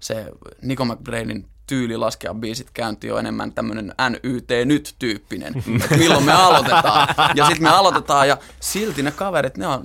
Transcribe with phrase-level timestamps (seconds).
[0.00, 0.26] se
[0.62, 7.08] Nico McBrainin tyyli laskea biisit käyntiin on enemmän tämmöinen NYT nyt-tyyppinen, että milloin me aloitetaan.
[7.34, 9.82] Ja sitten me aloitetaan ja silti ne kaverit, ne on,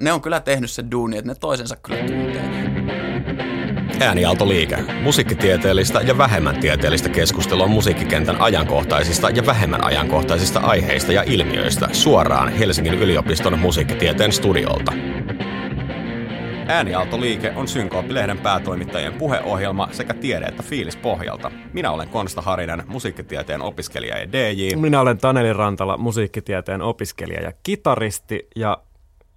[0.00, 2.66] ne on kyllä tehnyt se duuni, että ne toisensa kyllä tuntee.
[4.00, 4.76] Äänialtoliike.
[5.02, 12.94] Musiikkitieteellistä ja vähemmän tieteellistä keskustelua musiikkikentän ajankohtaisista ja vähemmän ajankohtaisista aiheista ja ilmiöistä suoraan Helsingin
[12.94, 14.92] yliopiston musiikkitieteen studiolta.
[16.68, 21.50] Äänialtoliike on Synkooppilehden päätoimittajien puheohjelma sekä tiede- että fiilis pohjalta.
[21.72, 24.76] Minä olen Konsta Harinen, musiikkitieteen opiskelija ja DJ.
[24.76, 28.48] Minä olen Taneli Rantala, musiikkitieteen opiskelija ja kitaristi.
[28.56, 28.78] Ja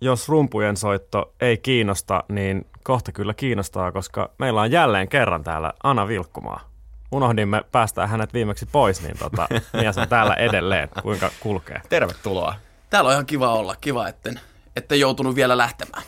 [0.01, 5.73] jos rumpujen soitto ei kiinnosta, niin kohta kyllä kiinnostaa, koska meillä on jälleen kerran täällä
[5.83, 6.69] Ana Vilkkumaa.
[7.11, 9.47] Unohdimme päästää hänet viimeksi pois, niin tota,
[9.81, 10.89] mies on täällä edelleen.
[11.01, 11.81] Kuinka kulkee?
[11.89, 12.55] Tervetuloa.
[12.89, 14.39] Täällä on ihan kiva olla, kiva, etten,
[14.79, 16.03] etten joutunut vielä lähtemään.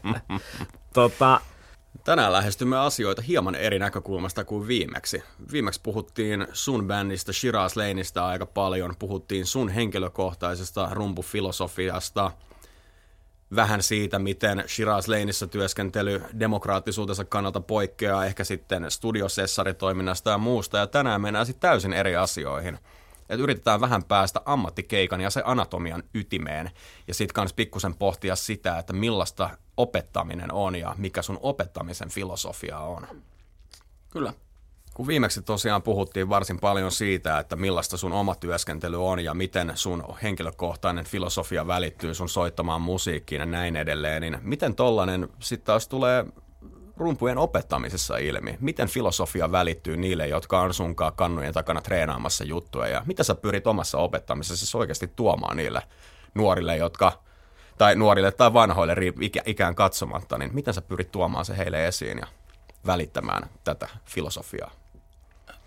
[0.92, 1.40] tota,
[2.04, 5.22] Tänään lähestymme asioita hieman eri näkökulmasta kuin viimeksi.
[5.52, 12.30] Viimeksi puhuttiin sun bändistä Shiraz Laneista aika paljon, puhuttiin sun henkilökohtaisesta rumpufilosofiasta,
[13.56, 20.86] vähän siitä, miten Shiraz Laneissa työskentely demokraattisuutensa kannalta poikkeaa ehkä sitten studiosessaritoiminnasta ja muusta, ja
[20.86, 22.78] tänään mennään sitten täysin eri asioihin.
[23.28, 26.70] Et yritetään vähän päästä ammattikeikan ja se anatomian ytimeen,
[27.08, 32.78] ja sitten kans pikkusen pohtia sitä, että millaista opettaminen on ja mikä sun opettamisen filosofia
[32.78, 33.06] on.
[34.10, 34.32] Kyllä.
[34.94, 39.72] Kun viimeksi tosiaan puhuttiin varsin paljon siitä, että millaista sun oma työskentely on ja miten
[39.74, 45.88] sun henkilökohtainen filosofia välittyy sun soittamaan musiikkiin ja näin edelleen, niin miten tollanen sitten taas
[45.88, 46.24] tulee
[46.96, 48.56] rumpujen opettamisessa ilmi?
[48.60, 53.66] Miten filosofia välittyy niille, jotka on sunkaan kannujen takana treenaamassa juttuja ja mitä sä pyrit
[53.66, 55.82] omassa opettamisessa oikeasti tuomaan niille
[56.34, 57.12] nuorille, jotka
[57.78, 62.18] tai nuorille tai vanhoille ikä, ikään katsomatta, niin miten sä pyrit tuomaan se heille esiin
[62.18, 62.26] ja
[62.86, 64.70] välittämään tätä filosofiaa?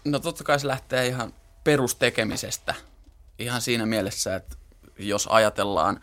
[0.06, 2.76] No totta kai se lähtee ihan perustekemisestä.
[3.40, 4.56] Ihan siinä mielessä, että
[5.00, 6.02] jos ajatellaan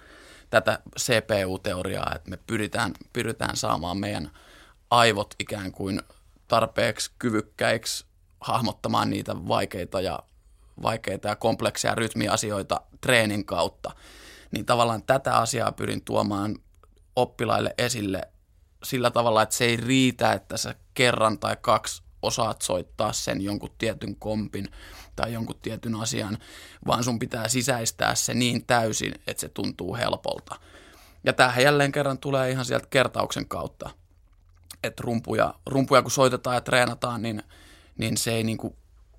[0.51, 4.31] tätä CPU-teoriaa, että me pyritään, pyritään saamaan meidän
[4.91, 6.03] aivot ikään kuin
[6.49, 8.07] tarpeeksi kyvykkäiksi
[8.41, 10.19] hahmottamaan niitä vaikeita ja,
[10.83, 13.91] vaikeita ja kompleksia rytmiasioita treenin kautta,
[14.51, 16.57] niin tavallaan tätä asiaa pyrin tuomaan
[17.17, 18.23] oppilaille esille
[18.85, 23.71] sillä tavalla, että se ei riitä, että sä kerran tai kaksi osaat soittaa sen jonkun
[23.79, 24.69] tietyn kompin
[25.17, 26.39] tai jonkun tietyn asian,
[26.87, 30.57] vaan sun pitää sisäistää se niin täysin, että se tuntuu helpolta.
[31.25, 33.91] Ja tämähän jälleen kerran tulee ihan sieltä kertauksen kautta,
[34.87, 37.43] että rumpuja, rumpuja kun soitetaan ja treenataan, niin,
[37.99, 38.77] niin se ei niinku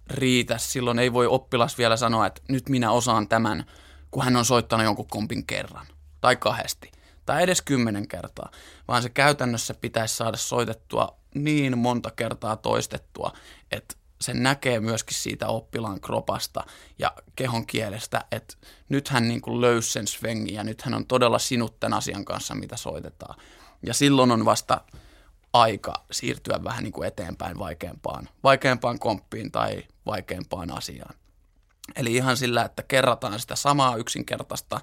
[0.10, 0.58] riitä.
[0.58, 3.66] Silloin ei voi oppilas vielä sanoa, että nyt minä osaan tämän,
[4.12, 5.88] kun hän on soittanut jonkun kompin kerran
[6.22, 6.92] tai kahdesti
[7.26, 8.52] tai edes kymmenen kertaa,
[8.88, 13.32] vaan se käytännössä pitäisi saada soitettua niin monta kertaa toistettua,
[13.72, 16.64] että se näkee myöskin siitä oppilaan kropasta
[17.00, 18.56] ja kehon kielestä, että
[18.90, 22.26] nyt hän niin kuin löysi sen svengin ja nyt hän on todella sinut tämän asian
[22.26, 23.40] kanssa, mitä soitetaan.
[23.84, 24.82] Ja silloin on vasta
[25.54, 31.16] aika siirtyä vähän niin kuin eteenpäin vaikeampaan, vaikeampaan komppiin tai vaikeampaan asiaan.
[31.96, 34.82] Eli ihan sillä, että kerrataan sitä samaa yksinkertaista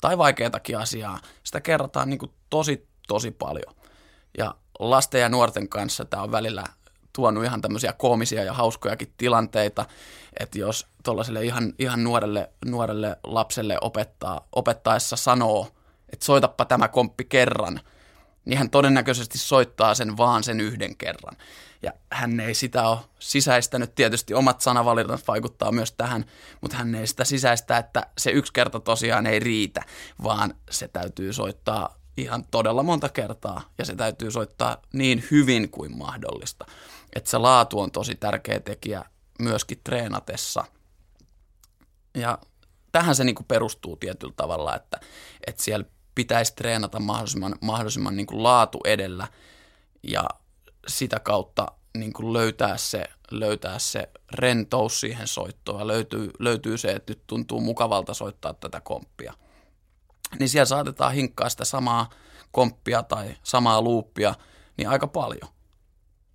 [0.00, 3.74] tai vaikeatakin asiaa, sitä kerrataan niin kuin tosi, tosi paljon.
[4.38, 6.64] Ja lasten ja nuorten kanssa tämä on välillä
[7.12, 9.86] tuonut ihan tämmöisiä koomisia ja hauskojakin tilanteita,
[10.40, 15.68] että jos tuollaiselle ihan, ihan nuorelle, nuorelle lapselle opettaa, opettaessa sanoo,
[16.12, 17.80] että soitappa tämä komppi kerran,
[18.48, 21.36] niin hän todennäköisesti soittaa sen vaan sen yhden kerran.
[21.82, 26.24] Ja hän ei sitä ole sisäistänyt, tietysti omat sanavalinnat vaikuttaa myös tähän,
[26.60, 29.82] mutta hän ei sitä sisäistä, että se yksi kerta tosiaan ei riitä,
[30.22, 35.98] vaan se täytyy soittaa ihan todella monta kertaa ja se täytyy soittaa niin hyvin kuin
[35.98, 36.66] mahdollista.
[37.16, 39.04] Että se laatu on tosi tärkeä tekijä
[39.38, 40.64] myöskin treenatessa.
[42.14, 42.38] Ja
[42.92, 45.00] tähän se niin kuin perustuu tietyllä tavalla, että,
[45.46, 45.86] että siellä
[46.18, 49.28] pitäisi treenata mahdollisimman, mahdollisimman niin kuin laatu edellä
[50.02, 50.24] ja
[50.88, 56.92] sitä kautta niin kuin löytää, se, löytää se rentous siihen soittoon ja löytyy, löytyy se,
[56.92, 59.34] että nyt tuntuu mukavalta soittaa tätä komppia–
[60.38, 62.10] niin siellä saatetaan hinkkaa sitä samaa
[62.52, 64.34] komppia tai samaa luuppia
[64.76, 65.48] niin aika paljon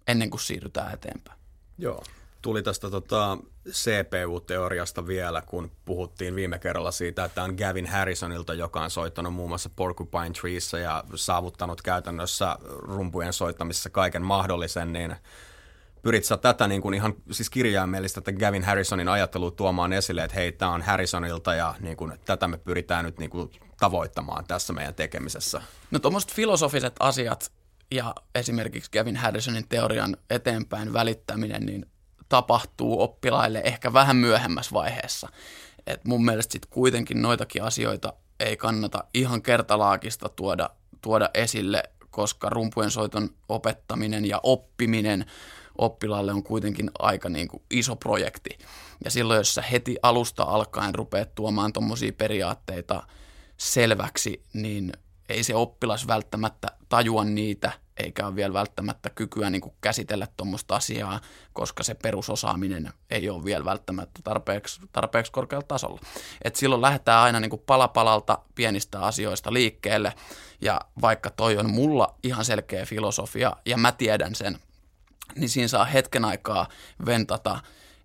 [0.08, 1.40] ennen kuin siirrytään eteenpäin.
[1.78, 2.04] Joo.
[2.44, 3.38] Tuli tästä tota
[3.70, 9.50] CPU-teoriasta vielä, kun puhuttiin viime kerralla siitä, että on Gavin Harrisonilta, joka on soittanut muun
[9.50, 15.16] muassa Porcupine Treessa ja saavuttanut käytännössä rumpujen soittamisessa kaiken mahdollisen, niin
[16.02, 20.36] pyrit sä tätä niin kuin ihan siis kirjaimellistä, että Gavin Harrisonin ajattelu tuomaan esille, että
[20.36, 23.50] hei, tämä on Harrisonilta ja niin kuin, tätä me pyritään nyt niin kuin
[23.80, 25.62] tavoittamaan tässä meidän tekemisessä?
[25.92, 27.52] No tuommoiset filosofiset asiat
[27.92, 31.86] ja esimerkiksi Kevin Harrisonin teorian eteenpäin välittäminen niin
[32.34, 35.30] tapahtuu oppilaille ehkä vähän myöhemmässä vaiheessa.
[35.88, 40.70] Et mun mielestä sitten kuitenkin noitakin asioita ei kannata ihan kertalaakista tuoda,
[41.02, 45.26] tuoda esille, koska rumpujen soiton opettaminen ja oppiminen
[45.78, 48.58] oppilaalle on kuitenkin aika niin kuin iso projekti.
[49.06, 53.04] Ja silloin, jos sä heti alusta alkaen rupeat tuomaan tuommoisia periaatteita
[53.58, 54.94] selväksi, niin
[55.30, 60.76] ei se oppilas välttämättä tajua niitä, eikä ole vielä välttämättä kykyä niin kuin käsitellä tuommoista
[60.76, 61.22] asiaa,
[61.54, 66.00] koska se perusosaaminen ei ole vielä välttämättä tarpeeksi, tarpeeksi korkealla tasolla.
[66.44, 70.14] Et silloin lähdetään aina niin kuin palapalalta pienistä asioista liikkeelle,
[70.62, 74.60] ja vaikka toi on mulla ihan selkeä filosofia, ja mä tiedän sen,
[75.36, 76.68] niin siinä saa hetken aikaa
[77.06, 77.60] ventata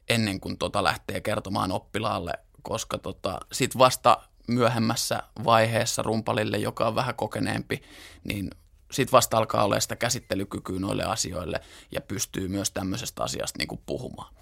[0.08, 2.32] ennen kuin tota lähtee kertomaan oppilaalle,
[2.62, 4.18] koska tota, sit vasta
[4.48, 7.82] myöhemmässä vaiheessa rumpalille, joka on vähän kokeneempi,
[8.24, 8.50] niin
[8.90, 13.80] sitten vasta alkaa olla sitä käsittelykykyä noille asioille ja pystyy myös tämmöisestä asiasta niin kuin
[13.86, 14.34] puhumaan.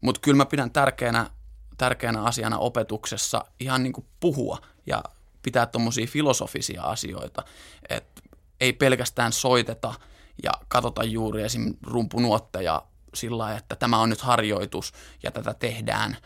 [0.00, 1.30] Mutta kyllä mä pidän tärkeänä,
[1.78, 5.04] tärkeänä asiana opetuksessa ihan niin kuin puhua ja
[5.42, 7.44] pitää tuommoisia filosofisia asioita,
[7.88, 8.22] että
[8.60, 9.94] ei pelkästään soiteta
[10.42, 11.74] ja katsota juuri esim.
[11.86, 12.82] rumpunuotteja
[13.14, 16.16] sillä että tämä on nyt harjoitus ja tätä tehdään,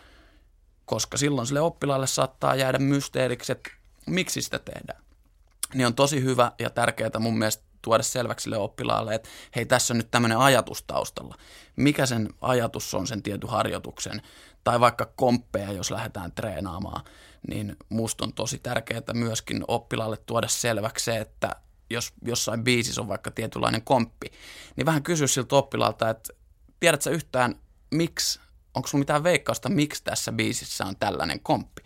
[0.84, 3.70] koska silloin sille oppilaalle saattaa jäädä mysteeriksi, että
[4.06, 5.03] miksi sitä tehdään
[5.74, 9.94] niin on tosi hyvä ja tärkeää mun mielestä tuoda selväksi sille oppilaalle, että hei, tässä
[9.94, 11.34] on nyt tämmöinen ajatus taustalla.
[11.76, 14.22] Mikä sen ajatus on sen tietyn harjoituksen,
[14.64, 17.04] tai vaikka komppeja, jos lähdetään treenaamaan,
[17.48, 21.56] niin musta on tosi tärkeää myöskin oppilaalle tuoda selväksi se, että
[21.90, 24.26] jos jossain biisissä on vaikka tietynlainen komppi,
[24.76, 26.32] niin vähän kysyä siltä oppilaalta, että
[26.80, 27.54] tiedätkö yhtään,
[27.90, 28.40] miksi,
[28.74, 31.82] onko sulla mitään veikkausta, miksi tässä biisissä on tällainen komppi.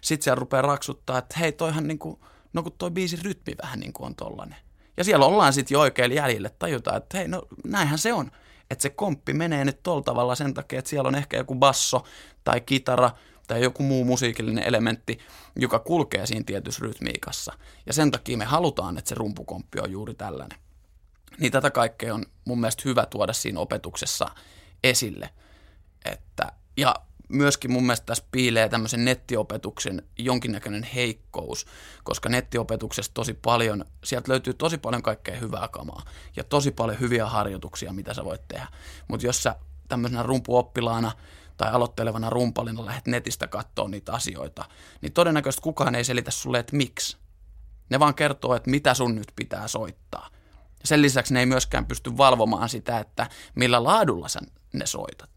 [0.00, 2.20] Sitten siellä rupeaa raksuttaa, että hei, toihan niin kuin–
[2.58, 4.58] no kun toi biisin rytmi vähän niin kuin on tollanen.
[4.96, 8.30] Ja siellä ollaan sitten jo oikein jäljille, tajutaan, että hei, no näinhän se on.
[8.70, 12.04] Että se komppi menee nyt tolla tavalla sen takia, että siellä on ehkä joku basso
[12.44, 13.10] tai kitara
[13.46, 15.18] tai joku muu musiikillinen elementti,
[15.56, 17.52] joka kulkee siinä tietyssä rytmiikassa.
[17.86, 20.58] Ja sen takia me halutaan, että se rumpukomppi on juuri tällainen.
[21.38, 24.30] Niin tätä kaikkea on mun mielestä hyvä tuoda siinä opetuksessa
[24.84, 25.30] esille.
[26.04, 26.94] Että, ja
[27.28, 31.66] myöskin mun mielestä tässä piilee tämmöisen nettiopetuksen jonkinnäköinen heikkous,
[32.04, 36.02] koska nettiopetuksessa tosi paljon, sieltä löytyy tosi paljon kaikkea hyvää kamaa
[36.36, 38.66] ja tosi paljon hyviä harjoituksia, mitä sä voit tehdä.
[39.08, 39.56] Mutta jos sä
[39.88, 41.12] tämmöisenä rumpuoppilaana
[41.56, 44.64] tai aloittelevana rumpalina lähdet netistä katsoa niitä asioita,
[45.00, 47.16] niin todennäköisesti kukaan ei selitä sulle, että miksi.
[47.90, 50.30] Ne vaan kertoo, että mitä sun nyt pitää soittaa.
[50.84, 54.40] Sen lisäksi ne ei myöskään pysty valvomaan sitä, että millä laadulla sä
[54.72, 55.30] ne soitat.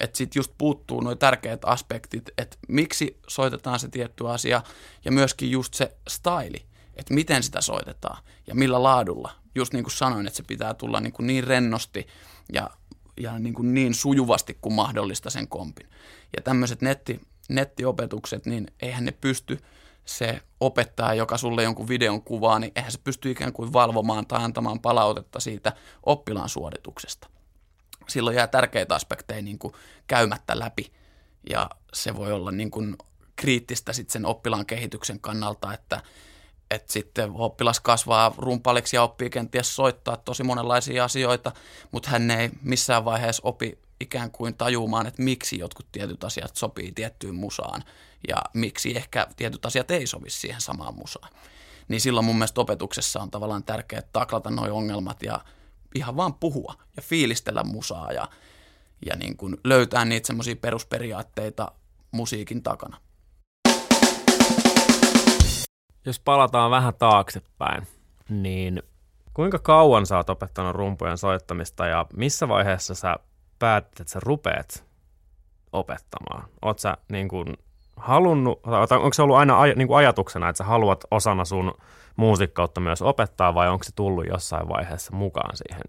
[0.00, 4.62] Että sitten just puuttuu nuo tärkeät aspektit, että miksi soitetaan se tietty asia
[5.04, 6.66] ja myöskin just se staili,
[6.96, 9.30] että miten sitä soitetaan ja millä laadulla.
[9.54, 12.06] Just niin kuin sanoin, että se pitää tulla niin, kuin niin rennosti
[12.52, 12.70] ja,
[13.20, 15.90] ja niin, kuin niin sujuvasti kuin mahdollista sen kompin.
[16.36, 19.58] Ja tämmöiset netti, nettiopetukset, niin eihän ne pysty
[20.04, 24.44] se opettaa, joka sulle jonkun videon kuvaa, niin eihän se pysty ikään kuin valvomaan tai
[24.44, 25.72] antamaan palautetta siitä
[26.02, 27.28] oppilaan suorituksesta
[28.08, 29.74] silloin jää tärkeitä aspekteja niin kuin
[30.06, 30.92] käymättä läpi
[31.50, 32.96] ja se voi olla niin kuin
[33.36, 36.02] kriittistä sit sen oppilaan kehityksen kannalta, että,
[36.70, 41.52] että sitten oppilas kasvaa rumpaliksi ja oppii kenties soittaa tosi monenlaisia asioita,
[41.92, 46.92] mutta hän ei missään vaiheessa opi ikään kuin tajumaan, että miksi jotkut tietyt asiat sopii
[46.92, 47.84] tiettyyn musaan
[48.28, 51.32] ja miksi ehkä tietyt asiat ei sovi siihen samaan musaan.
[51.88, 55.40] Niin silloin mun mielestä opetuksessa on tavallaan tärkeää taklata nuo ongelmat ja
[55.96, 58.28] ihan vaan puhua ja fiilistellä musaa ja,
[59.06, 61.72] ja niin kuin löytää niitä semmoisia perusperiaatteita
[62.10, 62.96] musiikin takana.
[66.04, 67.86] Jos palataan vähän taaksepäin,
[68.28, 68.82] niin
[69.34, 73.16] kuinka kauan sä oot opettanut rumpujen soittamista ja missä vaiheessa sä
[73.58, 74.84] päätit, että sä rupeat
[75.72, 76.48] opettamaan?
[76.62, 77.56] Oot sä niin kuin
[77.96, 78.60] halunnut,
[78.90, 81.74] onko se ollut aina aj, niin kuin ajatuksena, että sä haluat osana sun
[82.16, 85.82] muusikkautta myös opettaa vai onko se tullut jossain vaiheessa mukaan siihen?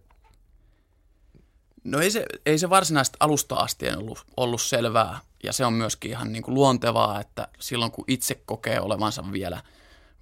[1.84, 6.12] No ei se, ei se varsinaisesti alusta asti ollut, ollut selvää ja se on myöskin
[6.12, 9.62] ihan niin kuin luontevaa, että silloin kun itse kokee olevansa vielä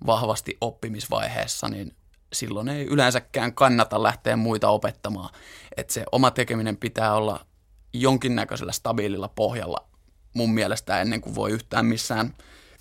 [0.05, 1.95] vahvasti oppimisvaiheessa, niin
[2.33, 5.29] silloin ei yleensäkään kannata lähteä muita opettamaan.
[5.77, 7.45] Että se oma tekeminen pitää olla
[7.93, 9.87] jonkinnäköisellä stabiililla pohjalla
[10.35, 12.33] mun mielestä ennen kuin voi yhtään missään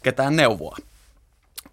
[0.02, 0.76] ketään neuvoa.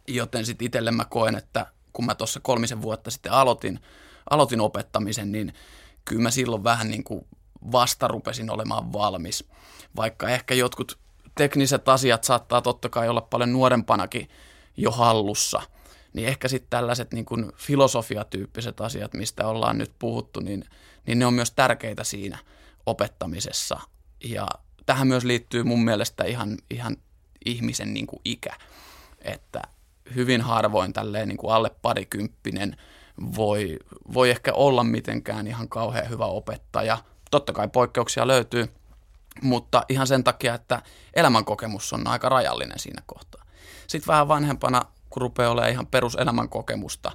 [0.08, 3.80] Joten sitten itselle mä koen, että kun mä tuossa kolmisen vuotta sitten aloitin,
[4.30, 5.54] aloitin opettamisen, niin
[6.06, 7.26] kyllä mä silloin vähän niin kuin
[7.72, 9.48] vasta rupesin olemaan valmis.
[9.96, 10.98] Vaikka ehkä jotkut
[11.36, 14.30] tekniset asiat saattaa totta kai olla paljon nuorempanakin
[14.78, 15.62] jo hallussa,
[16.14, 20.66] niin ehkä sitten tällaiset niin kuin filosofiatyyppiset asiat, mistä ollaan nyt puhuttu, niin,
[21.08, 22.38] niin ne on myös tärkeitä siinä
[22.86, 23.80] opettamisessa.
[24.24, 24.48] Ja
[24.92, 26.98] tähän myös liittyy mun mielestä ihan, ihan
[27.46, 28.56] ihmisen niin kuin ikä,
[29.22, 29.62] että
[30.16, 32.78] hyvin harvoin tälleen niin kuin alle parikymppinen
[33.36, 33.80] voi,
[34.14, 36.98] voi ehkä olla mitenkään ihan kauhean hyvä opettaja.
[37.32, 38.74] Totta kai poikkeuksia löytyy,
[39.42, 40.82] mutta ihan sen takia, että
[41.14, 43.46] elämänkokemus on aika rajallinen siinä kohtaa.
[43.88, 47.12] Sitten vähän vanhempana, kun rupeaa olemaan ihan peruselämänkokemusta,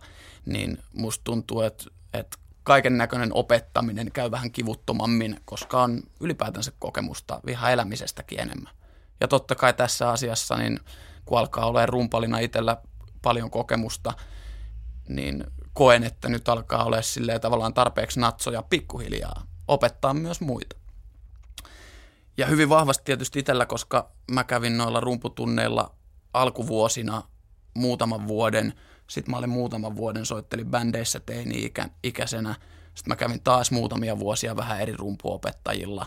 [0.47, 7.41] niin musta tuntuu, että, että kaiken näköinen opettaminen käy vähän kivuttomammin, koska on ylipäätänsä kokemusta
[7.47, 8.73] viha elämisestäkin enemmän.
[9.21, 10.81] Ja totta kai tässä asiassa, niin
[11.25, 12.77] kun alkaa olla rumpalina itsellä
[13.23, 14.13] paljon kokemusta,
[15.09, 20.77] niin koen, että nyt alkaa olla silleen tavallaan tarpeeksi natsoja pikkuhiljaa opettaa myös muita.
[22.37, 25.95] Ja hyvin vahvasti tietysti itsellä, koska mä kävin noilla rumputunneilla
[26.35, 27.23] alkuvuosina
[27.75, 28.75] muutaman vuoden.
[29.07, 32.55] Sitten mä olin muutaman vuoden, soittelin bändeissä teini-ikäisenä.
[32.95, 36.07] Sitten mä kävin taas muutamia vuosia vähän eri rumpuopettajilla.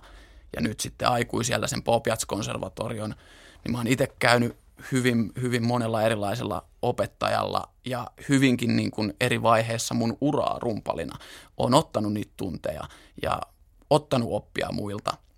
[0.56, 3.16] Ja nyt sitten aikuisiellä sen Popiats-konservatorion.
[3.64, 4.58] Niin mä oon itse käynyt
[4.92, 11.18] hyvin, hyvin monella erilaisella opettajalla ja hyvinkin niin kuin eri vaiheessa mun uraa rumpalina
[11.58, 12.84] on ottanut niitä tunteja
[13.22, 13.42] ja
[13.90, 15.18] ottanut oppia muilta–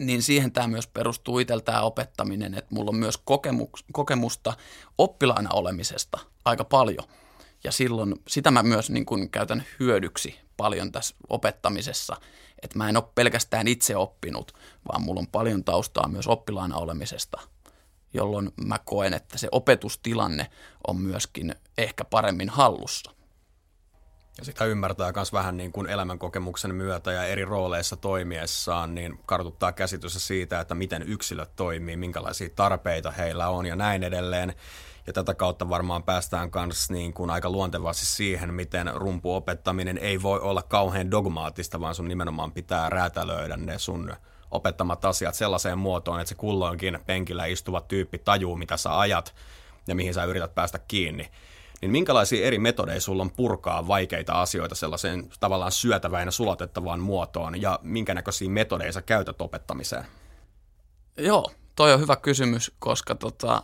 [0.00, 3.18] niin siihen tämä myös perustuu itsellä tämä opettaminen, että mulla on myös
[3.92, 4.54] kokemusta
[4.98, 7.04] oppilaana olemisesta aika paljon.
[7.64, 12.16] Ja silloin sitä mä myös niin kun käytän hyödyksi paljon tässä opettamisessa,
[12.62, 14.52] että mä en ole pelkästään itse oppinut,
[14.88, 17.40] vaan mulla on paljon taustaa myös oppilaana olemisesta,
[18.14, 20.50] jolloin mä koen, että se opetustilanne
[20.86, 23.10] on myöskin ehkä paremmin hallussa.
[24.38, 29.72] Ja sitä ymmärtää myös vähän niin kuin elämänkokemuksen myötä ja eri rooleissa toimiessaan, niin kartuttaa
[29.72, 34.54] käsitystä siitä, että miten yksilöt toimii, minkälaisia tarpeita heillä on ja näin edelleen.
[35.10, 40.40] Ja tätä kautta varmaan päästään myös niin kuin aika luontevasti siihen, miten rumpuopettaminen ei voi
[40.40, 44.14] olla kauhean dogmaattista, vaan sun nimenomaan pitää räätälöidä ne sun
[44.50, 49.34] opettamat asiat sellaiseen muotoon, että se kulloinkin penkillä istuva tyyppi tajuu, mitä sä ajat
[49.86, 51.30] ja mihin sä yrität päästä kiinni
[51.80, 57.62] niin minkälaisia eri metodeja sulla on purkaa vaikeita asioita sellaiseen tavallaan syötävään ja sulatettavaan muotoon,
[57.62, 60.04] ja minkä näköisiä metodeja sä käytät opettamiseen?
[61.16, 63.62] Joo, toi on hyvä kysymys, koska tota,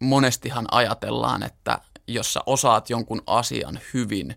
[0.00, 4.36] monestihan ajatellaan, että jos sä osaat jonkun asian hyvin,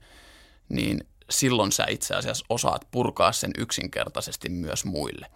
[0.70, 1.00] niin
[1.30, 5.32] silloin sä itse asiassa osaat purkaa sen yksinkertaisesti myös muille.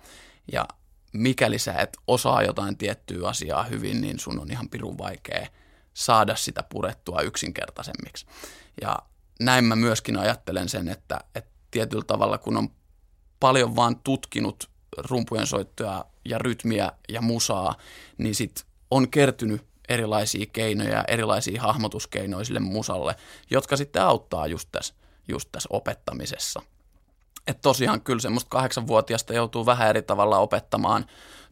[0.51, 0.67] Ja
[1.13, 5.47] mikäli sä et osaa jotain tiettyä asiaa hyvin, niin sun on ihan pirun vaikea–
[5.93, 8.25] saada sitä purettua yksinkertaisemmiksi.
[8.81, 8.99] Ja
[9.39, 12.69] näin mä myöskin ajattelen sen, että, että tietyllä tavalla kun on
[13.39, 17.75] paljon vaan tutkinut rumpujen soittoja ja rytmiä ja musaa,
[18.17, 23.15] niin sit on kertynyt erilaisia keinoja, erilaisia hahmotuskeinoja sille musalle,
[23.49, 24.93] jotka sitten auttaa just tässä,
[25.27, 26.61] just tässä opettamisessa.
[27.47, 31.05] Et tosiaan kyllä semmoista kahdeksanvuotiaasta joutuu vähän eri tavalla opettamaan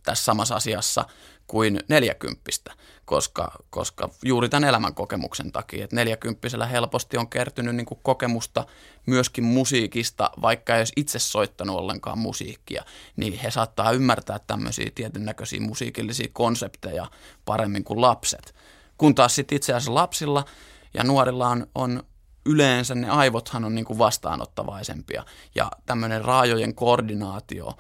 [0.03, 1.05] tässä samassa asiassa
[1.49, 2.73] kuin neljäkymppistä,
[3.05, 8.65] koska, koska juuri tämän elämän kokemuksen takia, että neljäkymppisellä helposti on kertynyt niin kuin kokemusta
[9.05, 12.83] myöskin musiikista, vaikka ei olisi itse soittanut ollenkaan musiikkia,
[13.15, 17.07] niin he saattaa ymmärtää tämmöisiä tietyn näköisiä musiikillisia konsepteja
[17.45, 18.55] paremmin kuin lapset.
[18.97, 20.45] Kun taas sitten itse asiassa lapsilla
[20.93, 22.03] ja nuorilla on, on
[22.45, 25.23] yleensä ne aivothan on niin kuin vastaanottavaisempia
[25.55, 27.73] ja tämmöinen raajojen koordinaatio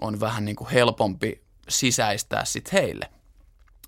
[0.00, 3.13] on vähän niin kuin helpompi sisäistää sitten heille.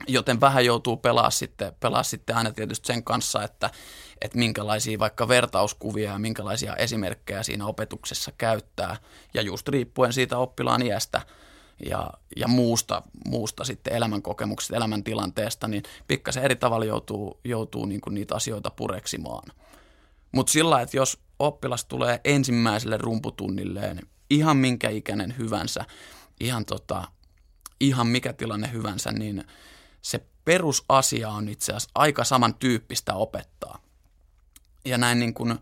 [0.08, 3.70] Joten vähän joutuu pelaa sitten, pelaa sitten aina tietysti sen kanssa, että,
[4.20, 8.96] että minkälaisia vaikka vertauskuvia ja minkälaisia esimerkkejä siinä opetuksessa käyttää.
[9.34, 11.22] Ja just riippuen siitä oppilaan iästä
[11.90, 18.14] ja, ja muusta, muusta sitten elämänkokemuksesta, elämäntilanteesta, niin pikkasen eri tavalla joutuu, joutuu niin kuin
[18.14, 19.48] niitä asioita pureksimaan.
[20.32, 25.84] Mutta sillä että jos oppilas tulee ensimmäiselle rumputunnilleen, ihan minkä ikäinen hyvänsä,
[26.40, 27.04] ihan tota,
[27.80, 29.44] ihan mikä tilanne hyvänsä, niin
[30.06, 33.78] se perusasia on itse asiassa aika samantyyppistä opettaa.
[34.84, 35.58] Ja näin niin kuin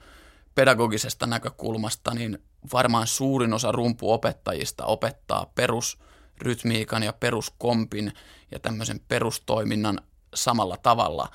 [0.55, 2.39] pedagogisesta näkökulmasta, niin
[2.73, 8.13] varmaan suurin osa rumpuopettajista opettaa perusrytmiikan ja peruskompin
[8.51, 10.01] ja tämmöisen perustoiminnan
[10.35, 11.29] samalla tavalla,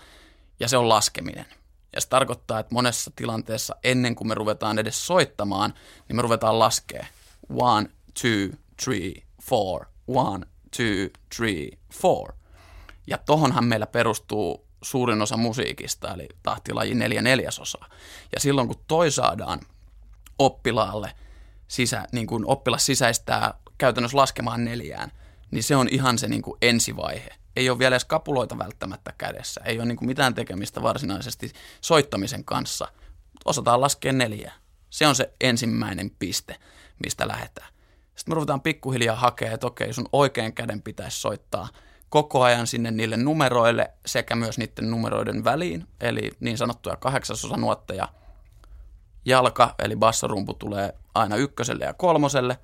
[0.59, 1.45] ja se on laskeminen.
[1.93, 5.73] Ja se tarkoittaa, että monessa tilanteessa ennen kuin me ruvetaan edes soittamaan,
[6.07, 7.05] niin me ruvetaan laskea.
[7.49, 7.89] One,
[8.21, 10.45] two, three, four, one,
[10.77, 12.38] two, three, four.
[13.09, 17.89] Ja tohonhan meillä perustuu suurin osa musiikista, eli tahtilaji neljä neljäsosaa.
[18.33, 19.59] Ja silloin kun toi saadaan
[20.39, 21.11] oppilaalle,
[21.67, 25.11] sisä, niin kun oppilas sisäistää käytännössä laskemaan neljään,
[25.51, 29.61] niin se on ihan se niin kuin ensivaihe ei ole vielä edes kapuloita välttämättä kädessä,
[29.65, 31.51] ei ole niin kuin mitään tekemistä varsinaisesti
[31.81, 32.87] soittamisen kanssa.
[33.45, 34.53] Osataan laskea neljä.
[34.89, 36.55] Se on se ensimmäinen piste,
[37.03, 37.67] mistä lähdetään.
[38.15, 41.67] Sitten me ruvetaan pikkuhiljaa hakemaan, että okei, sun oikean käden pitäisi soittaa
[42.09, 48.07] koko ajan sinne niille numeroille sekä myös niiden numeroiden väliin, eli niin sanottuja kahdeksasosa nuotteja.
[49.25, 52.57] Jalka, eli bassorumpu tulee aina ykköselle ja kolmoselle.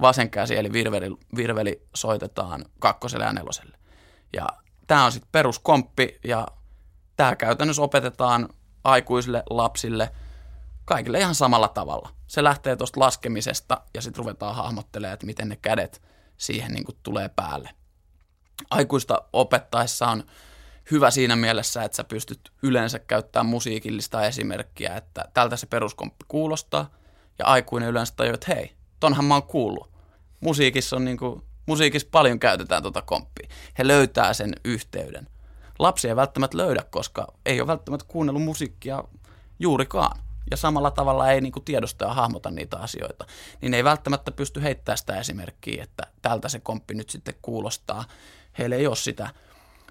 [0.00, 3.78] Vasen käsi, eli virveli, virveli soitetaan kakkoselle ja neloselle.
[4.32, 4.46] Ja
[4.86, 6.46] tämä on sitten peruskomppi ja
[7.16, 8.48] tämä käytännössä opetetaan
[8.84, 10.10] aikuisille, lapsille,
[10.84, 12.08] kaikille ihan samalla tavalla.
[12.26, 16.02] Se lähtee tuosta laskemisesta ja sitten ruvetaan hahmottelemaan, että miten ne kädet
[16.36, 17.70] siihen niin tulee päälle.
[18.70, 20.24] Aikuista opettaessa on
[20.90, 26.90] hyvä siinä mielessä, että sä pystyt yleensä käyttämään musiikillista esimerkkiä, että tältä se peruskomppi kuulostaa,
[27.38, 29.90] ja aikuinen yleensä tajuu, että hei, tonhan mä oon kuullut.
[30.40, 33.48] Musiikissa on niin kuin, musiikissa paljon käytetään tuota komppia.
[33.78, 35.28] He löytää sen yhteyden.
[35.78, 39.04] Lapsi ei välttämättä löydä, koska ei ole välttämättä kuunnellut musiikkia
[39.58, 40.18] juurikaan
[40.50, 43.26] ja samalla tavalla ei niin tiedosta ja hahmota niitä asioita,
[43.60, 48.04] niin ei välttämättä pysty heittämään sitä esimerkkiä, että tältä se komppi nyt sitten kuulostaa.
[48.58, 49.30] Heillä ei ole sitä,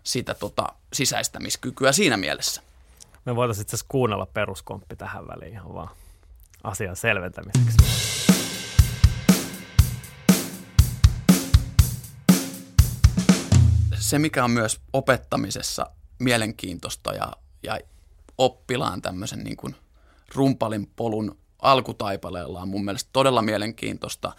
[0.04, 2.62] sitä tota sisäistämiskykyä siinä mielessä.
[3.26, 5.90] Me voitaisiin itse asiassa kuunnella peruskomppi tähän väliin ihan vaan
[6.64, 7.78] asian selventämiseksi.
[14.00, 17.32] Se, mikä on myös opettamisessa mielenkiintoista ja,
[17.64, 17.80] ja
[18.38, 19.76] oppilaan tämmöisen niin kuin
[20.36, 24.32] rumpalin polun alkutaipaleella on mun mielestä todella mielenkiintoista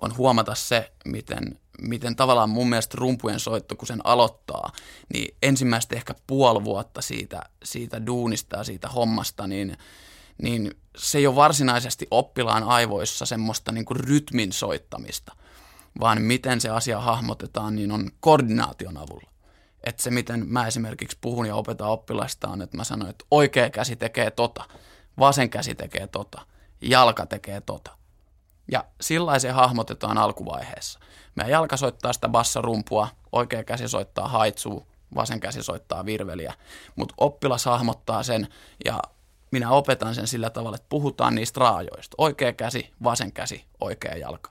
[0.00, 4.72] on huomata se, miten, miten tavallaan mun mielestä rumpujen soitto, kun sen aloittaa,
[5.14, 9.76] niin ensimmäistä ehkä puoli vuotta siitä, siitä duunista ja siitä hommasta, niin,
[10.42, 15.36] niin se ei ole varsinaisesti oppilaan aivoissa semmoista niin kuin rytmin soittamista,
[16.00, 19.30] vaan miten se asia hahmotetaan, niin on koordinaation avulla.
[19.84, 23.70] Että se, miten mä esimerkiksi puhun ja opetan oppilaista on, että mä sanon, että oikea
[23.70, 24.64] käsi tekee tota–
[25.18, 26.46] vasen käsi tekee tota,
[26.80, 27.90] jalka tekee tota.
[28.72, 31.00] Ja sillä se hahmotetaan alkuvaiheessa.
[31.34, 36.54] Meidän jalka soittaa sitä bassarumpua, oikea käsi soittaa haitsuu, vasen käsi soittaa virveliä.
[36.96, 38.48] Mutta oppilas hahmottaa sen
[38.84, 39.02] ja
[39.50, 42.14] minä opetan sen sillä tavalla, että puhutaan niistä raajoista.
[42.18, 44.50] Oikea käsi, vasen käsi, oikea jalka.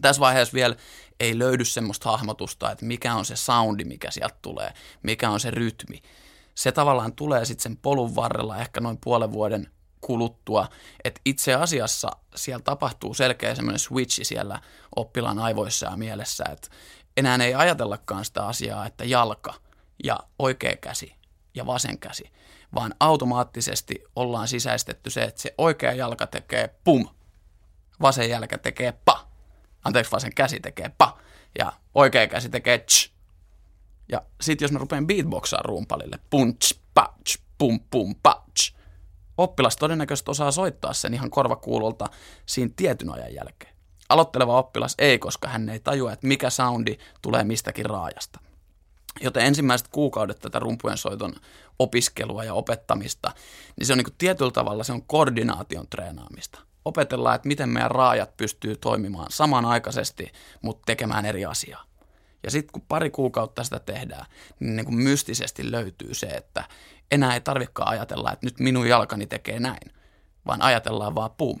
[0.00, 0.76] Tässä vaiheessa vielä
[1.20, 5.50] ei löydy semmoista hahmotusta, että mikä on se soundi, mikä sieltä tulee, mikä on se
[5.50, 6.02] rytmi
[6.56, 10.68] se tavallaan tulee sitten sen polun varrella ehkä noin puolen vuoden kuluttua,
[11.04, 14.60] että itse asiassa siellä tapahtuu selkeä semmoinen switchi siellä
[14.96, 16.68] oppilaan aivoissa ja mielessä, että
[17.16, 19.54] enää ei ajatellakaan sitä asiaa, että jalka
[20.04, 21.14] ja oikea käsi
[21.54, 22.32] ja vasen käsi,
[22.74, 27.08] vaan automaattisesti ollaan sisäistetty se, että se oikea jalka tekee pum,
[28.00, 29.28] vasen jalka tekee pa,
[29.84, 31.18] anteeksi vasen käsi tekee pa
[31.58, 33.10] ja oikea käsi tekee tsch,
[34.08, 38.74] ja sitten jos mä rupean beatboxaa rumpalille, punch, patch, pum, pum, patch,
[39.38, 42.06] oppilas todennäköisesti osaa soittaa sen ihan korvakuulolta
[42.46, 43.75] siinä tietyn ajan jälkeen.
[44.08, 48.40] Aloitteleva oppilas ei, koska hän ei tajua, että mikä soundi tulee mistäkin raajasta.
[49.20, 51.34] Joten ensimmäiset kuukaudet tätä rumpujen soiton
[51.78, 53.32] opiskelua ja opettamista,
[53.78, 56.60] niin se on niin kuin tietyllä tavalla se on koordinaation treenaamista.
[56.84, 61.84] Opetellaan, että miten meidän raajat pystyy toimimaan samanaikaisesti, mutta tekemään eri asiaa.
[62.42, 64.26] Ja sitten kun pari kuukautta sitä tehdään,
[64.60, 66.64] niin, niin kuin mystisesti löytyy se, että
[67.10, 69.92] enää ei tarvikaan ajatella, että nyt minun jalkani tekee näin,
[70.46, 71.60] vaan ajatellaan vaan pum,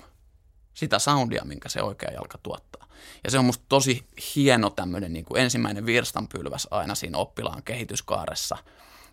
[0.76, 2.88] sitä soundia, minkä se oikea jalka tuottaa.
[3.24, 8.56] Ja se on musta tosi hieno tämmöinen niin kuin ensimmäinen virstanpylväs aina siinä oppilaan kehityskaaressa,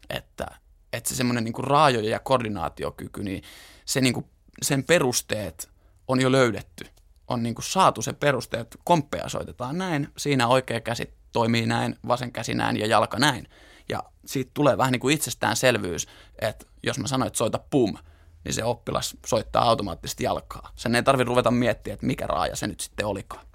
[0.09, 0.47] että,
[0.93, 3.43] että se semmoinen niin raajoja ja koordinaatiokyky, niin,
[3.85, 4.25] se niin kuin,
[4.61, 5.69] sen perusteet
[6.07, 6.85] on jo löydetty.
[7.27, 11.95] On niin kuin saatu se peruste, että komppeja soitetaan näin, siinä oikea käsi toimii näin,
[12.07, 13.47] vasen käsi näin ja jalka näin.
[13.89, 16.07] Ja siitä tulee vähän niin kuin itsestäänselvyys,
[16.39, 17.97] että jos mä sanoin, että soita pum,
[18.43, 20.71] niin se oppilas soittaa automaattisesti jalkaa.
[20.75, 23.45] Sen ei tarvitse ruveta miettiä, että mikä raaja se nyt sitten olikaan.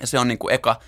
[0.00, 0.80] Ja se on niin kuin eka,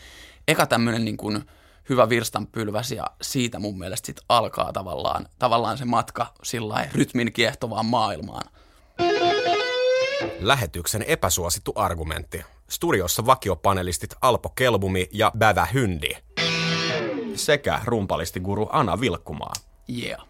[0.49, 1.45] eka tämmöinen niin kuin
[1.88, 7.87] hyvä virstanpylväs ja siitä mun mielestä sit alkaa tavallaan, tavallaan se matka sillä rytmin kiehtovaan
[7.87, 8.51] maailmaan.
[10.41, 12.43] Lähetyksen epäsuosittu argumentti.
[12.69, 16.11] Studiossa vakiopanelistit Alpo Kelbumi ja Bävä Hyndi.
[17.35, 19.53] Sekä rumpalistiguru Ana Vilkkumaa.
[20.05, 20.27] Yeah.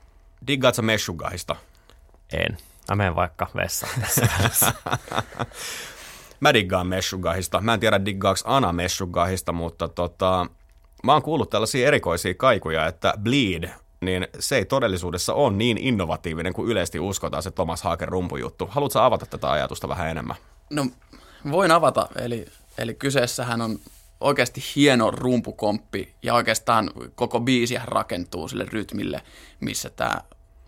[0.47, 1.57] Diggaat sä Meshugahista?
[2.33, 2.59] En.
[2.89, 4.73] Mä menen vaikka vessaan tässä.
[6.41, 7.61] mä diggaan Meshugahista.
[7.61, 10.47] Mä en tiedä diggaaks Ana Meshugahista, mutta tota,
[11.03, 13.71] mä oon kuullut tällaisia erikoisia kaikuja, että Bleed
[14.01, 18.69] niin se ei todellisuudessa ole niin innovatiivinen kuin yleisesti uskotaan se Thomas Hagen rumpujuttu.
[18.71, 20.37] Haluatko avata tätä ajatusta vähän enemmän?
[20.71, 20.87] No
[21.51, 22.47] voin avata, eli,
[22.79, 23.79] eli kyseessähän on,
[24.21, 29.23] oikeasti hieno rumpukomppi ja oikeastaan koko biisi rakentuu sille rytmille,
[29.61, 30.21] missä tämä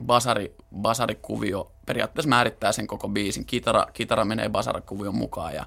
[0.06, 3.46] basari, basarikuvio periaatteessa määrittää sen koko biisin.
[3.46, 5.66] Kitara, kitara menee basarikuvion mukaan ja,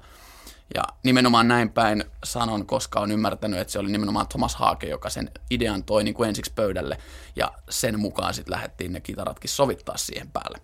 [0.74, 5.10] ja nimenomaan näin päin sanon, koska on ymmärtänyt, että se oli nimenomaan Thomas Haake, joka
[5.10, 6.98] sen idean toi niin kuin ensiksi pöydälle
[7.36, 10.58] ja sen mukaan sitten lähdettiin ne kitaratkin sovittaa siihen päälle.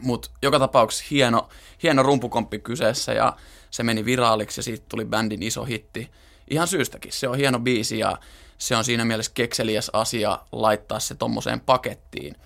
[0.00, 1.48] Mutta joka tapauksessa hieno,
[1.82, 3.36] hieno rumpukomppi kyseessä ja
[3.70, 6.10] se meni viraaliksi ja siitä tuli bändin iso hitti.
[6.50, 8.18] Ihan syystäkin, se on hieno biisi ja
[8.58, 12.36] se on siinä mielessä kekseliäs asia laittaa se tommoseen pakettiin.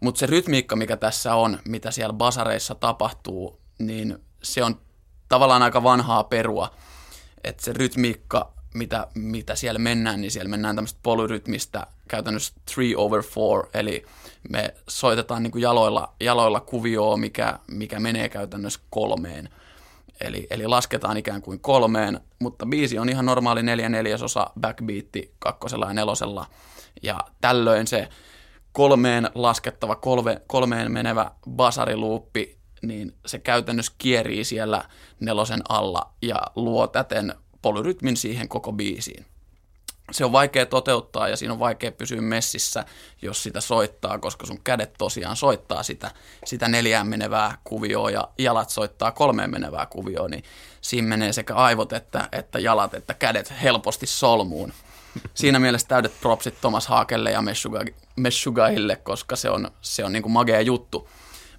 [0.00, 4.80] Mutta se rytmiikka, mikä tässä on, mitä siellä basareissa tapahtuu, niin se on
[5.28, 6.74] tavallaan aika vanhaa perua.
[7.44, 13.22] Että se rytmiikka, mitä, mitä siellä mennään, niin siellä mennään tämmöistä polyrytmistä käytännössä 3 over
[13.36, 14.04] 4, eli
[14.48, 19.48] me soitetaan niin kuin jaloilla, jaloilla kuvioa, mikä, mikä menee käytännössä kolmeen.
[20.20, 25.86] Eli, eli lasketaan ikään kuin kolmeen, mutta biisi on ihan normaali neljä neljäsosa backbeatti kakkosella
[25.86, 26.46] ja nelosella.
[27.02, 28.08] Ja tällöin se
[28.74, 34.84] kolmeen laskettava, kolme, kolmeen menevä basariluuppi, niin se käytännössä kierii siellä
[35.20, 39.26] nelosen alla ja luo täten polyrytmin siihen koko biisiin.
[40.12, 42.84] Se on vaikea toteuttaa ja siinä on vaikea pysyä messissä,
[43.22, 46.10] jos sitä soittaa, koska sun kädet tosiaan soittaa sitä,
[46.44, 50.44] sitä neljään menevää kuvioa ja jalat soittaa kolmeen menevää kuvioa, niin
[50.80, 54.72] siinä menee sekä aivot että, että jalat että kädet helposti solmuun
[55.34, 57.42] siinä mielessä täydet propsit Thomas Haakelle ja
[58.16, 61.08] Meshugahille, koska se on, se on niin kuin magea juttu.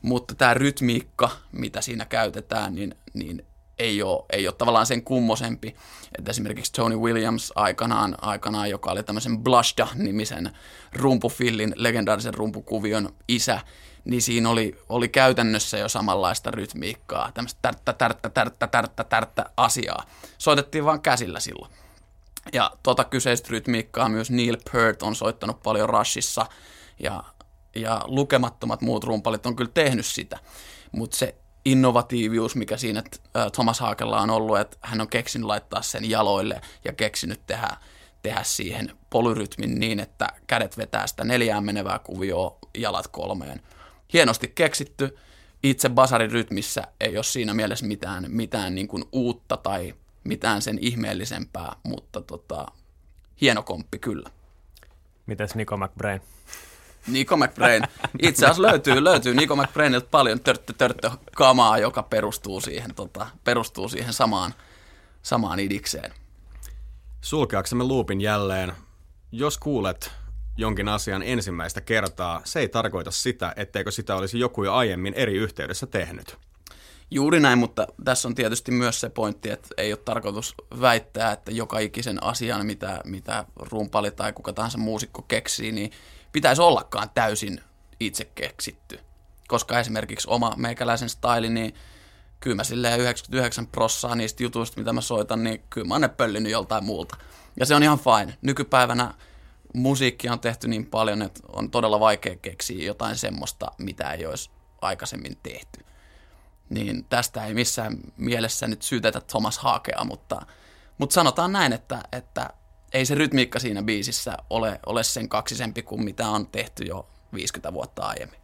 [0.02, 3.46] Mutta tämä rytmiikka, mitä siinä käytetään, niin, niin
[3.80, 5.76] ei, ole, ei ole tavallaan sen kummosempi.
[6.18, 10.50] Että esimerkiksi Tony Williams aikanaan, aikanaan joka oli tämmöisen Blushda-nimisen
[10.94, 13.60] rumpufillin, legendaarisen rumpukuvion isä,
[14.06, 20.06] niin siinä oli, oli käytännössä jo samanlaista rytmiikkaa, tämmöistä tärttä, tärttä, tärttä, tärttä, tärttä asiaa.
[20.38, 21.72] Soitettiin vaan käsillä silloin.
[22.54, 26.46] Ja tota kyseistä rytmiikkaa myös Neil Peart on soittanut paljon Rushissa
[27.00, 27.24] ja,
[27.76, 30.40] ja lukemattomat muut rumpalit on kyllä tehnyt sitä.
[30.92, 33.04] Mutta se innovatiivius, mikä siinä
[33.54, 37.78] Thomas Haakella on ollut, että hän on keksinyt laittaa sen jaloille ja keksinyt tehdä,
[38.22, 43.62] tehdä siihen polyrytmin niin, että kädet vetää sitä neljään menevää kuvioa, jalat kolmeen.
[44.14, 45.18] Hienosti keksitty.
[45.64, 49.94] Itse basarin rytmissä ei ole siinä mielessä mitään, mitään niin kuin uutta tai
[50.26, 52.66] mitään sen ihmeellisempää, mutta tota,
[53.42, 54.30] hieno komppi kyllä.
[55.26, 56.22] Mites Nico McBrain?
[57.08, 57.84] Nico McBrain.
[58.22, 63.90] Itse asiassa löytyy, löytyy Nico McBrainilta paljon törttö, törttö kamaa, joka perustuu siihen, tota, perustuu
[63.90, 64.54] siihen samaan,
[65.22, 66.14] samaan idikseen.
[67.22, 68.74] Sulkeaksemme luupin jälleen,
[69.32, 70.12] jos kuulet
[70.58, 75.34] jonkin asian ensimmäistä kertaa, se ei tarkoita sitä, etteikö sitä olisi joku jo aiemmin eri
[75.34, 76.38] yhteydessä tehnyt.
[77.12, 81.52] Juuri näin, mutta tässä on tietysti myös se pointti, että ei ole tarkoitus väittää, että
[81.52, 85.92] joka ikisen asian, mitä, mitä rumpali tai kuka tahansa muusikko keksii, niin
[86.32, 87.62] pitäisi ollakaan täysin
[88.00, 89.00] itse keksitty.
[89.48, 91.74] Koska esimerkiksi oma meikäläisen style, niin
[92.40, 96.08] kyllä mä silleen 99 prossaa niistä jutuista, mitä mä soitan, niin kyllä mä oon ne
[96.08, 97.18] pöllinyt joltain muulta.
[97.60, 98.38] Ja se on ihan fine.
[98.42, 99.14] Nykypäivänä
[99.74, 104.50] musiikkia on tehty niin paljon, että on todella vaikea keksiä jotain semmoista, mitä ei olisi
[104.82, 105.86] aikaisemmin tehty
[106.70, 110.42] niin tästä ei missään mielessä nyt syytetä Thomas Haakea, mutta,
[110.98, 112.50] mutta sanotaan näin, että, että
[112.94, 117.74] ei se rytmiikka siinä biisissä ole, ole sen kaksisempi kuin mitä on tehty jo 50
[117.74, 118.40] vuotta aiemmin.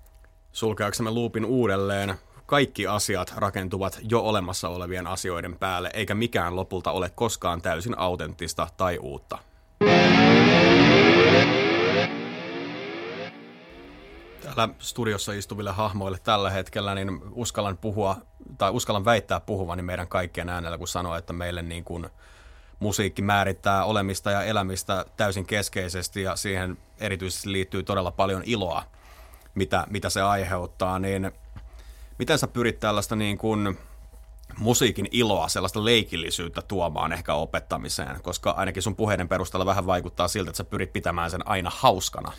[0.52, 7.10] Sulkeaksemme luupin uudelleen, kaikki asiat rakentuvat jo olemassa olevien asioiden päälle, eikä mikään lopulta ole
[7.10, 9.38] koskaan täysin autenttista tai uutta.
[14.42, 18.18] Täällä studiossa istuville hahmoille tällä hetkellä, niin uskallan puhua,
[18.58, 22.10] tai uskallan väittää puhuvani meidän kaikkien äänellä, kun sanoo, että meille niin kuin
[22.80, 28.84] musiikki määrittää olemista ja elämistä täysin keskeisesti, ja siihen erityisesti liittyy todella paljon iloa,
[29.56, 31.32] mitä, mitä se aiheuttaa, niin
[32.20, 33.78] miten sä pyrit tällaista niin kuin
[34.58, 40.50] musiikin iloa, sellaista leikillisyyttä tuomaan ehkä opettamiseen, koska ainakin sun puheiden perusteella vähän vaikuttaa siltä,
[40.50, 42.32] että sä pyrit pitämään sen aina hauskana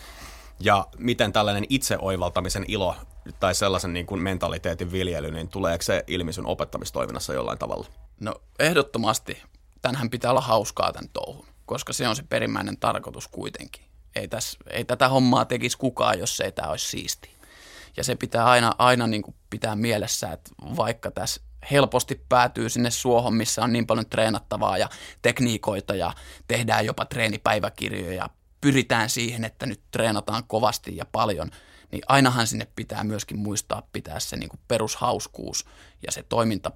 [0.64, 2.96] ja miten tällainen itseoivaltamisen ilo
[3.40, 7.86] tai sellaisen niin kuin mentaliteetin viljely, niin tuleeko se ilmi sun opettamistoiminnassa jollain tavalla?
[8.20, 9.42] No ehdottomasti.
[9.82, 13.84] Tänhän pitää olla hauskaa tämän touhun, koska se on se perimmäinen tarkoitus kuitenkin.
[14.16, 17.30] Ei, täs, ei tätä hommaa tekisi kukaan, jos ei tämä olisi siisti.
[17.96, 22.90] Ja se pitää aina, aina niin kuin pitää mielessä, että vaikka tässä helposti päätyy sinne
[22.90, 24.88] suohon, missä on niin paljon treenattavaa ja
[25.22, 26.12] tekniikoita ja
[26.48, 28.28] tehdään jopa treenipäiväkirjoja
[28.62, 31.50] pyritään siihen, että nyt treenataan kovasti ja paljon,
[31.92, 35.66] niin ainahan sinne pitää myöskin muistaa pitää se niin kuin perushauskuus
[36.06, 36.70] ja se toiminta,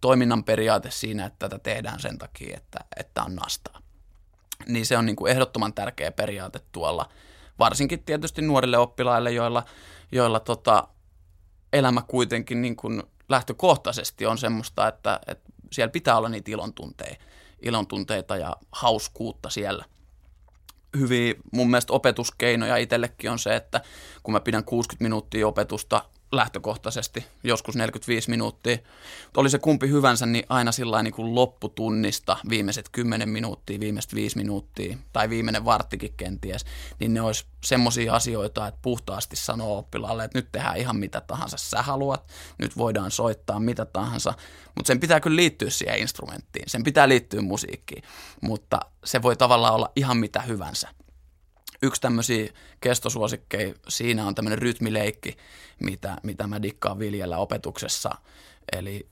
[0.00, 3.80] toiminnan periaate siinä, että tätä tehdään sen takia, että, että on nastaa.
[4.66, 7.08] Niin se on niin kuin ehdottoman tärkeä periaate tuolla,
[7.58, 9.62] varsinkin tietysti nuorille oppilaille, joilla,
[10.12, 10.88] joilla tota,
[11.72, 17.24] elämä kuitenkin niin kuin lähtökohtaisesti on semmoista, että, että siellä pitää olla niitä ilontunteita,
[17.62, 19.84] ilontunteita ja hauskuutta siellä–
[20.98, 23.80] hyviä mun mielestä opetuskeinoja itsellekin on se, että
[24.22, 28.76] kun mä pidän 60 minuuttia opetusta lähtökohtaisesti, joskus 45 minuuttia.
[29.24, 34.14] Mutta oli se kumpi hyvänsä, niin aina sillä niin kuin lopputunnista viimeiset 10 minuuttia, viimeiset
[34.14, 36.64] 5 minuuttia tai viimeinen varttikin kenties,
[36.98, 41.56] niin ne olisi semmoisia asioita, että puhtaasti sanoo oppilaalle, että nyt tehdään ihan mitä tahansa
[41.56, 44.34] sä haluat, nyt voidaan soittaa mitä tahansa,
[44.74, 48.02] mutta sen pitää kyllä liittyä siihen instrumenttiin, sen pitää liittyä musiikkiin,
[48.40, 50.88] mutta se voi tavallaan olla ihan mitä hyvänsä
[51.82, 55.36] yksi tämmöisiä kestosuosikkeja siinä on tämmöinen rytmileikki,
[55.80, 58.10] mitä, mitä mä dikkaan viljellä opetuksessa.
[58.72, 59.08] Eli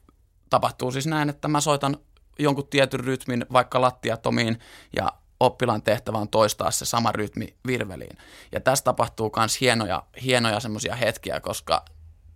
[0.51, 1.97] tapahtuu siis näin, että mä soitan
[2.39, 4.59] jonkun tietyn rytmin vaikka lattiatomiin
[4.97, 8.19] ja oppilaan tehtävä on toistaa se sama rytmi virveliin.
[8.53, 11.85] Ja tässä tapahtuu myös hienoja, hienoja semmoisia hetkiä, koska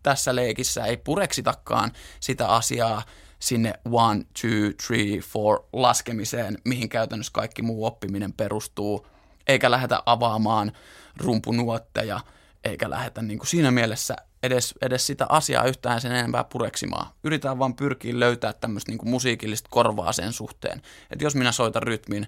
[0.03, 3.03] tässä leikissä ei pureksitakaan sitä asiaa
[3.39, 9.07] sinne one, two, three, four laskemiseen, mihin käytännössä kaikki muu oppiminen perustuu–
[9.49, 10.73] eikä lähdetä avaamaan
[11.17, 12.21] rumpunuotteja,
[12.65, 17.07] eikä lähdetä niin kuin siinä mielessä edes, edes sitä asiaa yhtään sen enempää pureksimaan.
[17.25, 20.83] Yritetään vaan pyrkiä löytää tämmöistä niin musiikillista korvaa sen suhteen.
[21.11, 22.27] Että jos minä soitan rytmin,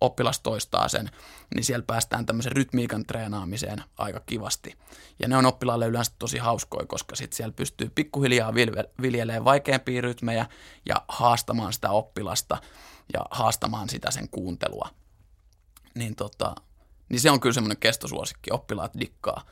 [0.00, 1.10] oppilas toistaa sen,
[1.54, 4.74] niin siellä päästään tämmöisen rytmiikan treenaamiseen aika kivasti.
[5.18, 8.54] Ja ne on oppilaalle yleensä tosi hauskoja, koska sitten siellä pystyy pikkuhiljaa
[9.02, 10.46] viljelemään vaikeampia rytmejä
[10.86, 12.58] ja haastamaan sitä oppilasta
[13.12, 14.88] ja haastamaan sitä sen kuuntelua
[15.94, 16.54] niin, tota,
[17.08, 19.42] niin se on kyllä semmoinen kestosuosikki, oppilaat dikkaa.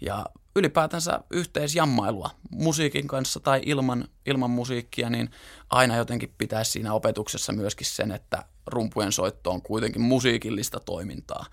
[0.00, 5.30] Ja ylipäätänsä yhteisjammailua musiikin kanssa tai ilman, ilman musiikkia, niin
[5.70, 11.46] aina jotenkin pitäisi siinä opetuksessa myöskin sen, että rumpujen soitto on kuitenkin musiikillista toimintaa.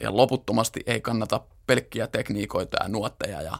[0.00, 3.58] Ja loputtomasti ei kannata pelkkiä tekniikoita ja nuotteja ja,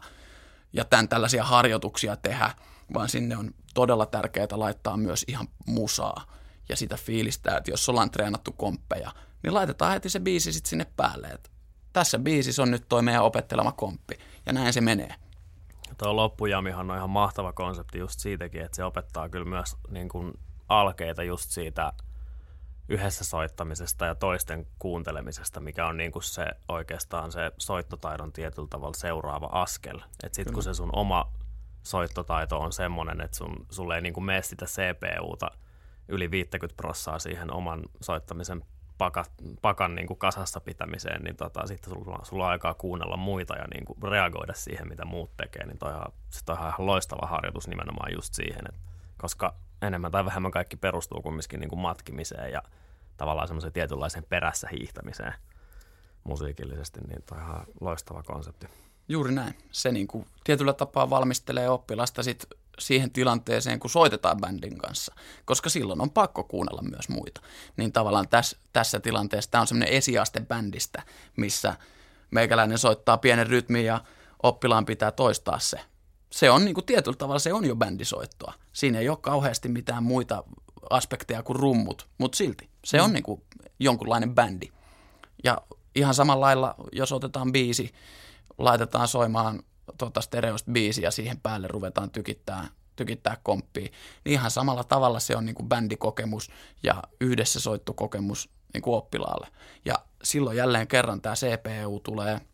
[0.73, 2.51] ja tämän tällaisia harjoituksia tehdä,
[2.93, 6.37] vaan sinne on todella tärkeää laittaa myös ihan musaa
[6.69, 9.11] ja sitä fiilistä, että jos ollaan treenattu komppeja–
[9.47, 11.27] niin laitetaan heti se biisi sitten sinne päälle.
[11.27, 11.51] Et
[11.93, 15.15] tässä biisissä on nyt toi meidän opettelema komppi, ja näin se menee.
[15.97, 20.33] Tuo loppujamihan on ihan mahtava konsepti just siitäkin, että se opettaa kyllä myös niin kuin
[20.69, 21.93] alkeita just siitä
[22.89, 28.97] yhdessä soittamisesta ja toisten kuuntelemisesta, mikä on niin kuin se oikeastaan se soittotaidon tietyllä tavalla
[28.97, 29.99] seuraava askel.
[30.23, 31.33] Että sitten kun se sun oma
[31.83, 35.51] soittotaito on semmoinen, että sun, sulle ei niin kuin mene sitä CPUta
[36.07, 38.63] yli 50 prossaa siihen oman soittamisen
[38.97, 39.25] paka,
[39.61, 43.65] pakan niin kuin kasassa pitämiseen, niin tota, sitten sulla, sulla on aikaa kuunnella muita ja
[43.73, 47.67] niin kuin reagoida siihen, mitä muut tekee, niin toi on, sit on ihan loistava harjoitus
[47.67, 48.81] nimenomaan just siihen, että,
[49.17, 52.63] koska enemmän tai vähemmän kaikki perustuu kumminkin niin kuin matkimiseen ja
[53.17, 55.33] tavallaan semmoisen tietynlaisen perässä hiihtämiseen
[56.23, 58.67] musiikillisesti, niin toi on ihan loistava konsepti.
[59.09, 59.53] Juuri näin.
[59.71, 62.45] Se niin kuin tietyllä tapaa valmistelee oppilasta sit
[62.79, 65.13] siihen tilanteeseen, kun soitetaan bändin kanssa,
[65.45, 67.41] koska silloin on pakko kuunnella myös muita.
[67.77, 71.03] Niin tavallaan tässä, tässä tilanteessa tämä on semmoinen esiaste bändistä,
[71.35, 71.75] missä
[72.31, 74.01] meikäläinen soittaa pienen rytmin ja
[74.43, 75.79] oppilaan pitää toistaa se.
[76.29, 78.53] Se on niin kuin tietyllä tavalla se on jo bändisoittoa.
[78.73, 80.43] Siinä ei ole kauheasti mitään muita
[80.89, 83.13] aspekteja kuin rummut, mutta silti se on mm.
[83.13, 83.41] niin kuin
[83.79, 84.71] jonkunlainen bändi.
[85.43, 85.57] Ja
[85.95, 87.93] ihan samalla lailla, jos otetaan biisi,
[88.57, 89.63] laitetaan soimaan
[89.97, 93.89] tuota stereosta biisi ja siihen päälle ruvetaan tykittää, tykittää komppia,
[94.25, 96.49] niin ihan samalla tavalla se on niin kuin bändikokemus
[96.83, 99.47] ja yhdessä soittokokemus niin kuin oppilaalle.
[99.85, 102.41] Ja silloin jälleen kerran tämä CPU tulee–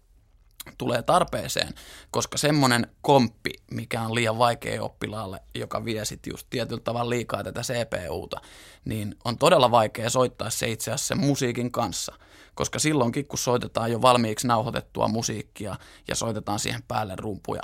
[0.78, 1.74] tulee tarpeeseen,
[2.12, 7.44] koska semmoinen komppi, mikä on liian vaikea oppilaalle, joka vie sitten just tietyllä tavalla liikaa
[7.44, 8.42] tätä CPUta,
[8.86, 12.14] niin on todella vaikea soittaa se itse asiassa sen musiikin kanssa.
[12.56, 15.76] Koska silloinkin, kun soitetaan jo valmiiksi nauhoitettua musiikkia
[16.08, 17.62] ja soitetaan siihen päälle rumpuja,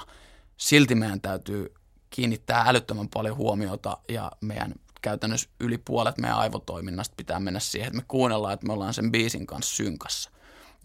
[0.58, 1.74] silti meidän täytyy
[2.10, 7.98] kiinnittää älyttömän paljon huomiota ja meidän käytännössä yli puolet meidän aivotoiminnasta pitää mennä siihen, että
[7.98, 10.32] me kuunnellaan, että me ollaan sen biisin kanssa synkassa.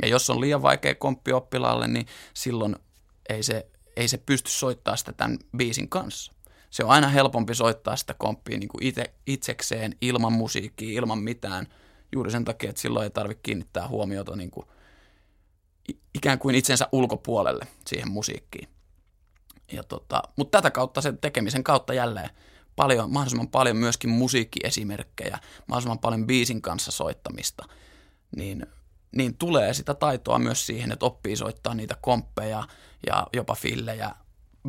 [0.03, 2.77] Ja jos on liian vaikea komppi oppilaalle, niin silloin
[3.29, 6.33] ei se, ei se pysty soittamaan sitä tämän biisin kanssa.
[6.71, 11.67] Se on aina helpompi soittaa sitä komppia niin kuin itse, itsekseen, ilman musiikkia, ilman mitään,
[12.14, 14.66] juuri sen takia, että silloin ei tarvitse kiinnittää huomiota niin kuin,
[16.14, 18.68] ikään kuin itsensä ulkopuolelle siihen musiikkiin.
[19.72, 22.31] Ja tota, mutta tätä kautta, sen tekemisen kautta jälleen
[22.77, 27.64] paljon, mahdollisimman paljon myöskin musiikkiesimerkkejä, mahdollisimman paljon biisin kanssa soittamista,
[28.37, 28.66] niin
[29.16, 32.68] niin tulee sitä taitoa myös siihen, että oppii soittaa niitä komppeja
[33.07, 34.11] ja jopa fillejä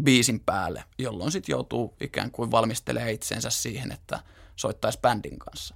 [0.03, 4.19] biisin päälle, jolloin sitten joutuu ikään kuin valmistelemaan itsensä siihen, että
[4.55, 5.75] soittaisi bändin kanssa.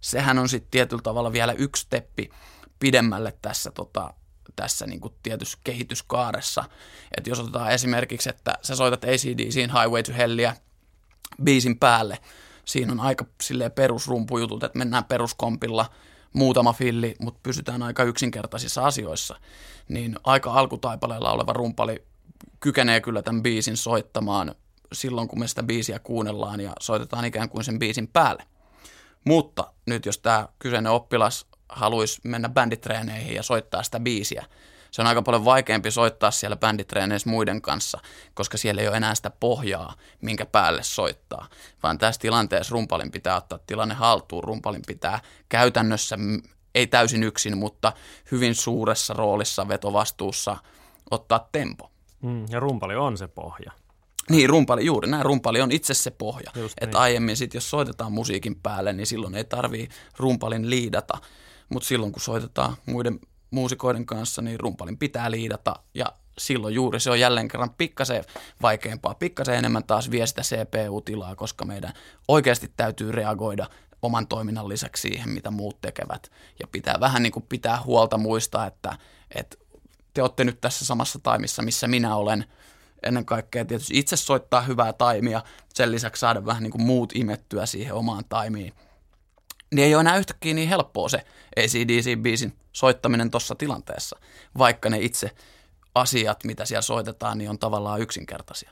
[0.00, 2.30] Sehän on sitten tietyllä tavalla vielä yksi steppi
[2.78, 4.14] pidemmälle tässä, tota,
[4.56, 6.64] tässä niin kuin tietyssä kehityskaaressa.
[7.16, 10.56] Että jos otetaan esimerkiksi, että sä soitat ACDCin Highway to Hellia
[11.44, 12.18] biisin päälle,
[12.64, 15.90] siinä on aika silleen perusrumpujutut, että mennään peruskompilla,
[16.32, 19.36] muutama filli, mutta pysytään aika yksinkertaisissa asioissa,
[19.88, 22.04] niin aika alkutaipaleella oleva rumpali
[22.60, 24.54] kykenee kyllä tämän biisin soittamaan
[24.92, 28.44] silloin, kun me sitä biisiä kuunnellaan ja soitetaan ikään kuin sen biisin päälle.
[29.24, 34.44] Mutta nyt jos tämä kyseinen oppilas haluaisi mennä bänditreeneihin ja soittaa sitä biisiä,
[34.90, 37.98] se on aika paljon vaikeampi soittaa siellä bänditreeneissä muiden kanssa,
[38.34, 41.48] koska siellä ei ole enää sitä pohjaa, minkä päälle soittaa.
[41.82, 44.44] Vaan tässä tilanteessa rumpalin pitää ottaa tilanne haltuun.
[44.44, 46.16] Rumpalin pitää käytännössä,
[46.74, 47.92] ei täysin yksin, mutta
[48.30, 50.56] hyvin suuressa roolissa vetovastuussa
[51.10, 51.90] ottaa tempo.
[52.22, 53.72] Mm, ja rumpali on se pohja.
[54.30, 55.24] Niin, rumpali, juuri näin.
[55.24, 56.50] Rumpali on itse se pohja.
[56.66, 56.96] Että niin.
[56.96, 61.18] aiemmin sitten, jos soitetaan musiikin päälle, niin silloin ei tarvii rumpalin liidata.
[61.68, 66.06] Mutta silloin, kun soitetaan muiden muusikoiden kanssa, niin rumpalin pitää liidata ja
[66.38, 68.24] silloin juuri se on jälleen kerran pikkasen
[68.62, 71.92] vaikeampaa, pikkasen enemmän taas vie sitä CPU-tilaa, koska meidän
[72.28, 73.66] oikeasti täytyy reagoida
[74.02, 76.30] oman toiminnan lisäksi siihen, mitä muut tekevät.
[76.60, 78.96] Ja pitää vähän niin kuin pitää huolta muistaa, että,
[79.34, 79.56] että
[80.14, 82.44] te olette nyt tässä samassa taimissa, missä minä olen.
[83.02, 85.42] Ennen kaikkea tietysti itse soittaa hyvää taimia,
[85.74, 88.72] sen lisäksi saada vähän niin kuin muut imettyä siihen omaan taimiin–
[89.74, 91.24] niin ei ole enää yhtäkkiä niin helppoa se
[91.60, 94.18] ACDC-biisin soittaminen tuossa tilanteessa,
[94.58, 95.30] vaikka ne itse
[95.94, 98.70] asiat, mitä siellä soitetaan, niin on tavallaan yksinkertaisia.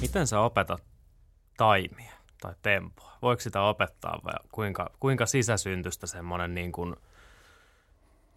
[0.00, 0.82] Miten sä opetat
[1.56, 3.12] taimia tai tempoa?
[3.22, 6.96] Voiko sitä opettaa vai kuinka, kuinka sisäsyntystä semmoinen niin kuin–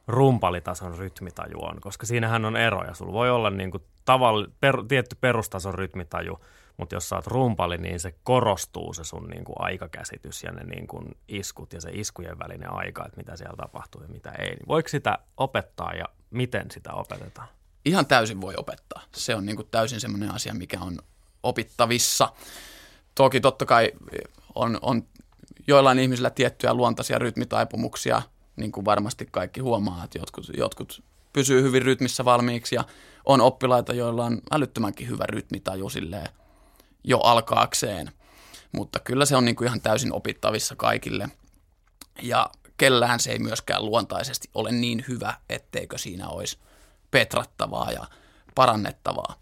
[0.08, 2.94] rumpalitason rytmitaju on, koska siinähän on eroja.
[2.94, 6.40] Sulla voi olla niin kuin tavalli, per, tietty perustason rytmitaju,
[6.78, 10.88] mutta jos oot rumpali, niin se korostuu se sun niin kuin aikakäsitys ja ne niin
[10.88, 14.58] kuin iskut ja se iskujen välinen aika, että mitä siellä tapahtuu ja mitä ei.
[14.68, 17.48] Voiko sitä opettaa ja miten sitä opetetaan?
[17.86, 19.02] Ihan täysin voi opettaa.
[19.16, 21.00] Se on niin kuin täysin semmoinen asia, mikä on
[21.44, 22.34] opittavissa.
[23.16, 23.92] Toki totta kai
[24.56, 25.08] on, on
[25.68, 28.22] joillain ihmisillä tiettyjä luontaisia rytmitaipumuksia–
[28.56, 32.84] niin kuin varmasti kaikki huomaa, että jotkut, jotkut pysyy hyvin rytmissä valmiiksi ja
[33.26, 35.88] on oppilaita, joilla on älyttömänkin hyvä rytmitaju
[37.04, 38.12] jo alkaakseen.
[38.72, 41.30] Mutta kyllä se on niin kuin ihan täysin opittavissa kaikille.
[42.22, 46.58] Ja kellään se ei myöskään luontaisesti ole niin hyvä, etteikö siinä olisi
[47.12, 48.06] petrattavaa ja
[48.56, 49.36] parannettavaa.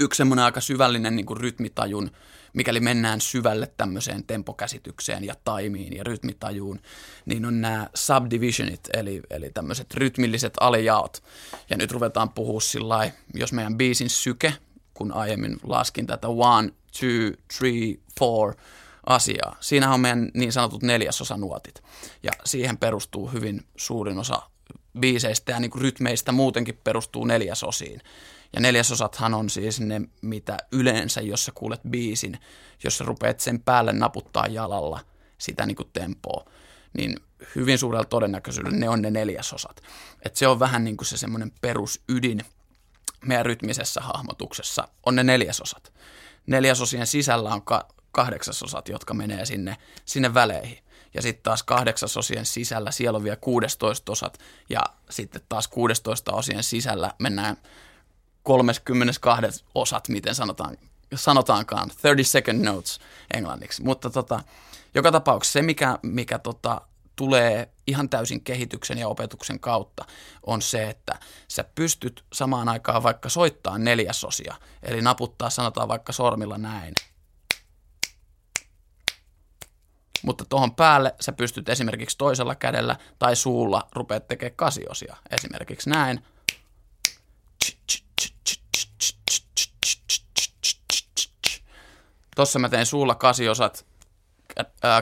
[0.00, 2.10] Yksi semmoinen aika syvällinen niin kuin rytmitajun
[2.58, 6.80] mikäli mennään syvälle tämmöiseen tempokäsitykseen ja taimiin ja rytmitajuun,
[7.26, 11.22] niin on nämä subdivisionit, eli, eli tämmöiset rytmilliset alijaot.
[11.70, 14.54] Ja nyt ruvetaan puhua sillä jos meidän biisin syke,
[14.94, 18.54] kun aiemmin laskin tätä one, two, three, four
[19.06, 19.56] asiaa.
[19.60, 21.82] Siinä on meidän niin sanotut neljäsosanuotit.
[22.22, 24.42] Ja siihen perustuu hyvin suurin osa
[25.00, 28.00] biiseistä ja niin rytmeistä muutenkin perustuu neljäsosiin.
[28.52, 32.38] Ja neljäsosathan on siis ne, mitä yleensä, jos sä kuulet biisin,
[32.84, 35.00] jos sä rupeat sen päälle naputtaa jalalla
[35.38, 36.44] sitä niin kuin tempoa,
[36.96, 37.16] niin
[37.56, 39.82] hyvin suurella todennäköisyydellä ne on ne neljäsosat.
[40.22, 42.44] Et se on vähän niin kuin se semmoinen perusydin
[43.24, 45.92] meidän rytmisessä hahmotuksessa, on ne neljäsosat.
[46.46, 50.78] Neljäsosien sisällä on ka- kahdeksasosat, jotka menee sinne, sinne väleihin.
[51.14, 54.38] Ja sitten taas kahdeksasosien sisällä siellä on vielä 16 osat
[54.70, 54.80] ja
[55.10, 57.56] sitten taas 16 osien sisällä mennään
[58.48, 60.76] 32 osat, miten sanotaan,
[61.14, 63.00] sanotaankaan, 30 second notes
[63.34, 63.82] englanniksi.
[63.82, 64.40] Mutta tota,
[64.94, 66.80] joka tapauksessa se, mikä, mikä tota,
[67.16, 70.04] tulee ihan täysin kehityksen ja opetuksen kautta,
[70.46, 76.58] on se, että sä pystyt samaan aikaan vaikka soittaa neljäsosia, eli naputtaa sanotaan vaikka sormilla
[76.58, 76.94] näin.
[80.22, 85.16] Mutta tuohon päälle sä pystyt esimerkiksi toisella kädellä tai suulla rupeat tekemään kasiosia.
[85.30, 86.22] Esimerkiksi näin.
[92.38, 93.86] Tuossa mä teen suulla kasiosat,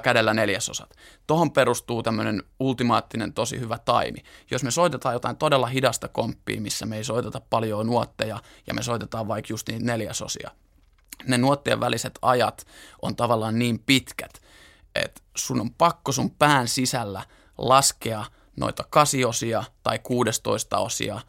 [0.02, 0.96] kädellä neljäsosat.
[1.26, 4.18] Tuohon perustuu tämmöinen ultimaattinen tosi hyvä taimi.
[4.50, 8.82] Jos me soitetaan jotain todella hidasta komppia, missä me ei soiteta paljon nuotteja ja me
[8.82, 10.50] soitetaan vaikka just niitä neljäsosia,
[11.26, 12.66] ne nuottien väliset ajat
[13.02, 14.42] on tavallaan niin pitkät,
[14.94, 17.22] että sun on pakko sun pään sisällä
[17.58, 18.24] laskea
[18.56, 21.20] noita kasiosia tai 16 osia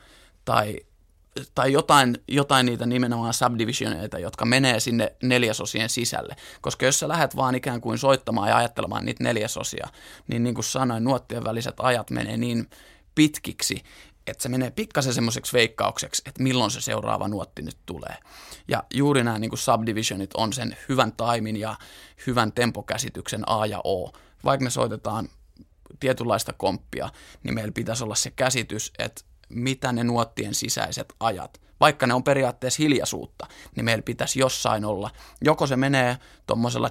[0.46, 0.80] tai
[1.56, 6.36] tai jotain, jotain niitä nimenomaan subdivisioneita, jotka menee sinne neljäsosien sisälle.
[6.62, 9.88] Koska jos sä lähdet vaan ikään kuin soittamaan ja ajattelemaan niitä neljäsosia,
[10.28, 12.70] niin niin kuin sanoin, nuottien väliset ajat menee niin
[13.16, 13.84] pitkiksi,
[14.28, 18.18] että se menee pikkasen semmoiseksi veikkaukseksi, että milloin se seuraava nuotti nyt tulee.
[18.68, 21.76] Ja juuri nämä niin kuin subdivisionit on sen hyvän taimin ja
[22.28, 24.12] hyvän tempokäsityksen A ja O.
[24.44, 25.30] Vaikka me soitetaan
[26.00, 27.10] tietynlaista komppia,
[27.44, 32.24] niin meillä pitäisi olla se käsitys, että mitä ne nuottien sisäiset ajat, vaikka ne on
[32.24, 35.10] periaatteessa hiljaisuutta, niin meillä pitäisi jossain olla.
[35.42, 36.18] Joko se menee
[36.48, 36.90] tuommoisella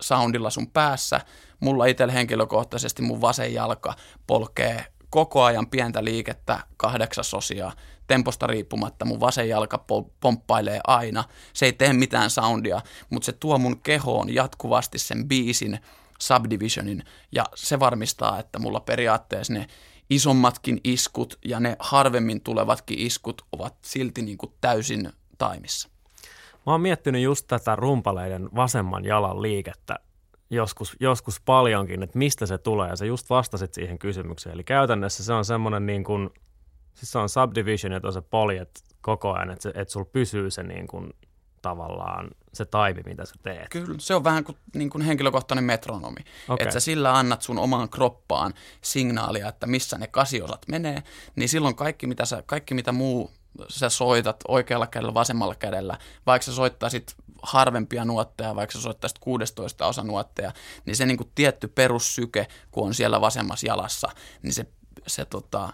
[0.00, 1.20] soundilla sun päässä,
[1.60, 3.94] mulla itsellä henkilökohtaisesti mun vasen jalka
[4.26, 7.72] polkee koko ajan pientä liikettä kahdeksasosia,
[8.06, 9.84] temposta riippumatta mun vasen jalka
[10.20, 15.80] pomppailee aina, se ei tee mitään soundia, mutta se tuo mun kehoon jatkuvasti sen biisin,
[16.18, 19.66] subdivisionin, ja se varmistaa, että mulla periaatteessa ne
[20.14, 25.88] isommatkin iskut ja ne harvemmin tulevatkin iskut ovat silti niin kuin täysin taimissa.
[26.66, 29.98] Mä oon miettinyt just tätä rumpaleiden vasemman jalan liikettä
[30.50, 34.54] joskus, joskus paljonkin, että mistä se tulee, ja sä just vastasit siihen kysymykseen.
[34.54, 36.30] Eli käytännössä se on semmoinen niin kuin,
[36.94, 40.50] siis se on subdivision, että on se poljet koko ajan, että, se, että sulla pysyy
[40.50, 41.10] se niin kuin
[41.62, 43.68] tavallaan se taimi, mitä sä teet.
[43.70, 46.20] Kyllä, se on vähän kuin, niin kuin henkilökohtainen metronomi.
[46.48, 46.56] Okay.
[46.60, 51.02] Että sä sillä annat sun omaan kroppaan signaalia, että missä ne kasiosat menee,
[51.36, 53.30] niin silloin kaikki mitä, sä, kaikki mitä muu
[53.68, 59.86] sä soitat oikealla kädellä, vasemmalla kädellä, vaikka sä soittaisit harvempia nuotteja, vaikka sä soittaisit 16
[59.86, 60.52] osa nuotteja,
[60.86, 64.08] niin se niin kuin tietty perussyke, kun on siellä vasemmassa jalassa,
[64.42, 64.66] niin se,
[65.06, 65.72] se tota,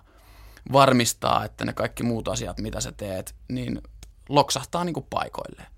[0.72, 3.82] varmistaa, että ne kaikki muut asiat, mitä sä teet, niin
[4.28, 5.77] loksahtaa niin kuin paikoilleen.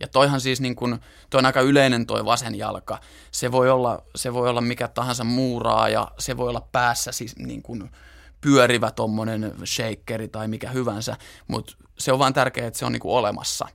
[0.00, 0.98] Ja toihan siis niin kuin,
[1.30, 3.00] toi on aika yleinen toi vasen jalka.
[3.30, 7.36] Se voi olla, se voi olla mikä tahansa muuraa ja se voi olla päässä siis
[7.36, 7.90] niin kuin
[8.40, 11.16] pyörivä tommonen shakeri tai mikä hyvänsä,
[11.48, 13.68] mutta se on vaan tärkeää, että se on niin kuin olemassa.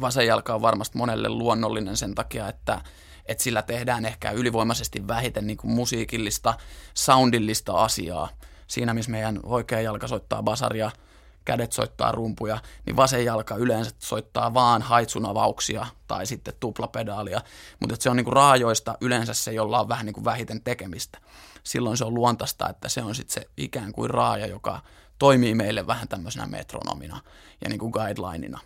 [0.00, 2.80] Vasen jalka on varmasti monelle luonnollinen sen takia, että,
[3.26, 6.54] että sillä tehdään ehkä ylivoimaisesti vähiten niin kuin musiikillista,
[6.94, 8.28] soundillista asiaa.
[8.66, 10.90] Siinä, missä meidän oikea jalka soittaa basaria–
[11.50, 17.40] kädet soittaa rumpuja, niin vasen jalka yleensä soittaa vaan haitsunavauksia tai sitten tuplapedaalia,
[17.80, 21.18] mutta se on niinku raajoista yleensä se, jolla on vähän niinku vähiten tekemistä.
[21.64, 24.80] Silloin se on luontaista, että se on sitten se ikään kuin raaja, joka
[25.18, 27.20] toimii meille vähän tämmöisenä metronomina
[27.60, 28.60] ja niinku guidelineina.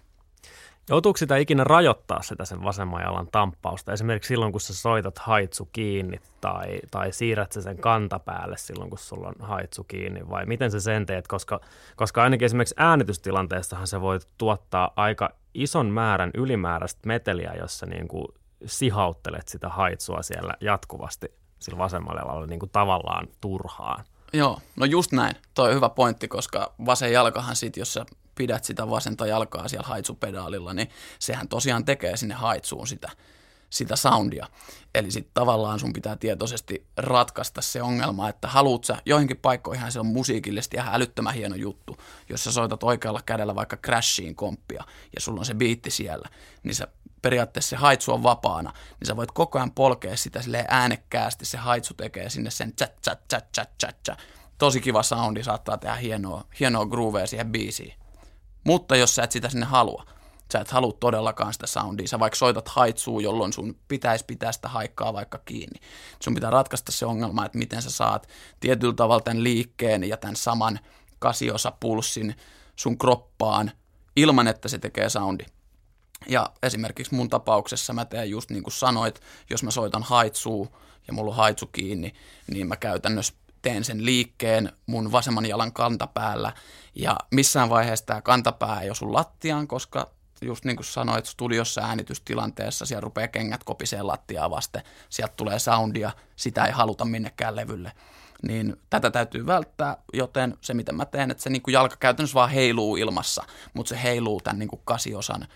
[0.89, 3.93] Joutuuko sitä ikinä rajoittaa sitä sen vasemman jalan tamppausta?
[3.93, 8.99] Esimerkiksi silloin, kun sä soitat haitsu kiinni tai, tai siirrät sä sen kantapäälle silloin, kun
[8.99, 11.29] sulla on haitsu kiinni vai miten sä sen teet?
[11.29, 11.61] Koska,
[11.97, 18.09] koska ainakin esimerkiksi äänitystilanteessahan se voi tuottaa aika ison määrän ylimääräistä meteliä, jos sä niin
[18.09, 18.29] kuin
[18.67, 24.05] sihauttelet sitä haitsua siellä jatkuvasti sillä vasemmalla jalalla niin kuin tavallaan turhaan.
[24.33, 25.37] Joo, no just näin.
[25.55, 29.89] Toi on hyvä pointti, koska vasen jalkahan sit, jos sä pidät sitä vasenta jalkaa siellä
[29.89, 33.11] haitsupedaalilla, niin sehän tosiaan tekee sinne haitsuun sitä,
[33.71, 34.47] sitä soundia.
[34.95, 40.01] Eli sitten tavallaan sun pitää tietoisesti ratkaista se ongelma, että haluut sä, joihinkin paikkoihin se
[40.01, 41.97] on musiikillisesti ihan älyttömän hieno juttu.
[42.29, 46.29] Jos sä soitat oikealla kädellä vaikka crashiin komppia ja sulla on se biitti siellä,
[46.63, 46.89] niin sä
[47.23, 51.59] periaatteessa se haitsu on vapaana, niin sä voit koko ajan polkea sitä sille äänekkäästi, se
[51.59, 54.19] haitsu tekee sinne sen chat chat chat chat chat chat.
[54.59, 58.04] Tosi kiva soundi, saattaa tehdä hienoa, hienoa groovea siihen biisiin.
[58.65, 60.07] Mutta jos sä et sitä sinne halua,
[60.53, 64.69] sä et halua todellakaan sitä soundia, sä vaikka soitat haitsuu, jolloin sun pitäisi pitää sitä
[64.69, 65.81] haikkaa vaikka kiinni.
[66.21, 68.29] Sun pitää ratkaista se ongelma, että miten sä saat
[68.61, 70.81] tietyllä tavalla tämän liikkeen ja tämän saman
[71.19, 72.37] kasiosa pulssin
[72.77, 73.73] sun kroppaan
[74.17, 75.45] ilman, että se tekee soundi.
[76.29, 81.13] Ja esimerkiksi mun tapauksessa mä teen just niin kuin sanoit, jos mä soitan haitsuu ja
[81.13, 82.13] mulla on haitsu kiinni,
[82.51, 83.35] niin mä käytännössä
[83.65, 86.53] teen sen liikkeen mun vasemman jalan kantapäällä
[86.95, 90.11] ja missään vaiheessa tämä kantapää ei osu lattiaan, koska
[90.43, 96.11] just niin kuin sanoit, studiossa äänitystilanteessa siellä rupeaa kengät kopiseen lattiaa vasten, sieltä tulee soundia,
[96.37, 97.93] sitä ei haluta minnekään levylle.
[98.43, 102.35] Niin tätä täytyy välttää, joten se mitä mä teen, että se niin kuin jalka käytännössä
[102.35, 103.45] vaan heiluu ilmassa,
[103.75, 105.47] mutta se heiluu tämän niin kuin kasiosan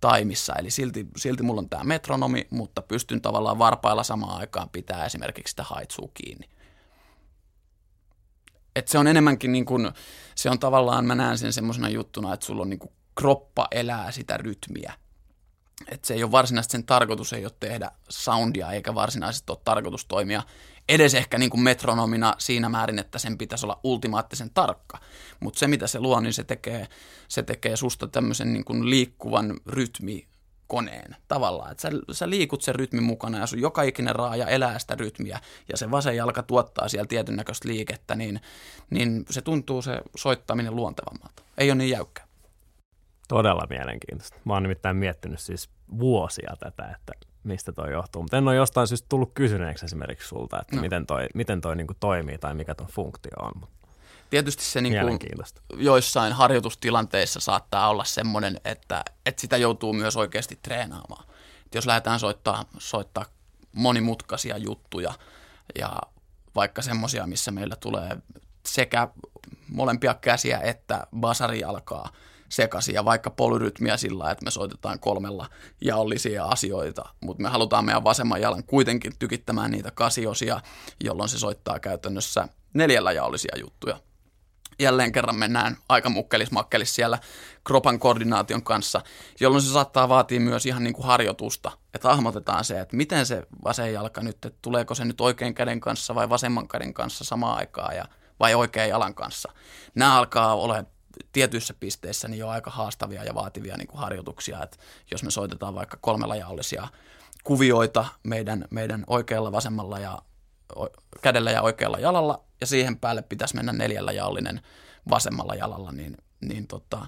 [0.00, 0.54] taimissa.
[0.58, 5.50] Eli silti, silti mulla on tämä metronomi, mutta pystyn tavallaan varpailla samaan aikaan pitää esimerkiksi
[5.50, 6.55] sitä haitsua kiinni.
[8.76, 9.90] Et se on enemmänkin niin kuin,
[10.34, 14.10] se on tavallaan, mä näen sen semmoisena juttuna, että sulla on niin kuin kroppa elää
[14.10, 14.92] sitä rytmiä.
[15.88, 20.04] Et se ei ole varsinaisesti sen tarkoitus ei ole tehdä soundia eikä varsinaisesti ole tarkoitus
[20.04, 20.42] toimia
[20.88, 24.98] edes ehkä niin kuin metronomina siinä määrin, että sen pitäisi olla ultimaattisen tarkka.
[25.40, 26.88] Mutta se mitä se luo, niin se tekee,
[27.28, 30.28] se tekee susta tämmöisen niin kuin liikkuvan rytmi
[30.66, 31.70] koneen tavallaan.
[31.70, 35.40] Että sä, sä liikut sen rytmin mukana ja sun joka ikinen raaja elää sitä rytmiä
[35.68, 38.40] ja se vasen jalka tuottaa siellä tietyn näköistä liikettä, niin,
[38.90, 41.42] niin se tuntuu se soittaminen luontevammalta.
[41.58, 42.22] ei ole niin jäykkä.
[43.28, 44.36] Todella mielenkiintoista.
[44.44, 47.12] Mä oon nimittäin miettinyt siis vuosia tätä, että
[47.44, 48.22] mistä toi johtuu.
[48.22, 50.82] Mutta en ole jostain syystä tullut kysyneeksi esimerkiksi sulta, että no.
[50.82, 53.52] miten toi, miten toi niinku toimii tai mikä tuon funktio on.
[53.60, 53.70] Mut
[54.30, 55.18] Tietysti se niin kuin
[55.76, 61.24] joissain harjoitustilanteissa saattaa olla semmoinen, että, että sitä joutuu myös oikeasti treenaamaan.
[61.66, 63.24] Et jos lähdetään soittaa, soittaa
[63.72, 65.14] monimutkaisia juttuja
[65.78, 65.96] ja
[66.54, 68.16] vaikka semmoisia, missä meillä tulee
[68.66, 69.08] sekä
[69.68, 72.12] molempia käsiä että basari alkaa
[72.48, 75.50] sekaisin ja vaikka polyrytmiä sillä, että me soitetaan kolmella
[75.80, 80.60] jaollisia asioita, mutta me halutaan meidän vasemman jalan kuitenkin tykittämään niitä kasiosia,
[81.04, 84.00] jolloin se soittaa käytännössä neljällä jaollisia juttuja
[84.78, 86.50] jälleen kerran mennään aika mukkelis
[86.84, 87.18] siellä
[87.64, 89.00] kropan koordinaation kanssa,
[89.40, 93.42] jolloin se saattaa vaatia myös ihan niin kuin harjoitusta, että hahmotetaan se, että miten se
[93.64, 97.58] vasen jalka nyt, että tuleeko se nyt oikein käden kanssa vai vasemman käden kanssa samaan
[97.58, 98.04] aikaan ja,
[98.40, 99.52] vai oikean jalan kanssa.
[99.94, 100.84] Nämä alkaa olla
[101.32, 104.76] tietyissä pisteissä niin jo aika haastavia ja vaativia niin kuin harjoituksia, että
[105.10, 106.88] jos me soitetaan vaikka kolmella jaollisia
[107.44, 110.18] kuvioita meidän, meidän oikealla, vasemmalla ja
[111.22, 114.60] kädellä ja oikealla jalalla, ja siihen päälle pitäisi mennä neljällä jallinen
[115.10, 117.06] vasemmalla jalalla, niin, niin tota,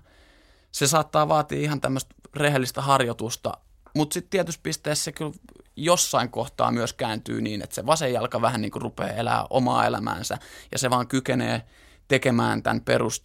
[0.72, 3.53] se saattaa vaatia ihan tämmöistä rehellistä harjoitusta,
[3.94, 5.32] mutta sitten tietyssä pisteessä se kyllä
[5.76, 9.86] jossain kohtaa myös kääntyy niin, että se vasen jalka vähän niin kuin rupeaa elää omaa
[9.86, 10.38] elämäänsä,
[10.72, 11.62] ja se vaan kykenee
[12.09, 13.22] tekemään tämän perus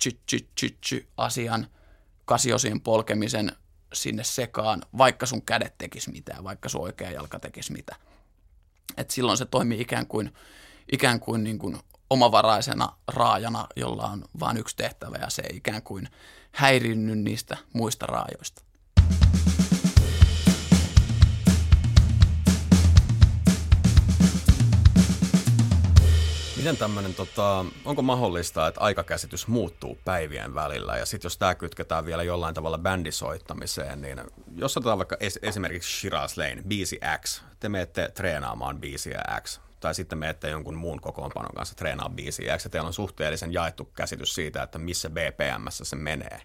[1.17, 1.67] asian
[2.25, 3.51] kasiosien polkemisen
[3.93, 7.95] sinne sekaan, vaikka sun kädet tekis mitään, vaikka sun oikea jalka tekisi mitä.
[8.97, 10.33] Et silloin se toimii ikään kuin,
[10.91, 11.77] ikään kuin, niin kuin
[12.13, 16.07] omavaraisena raajana, jolla on vain yksi tehtävä ja se ei ikään kuin
[16.51, 18.61] häirinny niistä muista raajoista.
[26.57, 30.97] Miten tämmöinen, tota, onko mahdollista, että aikakäsitys muuttuu päivien välillä?
[30.97, 34.21] Ja sitten jos tämä kytketään vielä jollain tavalla bändisoittamiseen, niin
[34.55, 39.95] jos otetaan vaikka es, esimerkiksi Shiraz Lane, biisi X, te menette treenaamaan biisiä X, tai
[39.95, 44.63] sitten menette jonkun muun kokoonpanon kanssa treenaa biisiä ja teillä on suhteellisen jaettu käsitys siitä,
[44.63, 46.41] että missä BPM se menee,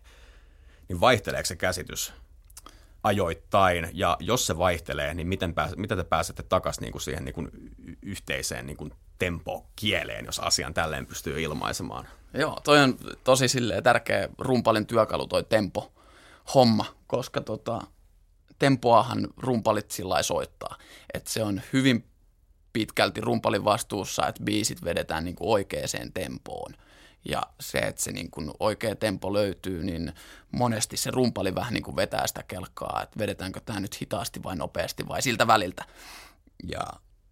[0.88, 2.12] niin vaihteleeko se käsitys
[3.04, 7.24] ajoittain, ja jos se vaihtelee, niin miten, pääs, miten te pääsette takaisin niin kuin siihen
[7.24, 7.50] niin
[8.02, 12.08] yhteiseen niin tempo-kieleen, jos asian tälleen pystyy ilmaisemaan?
[12.34, 17.80] Joo, toi on tosi silleen tärkeä rumpalin työkalu toi tempo-homma, koska tota,
[18.58, 20.76] tempoahan rumpalit sillä soittaa.
[21.14, 22.04] Että se on hyvin
[22.72, 26.74] pitkälti rumpalin vastuussa, että biisit vedetään niin kuin oikeaan tempoon.
[27.24, 30.12] Ja se, että se niin kuin oikea tempo löytyy, niin
[30.52, 34.56] monesti se rumpali vähän niin kuin vetää sitä kelkkaa, että vedetäänkö tämä nyt hitaasti vai
[34.56, 35.84] nopeasti vai siltä väliltä.
[36.68, 36.80] Ja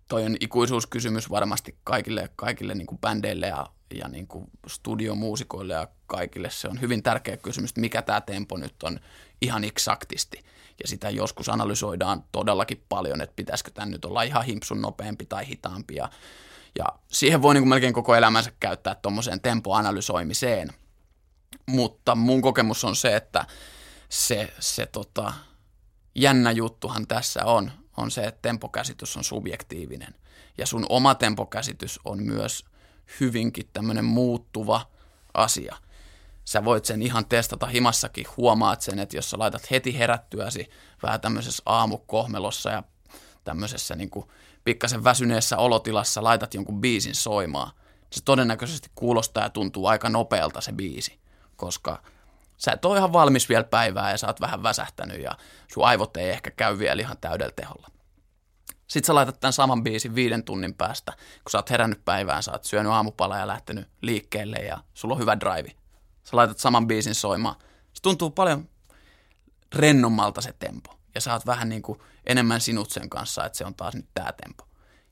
[0.09, 5.89] toi on ikuisuuskysymys varmasti kaikille, kaikille niin kuin bändeille ja, ja niin kuin studiomuusikoille ja
[6.07, 6.51] kaikille.
[6.51, 9.01] Se on hyvin tärkeä kysymys, että mikä tämä tempo nyt on
[9.43, 10.45] ihan eksaktisti.
[10.83, 15.47] Ja sitä joskus analysoidaan todellakin paljon, että pitäisikö tämä nyt olla ihan himpsun nopeampi tai
[15.47, 15.95] hitaampi.
[15.95, 16.11] Ja,
[16.79, 20.69] ja siihen voi niin kuin melkein koko elämänsä käyttää tuommoiseen tempoanalysoimiseen.
[21.67, 23.47] Mutta mun kokemus on se, että
[24.09, 25.33] se, se tota,
[26.15, 30.15] jännä juttuhan tässä on, on se, että tempokäsitys on subjektiivinen.
[30.59, 32.65] Ja sun oma tempokäsitys on myös
[33.21, 34.91] hyvinkin tämmöinen muuttuva
[35.35, 35.77] asia.
[36.47, 40.71] Sä voit sen ihan testata himassakin, huomaat sen, että jos sä laitat heti herättyäsi
[41.03, 42.83] vähän tämmöisessä aamukohmelossa ja
[43.45, 44.27] tämmöisessä niin kuin
[44.65, 47.71] pikkasen väsyneessä olotilassa laitat jonkun biisin soimaan,
[48.13, 51.19] se todennäköisesti kuulostaa ja tuntuu aika nopealta se biisi,
[51.57, 52.03] koska
[52.57, 55.37] sä et ole ihan valmis vielä päivää ja sä oot vähän väsähtänyt ja
[55.73, 57.89] sun aivot ei ehkä käy vielä ihan täydellä teholla.
[58.87, 62.53] Sitten sä laitat tämän saman biisin viiden tunnin päästä, kun sä oot herännyt päivään, sä
[62.53, 65.86] oot syönyt aamupala ja lähtenyt liikkeelle ja sulla on hyvä drive.
[66.27, 67.57] Sä laitat saman biisin soimaan.
[67.93, 68.69] Se tuntuu paljon
[69.75, 70.99] rennommalta se tempo.
[71.15, 74.09] Ja sä oot vähän niin kuin enemmän sinut sen kanssa, että se on taas nyt
[74.15, 74.67] tää tempo.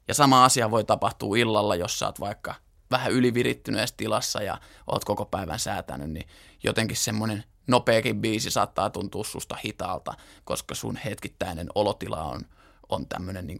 [0.08, 2.54] Ja sama asia voi tapahtua illalla, jos sä oot vaikka
[2.90, 6.28] vähän ylivirittyneessä tilassa ja oot koko päivän säätänyt, niin
[6.62, 12.40] jotenkin semmoinen nopeakin biisi saattaa tuntua susta hitaalta, koska sun hetkittäinen olotila on,
[12.88, 13.58] on tämmöinen niin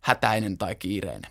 [0.00, 1.30] hätäinen tai kiireinen.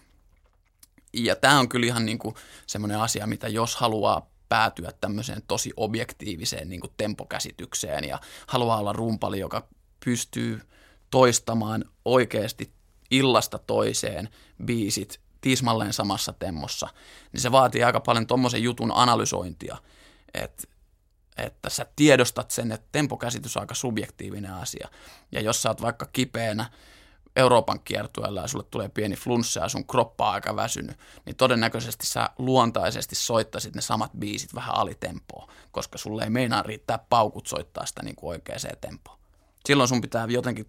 [1.14, 2.36] Ja tämä on kyllä ihan niin kuin
[2.68, 8.94] semmoinen asia, mitä jos haluaa päätyä tämmöiseen tosi objektiiviseen niin kuin tempokäsitykseen ja haluaa olla
[8.94, 9.68] rumpali, joka
[10.06, 10.62] pystyy
[11.10, 12.74] toistamaan oikeasti
[13.12, 14.30] illasta toiseen
[14.66, 16.88] biisit tismalleen samassa temmossa,
[17.32, 19.78] niin se vaatii aika paljon tuommoisen jutun analysointia,
[20.34, 20.64] että
[21.38, 24.88] että sä tiedostat sen, että tempokäsitys on aika subjektiivinen asia.
[25.32, 26.70] Ja jos sä oot vaikka kipeänä
[27.36, 32.06] Euroopan kiertueella ja sulle tulee pieni flunssa ja sun kroppa on aika väsynyt, niin todennäköisesti
[32.06, 37.86] sä luontaisesti soittaisit ne samat biisit vähän alitempoa, koska sulle ei meinaa riittää paukut soittaa
[37.86, 39.18] sitä niin kuin oikeaan tempoon.
[39.66, 40.68] Silloin sun pitää jotenkin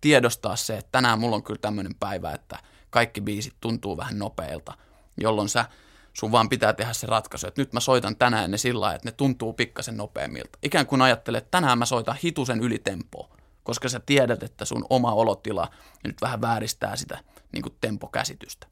[0.00, 2.58] tiedostaa se, että tänään mulla on kyllä tämmöinen päivä, että
[2.90, 4.72] kaikki biisit tuntuu vähän nopeilta,
[5.20, 5.64] jolloin sä
[6.12, 9.08] sun vaan pitää tehdä se ratkaisu, että nyt mä soitan tänään ne sillä lailla, että
[9.08, 10.58] ne tuntuu pikkasen nopeammilta.
[10.62, 13.28] Ikään kuin ajattelet, että tänään mä soitan hitusen ylitempoa
[13.64, 15.70] koska sä tiedät, että sun oma olotila
[16.04, 18.66] nyt vähän vääristää sitä niin kuin tempokäsitystä.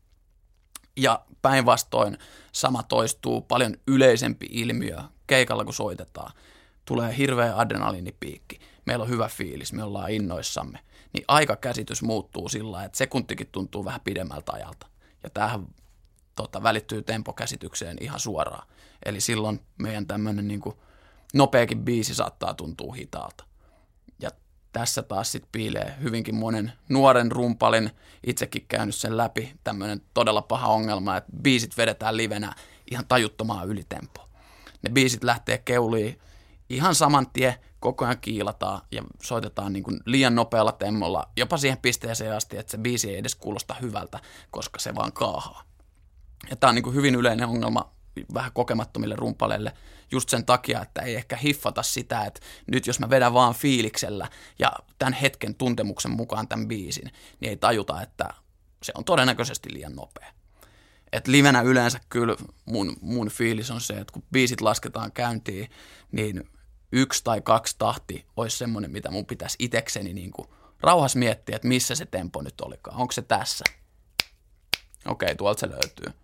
[0.97, 2.19] Ja päinvastoin
[2.53, 6.33] sama toistuu paljon yleisempi ilmiö keikalla, kun soitetaan.
[6.85, 10.79] Tulee hirveä adrenaliinipiikki, meillä on hyvä fiilis, me ollaan innoissamme.
[11.13, 14.87] Niin aikakäsitys muuttuu sillä että sekuntikin tuntuu vähän pidemmältä ajalta.
[15.23, 15.67] Ja tämähän
[16.35, 18.69] tota, välittyy tempokäsitykseen ihan suoraan.
[19.05, 20.63] Eli silloin meidän tämmöinen niin
[21.35, 23.45] nopeakin biisi saattaa tuntua hitaalta
[24.73, 27.91] tässä taas sitten piilee hyvinkin monen nuoren rumpalin,
[28.27, 32.55] itsekin käynyt sen läpi, tämmöinen todella paha ongelma, että biisit vedetään livenä
[32.91, 34.29] ihan tajuttomaan ylitempoa.
[34.83, 36.21] Ne biisit lähtee keuliin
[36.69, 41.79] ihan saman tie, koko ajan kiilataan ja soitetaan niin kuin liian nopealla temmolla, jopa siihen
[41.79, 44.21] pisteeseen asti, että se biisi ei edes kuulosta hyvältä,
[44.51, 45.63] koska se vaan kaahaa.
[46.51, 47.93] Ja tämä on niin kuin hyvin yleinen ongelma
[48.35, 49.73] vähän kokemattomille rumpaleille
[50.13, 54.29] just sen takia, että ei ehkä hiffata sitä, että nyt jos mä vedän vaan fiiliksellä
[54.59, 57.11] ja tämän hetken tuntemuksen mukaan tämän biisin,
[57.41, 58.35] niin ei tajuta, että
[58.83, 60.33] se on todennäköisesti liian nopea.
[61.13, 65.71] Et livenä yleensä kyllä mun, mun fiilis on se, että kun biisit lasketaan käyntiin,
[66.13, 66.51] niin
[66.93, 70.49] yksi tai kaksi tahti olisi semmoinen, mitä mun pitäisi itekseni niin kuin
[70.81, 72.97] rauhassa miettiä, että missä se tempo nyt olikaan.
[72.97, 73.65] Onko se tässä?
[75.07, 76.21] Okei, okay, tuolta se löytyy.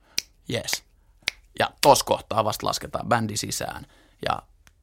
[0.52, 0.87] Yes.
[1.58, 3.86] Ja tos kohtaa vasta lasketaan bändi sisään
[4.28, 4.42] ja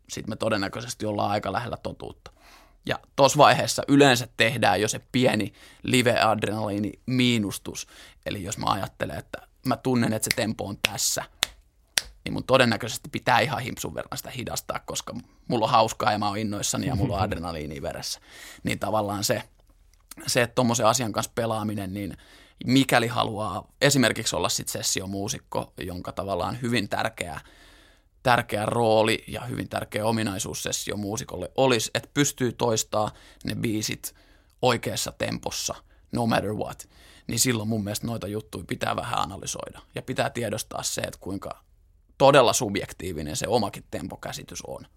[0.09, 2.31] sitten me todennäköisesti ollaan aika lähellä totuutta.
[2.85, 5.53] Ja tuossa vaiheessa yleensä tehdään jo se pieni
[5.83, 7.87] live-adrenaliini miinustus.
[8.25, 11.23] Eli jos mä ajattelen, että mä tunnen, että se tempo on tässä,
[12.23, 15.15] niin mun todennäköisesti pitää ihan himpsun verran sitä hidastaa, koska
[15.47, 18.19] mulla on hauskaa ja mä oon innoissani ja mulla on adrenaliini veressä.
[18.63, 19.43] Niin tavallaan se,
[20.27, 22.17] se että tuommoisen asian kanssa pelaaminen, niin
[22.65, 27.41] mikäli haluaa esimerkiksi olla sitten sessiomuusikko, jonka tavallaan hyvin tärkeä,
[28.23, 33.11] tärkeä rooli ja hyvin tärkeä ominaisuus sessiomuusikolle olisi, että pystyy toistaa
[33.43, 34.15] ne biisit
[34.61, 35.75] oikeassa tempossa,
[36.11, 36.89] no matter what,
[37.27, 39.81] niin silloin mun mielestä noita juttuja pitää vähän analysoida.
[39.95, 41.63] Ja pitää tiedostaa se, että kuinka
[42.17, 44.87] todella subjektiivinen se omakin tempokäsitys on.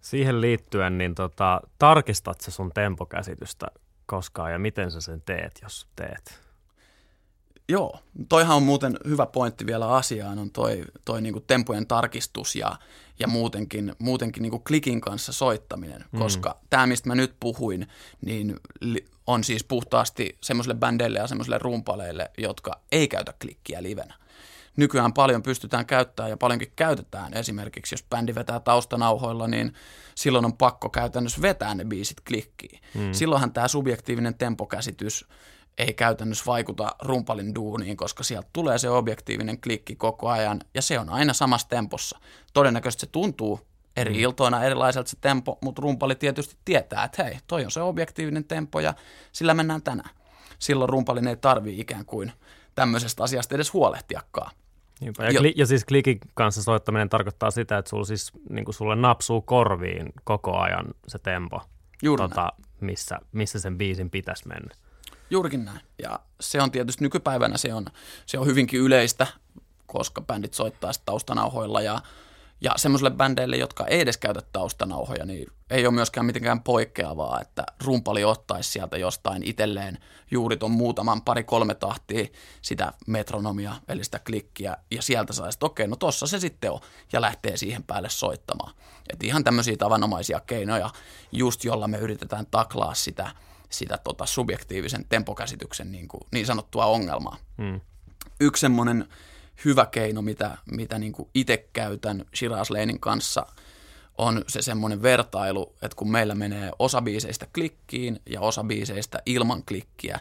[0.00, 3.66] Siihen liittyen, niin tota, tarkistat sä sun tempokäsitystä
[4.06, 6.47] koskaan ja miten sä sen teet, jos teet?
[7.70, 7.98] Joo,
[8.28, 12.76] toihan on muuten hyvä pointti vielä asiaan, on toi, toi niinku tempojen tarkistus ja,
[13.18, 16.18] ja muutenkin, muutenkin niinku klikin kanssa soittaminen, mm.
[16.18, 17.88] koska tämä, mistä mä nyt puhuin,
[18.20, 18.56] niin
[19.26, 24.14] on siis puhtaasti semmoisille bändeille ja semmoisille rumpaleille, jotka ei käytä klikkiä livenä.
[24.76, 27.34] Nykyään paljon pystytään käyttämään ja paljonkin käytetään.
[27.34, 29.72] Esimerkiksi jos bändi vetää taustanauhoilla, niin
[30.14, 32.80] silloin on pakko käytännössä vetää ne biisit klikkiin.
[32.94, 33.12] Mm.
[33.12, 35.24] Silloinhan tämä subjektiivinen tempokäsitys–
[35.78, 40.98] ei käytännössä vaikuta rumpalin duuniin, koska sieltä tulee se objektiivinen klikki koko ajan ja se
[40.98, 42.18] on aina samassa tempossa.
[42.52, 43.60] Todennäköisesti se tuntuu
[43.96, 44.20] eri mm.
[44.20, 48.80] iltoina erilaiselta se tempo, mutta rumpali tietysti tietää, että hei, toi on se objektiivinen tempo
[48.80, 48.94] ja
[49.32, 50.10] sillä mennään tänään.
[50.58, 52.32] Silloin rumpalin ei tarvii ikään kuin
[52.74, 54.50] tämmöisestä asiasta edes huolehtiakaan.
[55.00, 55.24] Niinpä.
[55.24, 59.40] Ja, kli- ja siis klikin kanssa soittaminen tarkoittaa sitä, että sulla siis, niin sulle napsuu
[59.40, 61.62] korviin koko ajan se tempo,
[62.02, 64.74] Juuri tota, missä, missä sen biisin pitäisi mennä.
[65.30, 65.80] Juurikin näin.
[66.02, 67.86] Ja se on tietysti nykypäivänä se on,
[68.26, 69.26] se on hyvinkin yleistä,
[69.86, 72.00] koska bändit soittaa taustanauhoilla ja,
[72.60, 77.64] ja semmoisille bändeille, jotka ei edes käytä taustanauhoja, niin ei ole myöskään mitenkään poikkeavaa, että
[77.84, 79.98] rumpali ottaisi sieltä jostain itselleen
[80.30, 82.26] juuri tuon muutaman pari-kolme tahtia
[82.62, 86.80] sitä metronomia, eli sitä klikkiä, ja sieltä saisi, että okei, no tossa se sitten on,
[87.12, 88.74] ja lähtee siihen päälle soittamaan.
[89.12, 90.90] Että ihan tämmöisiä tavanomaisia keinoja,
[91.32, 93.30] just jolla me yritetään taklaa sitä–
[93.70, 97.36] sitä tota subjektiivisen tempokäsityksen niin, kuin, niin sanottua ongelmaa.
[97.62, 97.80] Hmm.
[98.40, 99.08] Yksi semmoinen
[99.64, 103.46] hyvä keino, mitä, mitä niin itse käytän Shiraz Lanein kanssa,
[104.18, 109.62] on se semmoinen vertailu, että kun meillä menee osa biiseistä klikkiin ja osa biiseistä ilman
[109.62, 110.20] klikkiä,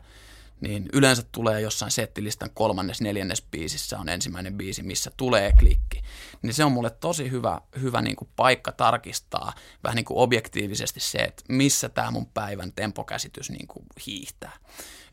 [0.62, 6.02] niin yleensä tulee jossain settilistan kolmannes, neljännes biisissä on ensimmäinen biisi, missä tulee klikki.
[6.42, 11.00] Niin se on mulle tosi hyvä, hyvä niin kuin paikka tarkistaa vähän niin kuin objektiivisesti
[11.00, 14.52] se, että missä tämä mun päivän tempokäsitys niin kuin hiihtää.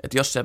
[0.02, 0.44] Et jos se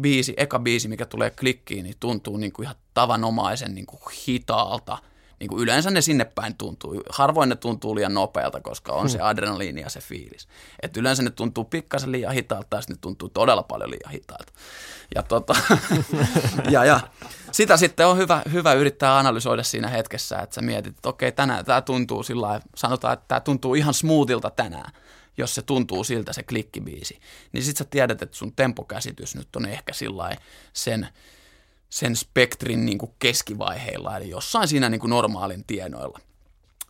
[0.00, 4.98] biisi, eka biisi, mikä tulee klikkiin, niin tuntuu niin kuin ihan tavanomaisen niin kuin hitaalta,
[5.40, 7.02] Niin kuin yleensä ne sinne päin tuntuu.
[7.10, 9.08] Harvoin ne tuntuu liian nopealta, koska on hmm.
[9.08, 10.48] se adrenaliini ja se fiilis.
[10.82, 14.52] Et yleensä ne tuntuu pikkasen liian hitaalta tai ne tuntuu todella paljon liian hitaalta.
[15.14, 15.56] Ja, tota,
[16.70, 17.00] ja, ja
[17.52, 21.64] sitä sitten on hyvä, hyvä yrittää analysoida siinä hetkessä, että sä mietit, että okei, tänään
[21.64, 24.92] tämä tuntuu sillä sanotaan, että tämä tuntuu ihan smoothilta tänään
[25.38, 27.20] jos se tuntuu siltä se klikkibiisi,
[27.52, 30.36] niin sit sä tiedät, että sun tempokäsitys nyt on ehkä sillä
[30.72, 31.08] sen,
[31.88, 36.18] sen spektrin niin kuin keskivaiheilla, eli jossain siinä niin kuin normaalin tienoilla.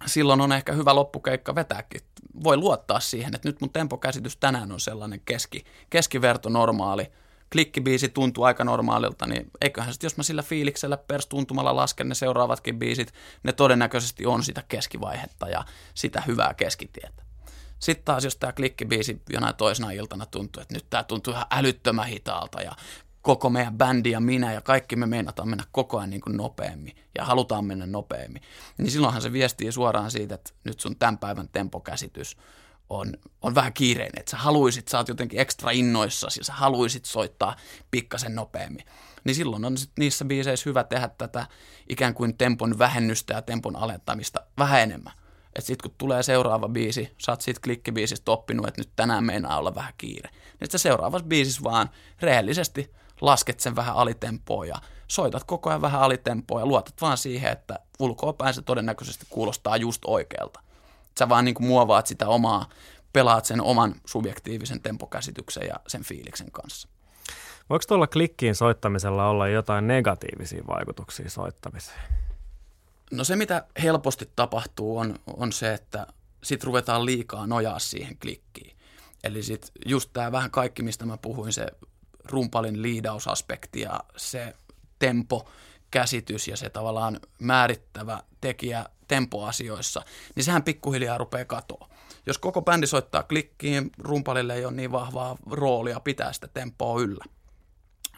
[0.06, 2.00] Silloin on ehkä hyvä loppukeikka vetääkin.
[2.44, 7.12] Voi luottaa siihen, että nyt mun tempokäsitys tänään on sellainen keski, keskiverto normaali,
[7.52, 12.78] klikkibiisi tuntuu aika normaalilta, niin eiköhän sitten, jos mä sillä fiiliksellä perstuntumalla lasken ne seuraavatkin
[12.78, 17.22] biisit, ne todennäköisesti on sitä keskivaihetta ja sitä hyvää keskitietä.
[17.78, 22.06] Sitten taas, jos tämä klikkibiisi jonain toisena iltana tuntuu, että nyt tämä tuntuu ihan älyttömän
[22.06, 22.72] hitaalta ja
[23.26, 26.96] koko meidän bändi ja minä ja kaikki me meinataan mennä koko ajan niin kuin nopeammin
[27.18, 28.42] ja halutaan mennä nopeammin,
[28.78, 32.36] niin silloinhan se viestii suoraan siitä, että nyt sun tämän päivän tempokäsitys
[32.90, 37.04] on, on vähän kiireinen, että sä haluisit, sä oot jotenkin ekstra innoissasi ja sä haluisit
[37.04, 37.56] soittaa
[37.90, 38.84] pikkasen nopeammin.
[39.24, 41.46] Niin silloin on sit niissä biiseissä hyvä tehdä tätä
[41.88, 45.12] ikään kuin tempon vähennystä ja tempon alentamista vähän enemmän.
[45.56, 49.58] Että sitten kun tulee seuraava biisi, sä oot siitä klikkibiisistä oppinut, että nyt tänään meinaa
[49.58, 50.30] olla vähän kiire.
[50.60, 54.74] Niin se seuraavassa biisissä vaan rehellisesti lasket sen vähän alitempoa ja
[55.08, 60.02] soitat koko ajan vähän alitempoa ja luotat vaan siihen, että ulkoapäin se todennäköisesti kuulostaa just
[60.06, 60.60] oikealta.
[61.18, 62.68] Sä vaan niin kuin muovaat sitä omaa,
[63.12, 66.88] pelaat sen oman subjektiivisen tempokäsityksen ja sen fiiliksen kanssa.
[67.70, 72.00] Voiko tuolla klikkiin soittamisella olla jotain negatiivisia vaikutuksia soittamiseen?
[73.10, 76.06] No se, mitä helposti tapahtuu, on, on se, että
[76.42, 78.76] sit ruvetaan liikaa nojaa siihen klikkiin.
[79.24, 81.66] Eli sit just tämä vähän kaikki, mistä mä puhuin, se
[82.30, 84.54] rumpalin liidausaspekti ja se
[84.98, 85.48] tempo,
[85.90, 90.02] käsitys ja se tavallaan määrittävä tekijä tempoasioissa,
[90.34, 91.88] niin sehän pikkuhiljaa rupeaa katoa.
[92.26, 97.24] Jos koko bändi soittaa klikkiin, rumpalille ei ole niin vahvaa roolia pitää sitä tempoa yllä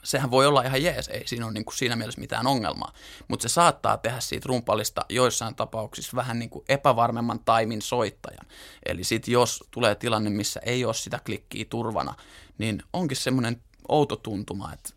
[0.05, 2.93] sehän voi olla ihan jees, ei siinä ole niin kuin siinä mielessä mitään ongelmaa,
[3.29, 8.47] mutta se saattaa tehdä siitä rumpalista joissain tapauksissa vähän niin kuin epävarmemman taimin soittajan.
[8.87, 12.15] Eli sitten jos tulee tilanne, missä ei ole sitä klikkiä turvana,
[12.59, 14.91] niin onkin semmoinen outo tuntuma, että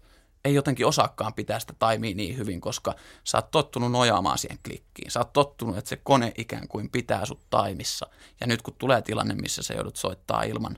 [0.46, 5.12] ei jotenkin osaakaan pitää sitä taimia niin hyvin, koska sä oot tottunut nojaamaan siihen klikkiin.
[5.12, 8.08] Sä oot tottunut, että se kone ikään kuin pitää sut taimissa.
[8.42, 10.78] Ja nyt kun tulee tilanne, missä sä joudut soittaa ilman,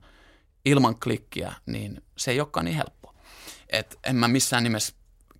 [0.66, 3.03] ilman klikkiä, niin se ei olekaan niin helppo
[3.74, 4.93] että en mä missään nimessä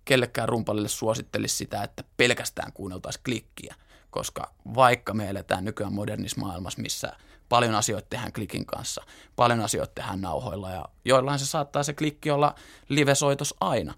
[0.04, 3.74] kellekään rumpalille suosittelisi sitä, että pelkästään kuunneltaisiin klikkiä,
[4.10, 7.12] koska vaikka me eletään nykyään modernissa maailmassa, missä
[7.48, 9.02] paljon asioita tehdään klikin kanssa,
[9.36, 12.54] paljon asioita tehdään nauhoilla ja joillain se saattaa se klikki olla
[12.88, 13.94] livesoitos aina,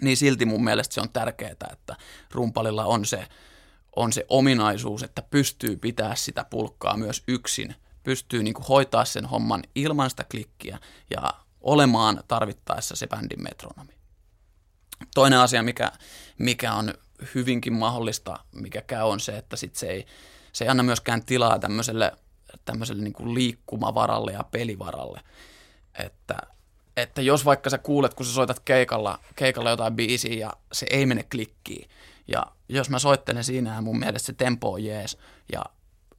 [0.00, 1.96] niin silti mun mielestä se on tärkeää, että
[2.30, 3.26] rumpalilla on se,
[3.96, 9.62] on se ominaisuus, että pystyy pitää sitä pulkkaa myös yksin, pystyy niin hoitaa sen homman
[9.74, 10.78] ilman sitä klikkiä
[11.10, 13.94] ja olemaan tarvittaessa se bändin metronomi.
[15.14, 15.92] Toinen asia, mikä,
[16.38, 16.94] mikä on
[17.34, 20.06] hyvinkin mahdollista, mikä käy, on se, että sit se, ei,
[20.52, 22.12] se ei anna myöskään tilaa tämmöiselle,
[22.64, 25.20] tämmöiselle niin kuin liikkumavaralle ja pelivaralle.
[25.98, 26.36] Että,
[26.96, 31.06] että jos vaikka sä kuulet, kun sä soitat keikalla, keikalla jotain biisiä ja se ei
[31.06, 31.90] mene klikkiin,
[32.28, 35.18] ja jos mä soittelen siinä mun mielestä se tempo on jees,
[35.52, 35.64] ja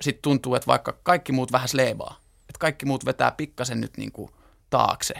[0.01, 4.11] sitten tuntuu, että vaikka kaikki muut vähän sleivaa, että kaikki muut vetää pikkasen nyt niin
[4.11, 4.31] kuin
[4.69, 5.13] taakse,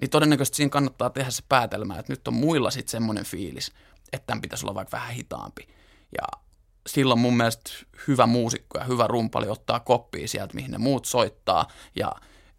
[0.00, 3.72] niin todennäköisesti siinä kannattaa tehdä se päätelmä, että nyt on muilla sitten semmoinen fiilis,
[4.12, 5.68] että tämän pitäisi olla vaikka vähän hitaampi.
[6.12, 6.40] Ja
[6.86, 7.70] silloin mun mielestä
[8.08, 12.12] hyvä muusikko ja hyvä rumpali ottaa koppia sieltä, mihin ne muut soittaa ja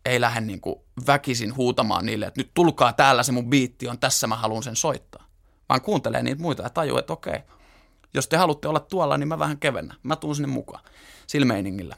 [0.05, 0.75] ei lähde niin kuin
[1.07, 4.75] väkisin huutamaan niille, että nyt tulkaa täällä se mun biitti on, tässä mä haluan sen
[4.75, 5.25] soittaa.
[5.69, 7.39] Vaan kuuntelee niitä muita ja tajuu, että okei,
[8.13, 9.97] jos te haluatte olla tuolla, niin mä vähän kevennän.
[10.03, 10.83] Mä tuun sinne mukaan
[11.27, 11.95] sillä meiningillä.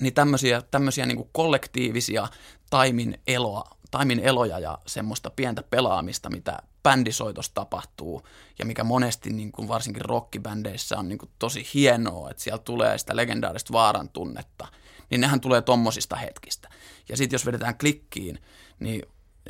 [0.00, 2.28] Niin tämmöisiä, tämmöisiä niin kollektiivisia
[2.70, 8.22] taimin eloa taimin eloja ja semmoista pientä pelaamista, mitä bändisoitossa tapahtuu
[8.58, 12.98] ja mikä monesti niin kuin varsinkin rockibändeissä on niin kuin tosi hienoa, että siellä tulee
[12.98, 14.68] sitä legendaarista vaaran tunnetta,
[15.10, 16.68] niin nehän tulee tommosista hetkistä.
[17.08, 18.38] Ja sitten jos vedetään klikkiin,
[18.80, 19.02] niin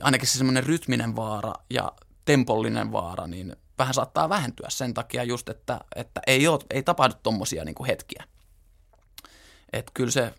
[0.02, 1.92] ainakin se semmoinen rytminen vaara ja
[2.24, 7.14] tempollinen vaara, niin vähän saattaa vähentyä sen takia just, että, että ei, ole, ei tapahdu
[7.22, 8.24] tommosia niin kuin hetkiä.
[9.72, 10.34] Että kyllä se,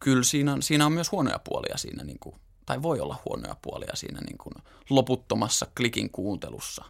[0.00, 2.36] kyllä siinä siinä on myös huonoja puolia siinä niin kuin
[2.66, 4.54] tai voi olla huonoja puolia siinä niin kuin
[4.90, 6.84] loputtomassa klikin kuuntelussa.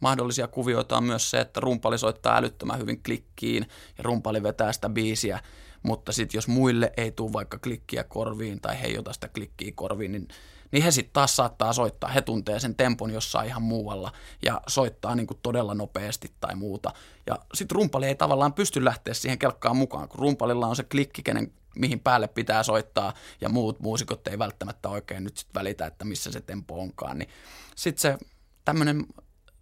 [0.00, 3.66] Mahdollisia kuvioita on myös se, että rumpali soittaa älyttömän hyvin klikkiin
[3.98, 5.40] ja rumpali vetää sitä biisiä,
[5.82, 9.72] mutta sitten jos muille ei tule vaikka klikkiä korviin tai he ei ota sitä klikkiä
[9.74, 10.28] korviin, niin
[10.72, 14.12] niin he sitten taas saattaa soittaa, he tuntee sen tempon jossain ihan muualla
[14.42, 16.92] ja soittaa niin kuin todella nopeasti tai muuta.
[17.26, 21.22] Ja sitten rumpali ei tavallaan pysty lähteä siihen kelkkaan mukaan, kun rumpalilla on se klikki,
[21.22, 26.04] kenen, mihin päälle pitää soittaa ja muut muusikot ei välttämättä oikein nyt sit välitä, että
[26.04, 27.28] missä se tempo onkaan, niin
[27.76, 28.18] sitten se
[28.64, 29.06] tämmöinen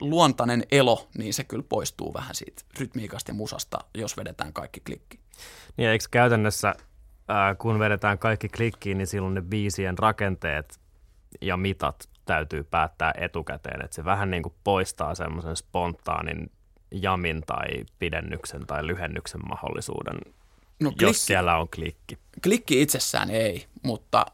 [0.01, 5.21] luontainen elo, niin se kyllä poistuu vähän siitä rytmiikasta ja musasta, jos vedetään kaikki klikki.
[5.77, 6.75] Niin eikö käytännössä,
[7.29, 10.81] ää, kun vedetään kaikki klikkiin, niin silloin ne biisien rakenteet
[11.41, 16.51] ja mitat täytyy päättää etukäteen, että se vähän niin kuin poistaa semmoisen spontaanin
[16.93, 20.19] jamin tai pidennyksen tai lyhennyksen mahdollisuuden,
[20.81, 22.18] no, klikki, jos siellä on klikki.
[22.43, 24.26] Klikki itsessään ei, mutta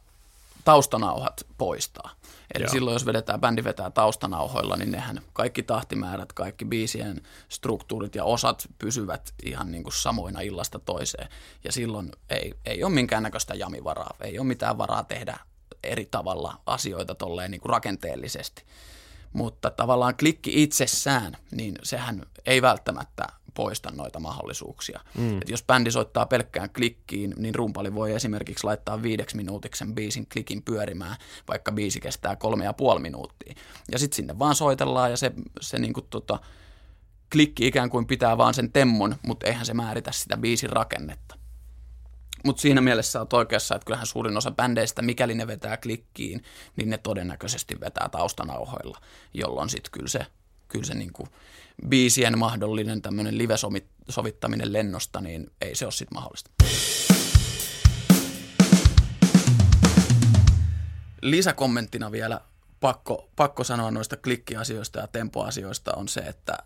[0.64, 2.10] taustanauhat poistaa.
[2.54, 2.72] Eli Joo.
[2.72, 8.68] silloin, jos vedetään, bändi vetää taustanauhoilla, niin nehän kaikki tahtimäärät, kaikki biisien struktuurit ja osat
[8.78, 11.28] pysyvät ihan niin kuin samoina illasta toiseen.
[11.64, 15.38] Ja silloin ei, ei ole minkäännäköistä jamivaraa, ei ole mitään varaa tehdä
[15.82, 18.64] eri tavalla asioita tolleen niin kuin rakenteellisesti.
[19.32, 23.26] Mutta tavallaan klikki itsessään, niin sehän ei välttämättä
[23.56, 25.00] poista noita mahdollisuuksia.
[25.18, 25.38] Mm.
[25.42, 30.26] Et jos bändi soittaa pelkkään klikkiin, niin rumpali voi esimerkiksi laittaa viideksi minuutiksi sen biisin
[30.32, 31.16] klikin pyörimään,
[31.48, 33.54] vaikka biisi kestää kolme ja puoli minuuttia.
[33.92, 36.38] Ja sitten sinne vaan soitellaan ja se, se niinku tota,
[37.32, 41.38] klikki ikään kuin pitää vaan sen temmon, mutta eihän se määritä sitä biisin rakennetta.
[42.44, 46.42] Mutta siinä mielessä olet oikeassa, että kyllähän suurin osa bändeistä, mikäli ne vetää klikkiin,
[46.76, 49.00] niin ne todennäköisesti vetää taustanauhoilla,
[49.34, 50.26] jolloin sitten kyllä se,
[50.68, 51.28] kyllä se niinku
[51.88, 56.50] biisien mahdollinen tämmöinen live-sovittaminen lennosta, niin ei se ole sitten mahdollista.
[61.22, 62.40] Lisäkommenttina vielä
[62.80, 66.58] pakko, pakko sanoa noista klikkiasioista ja tempoasioista on se, että,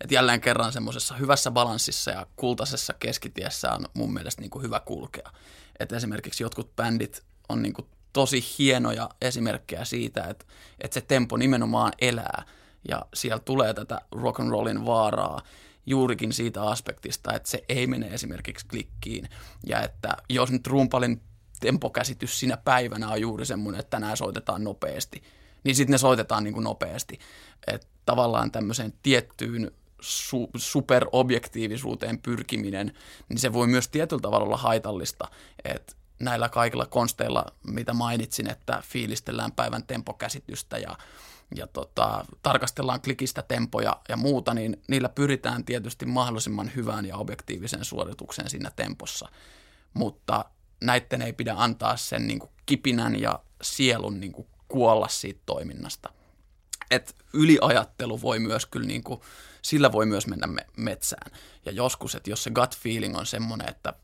[0.00, 4.80] että jälleen kerran semmoisessa hyvässä balanssissa ja kultaisessa keskitiessä on mun mielestä niin kuin hyvä
[4.80, 5.32] kulkea.
[5.80, 10.44] Että esimerkiksi jotkut bändit on niin kuin tosi hienoja esimerkkejä siitä, että,
[10.80, 12.44] että se tempo nimenomaan elää–
[12.88, 15.42] ja siellä tulee tätä rock and rollin vaaraa
[15.86, 19.28] juurikin siitä aspektista, että se ei mene esimerkiksi klikkiin
[19.66, 21.22] ja että jos nyt rumpalin
[21.60, 25.22] tempokäsitys siinä päivänä on juuri semmoinen, että tänään soitetaan nopeasti,
[25.64, 27.18] niin sitten ne soitetaan niin kuin nopeasti.
[27.66, 29.70] Että tavallaan tämmöiseen tiettyyn
[30.02, 32.92] su- superobjektiivisuuteen pyrkiminen,
[33.28, 35.28] niin se voi myös tietyllä tavalla olla haitallista,
[35.64, 40.96] että näillä kaikilla konsteilla, mitä mainitsin, että fiilistellään päivän tempokäsitystä ja
[41.56, 47.84] ja tota, tarkastellaan klikistä tempoja ja muuta, niin niillä pyritään tietysti mahdollisimman hyvään ja objektiiviseen
[47.84, 49.28] suoritukseen siinä tempossa.
[49.94, 50.44] Mutta
[50.80, 56.12] näiden ei pidä antaa sen niin kuin kipinän ja sielun niin kuin kuolla siitä toiminnasta.
[56.90, 59.20] Et yliajattelu voi myös kyllä, niin kuin,
[59.62, 61.30] sillä voi myös mennä me- metsään.
[61.66, 63.94] Ja joskus, että jos se gut feeling on semmoinen, että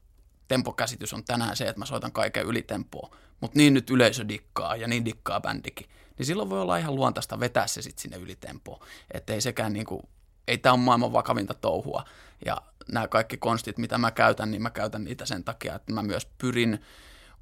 [0.48, 4.88] tempokäsitys on tänään se, että mä soitan kaiken ylitempoa, mutta niin nyt yleisö dikkaa ja
[4.88, 5.86] niin dikkaa bändikin,
[6.18, 8.86] niin silloin voi olla ihan luontaista vetää se sitten sinne ylitempoon.
[9.10, 10.02] Että ei sekään niinku,
[10.48, 12.04] ei tämä ole maailman vakavinta touhua.
[12.44, 12.56] Ja
[12.92, 16.26] nämä kaikki konstit, mitä mä käytän, niin mä käytän niitä sen takia, että mä myös
[16.38, 16.82] pyrin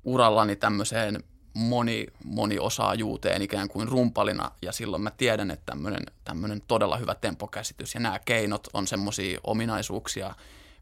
[0.04, 6.96] urallani tämmöiseen moni, moniosaajuuteen ikään kuin rumpalina, ja silloin mä tiedän, että tämmöinen, tämmöinen todella
[6.96, 10.34] hyvä tempokäsitys ja nämä keinot on semmoisia ominaisuuksia,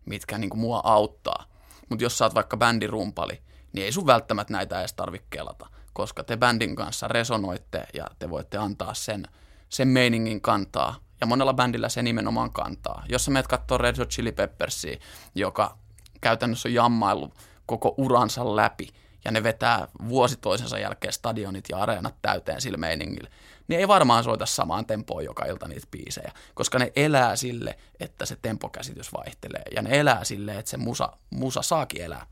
[0.05, 1.45] mitkä niin kuin mua auttaa.
[1.89, 6.25] Mutta jos sä oot vaikka bändirumpali, niin ei sun välttämättä näitä edes tarvitse kelata koska
[6.25, 9.25] te bändin kanssa resonoitte ja te voitte antaa sen,
[9.69, 10.97] sen meiningin kantaa.
[11.21, 13.05] Ja monella bändillä se nimenomaan kantaa.
[13.09, 14.97] Jos sä menet katsoa Red Hot Chili Peppersia,
[15.35, 15.79] joka
[16.21, 17.35] käytännössä on jammaillut
[17.67, 18.89] koko uransa läpi,
[19.25, 23.31] ja ne vetää vuosi toisensa jälkeen stadionit ja areenat täyteen sillä meiningillä,
[23.69, 28.27] niin ei varmaan soita samaan tempoon joka ilta niitä biisejä, koska ne elää sille, että
[28.27, 32.27] se tempokäsitys vaihtelee, ja ne elää sille, että se musa, musa saakin elää.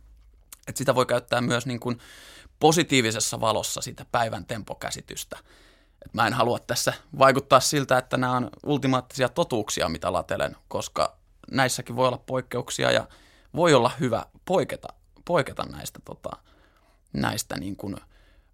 [0.68, 1.98] Et sitä voi käyttää myös niin kuin
[2.60, 5.38] positiivisessa valossa sitä päivän tempokäsitystä.
[6.06, 11.16] Et mä en halua tässä vaikuttaa siltä, että nämä on ultimaattisia totuuksia, mitä latelen, koska
[11.50, 13.06] näissäkin voi olla poikkeuksia ja
[13.56, 14.88] voi olla hyvä poiketa,
[15.24, 16.30] poiketa näistä, tota,
[17.12, 17.96] näistä niin kuin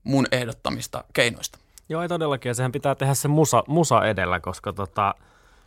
[0.05, 1.59] mun ehdottamista keinoista.
[1.89, 2.51] Joo, ei todellakin.
[2.51, 5.15] Ja sehän pitää tehdä se musa, musa edellä, koska tota,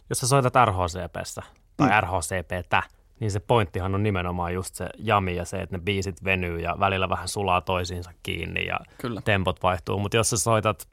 [0.10, 1.44] jos sä soitat RHCPssä
[1.78, 1.94] tai mm.
[2.02, 2.84] RHCPtä,
[3.20, 6.76] niin se pointtihan on nimenomaan just se jami ja se, että ne biisit venyy ja
[6.80, 9.22] välillä vähän sulaa toisiinsa kiinni ja Kyllä.
[9.22, 10.00] tempot vaihtuu.
[10.00, 10.88] Mutta jos sä soitat,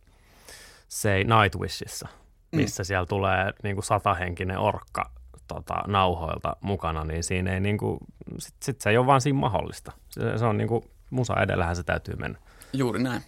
[0.88, 2.08] se Nightwishissa,
[2.52, 2.56] mm.
[2.56, 2.84] missä mm.
[2.84, 5.10] siellä tulee niin kuin satahenkinen orkka
[5.48, 7.98] tota, nauhoilta mukana, niin siinä ei niin kuin,
[8.38, 9.92] sit, sit se ei ole vaan siinä mahdollista.
[10.08, 12.38] Se, se on niin kuin, musa edellähän se täytyy mennä.
[12.72, 13.22] Juuri näin.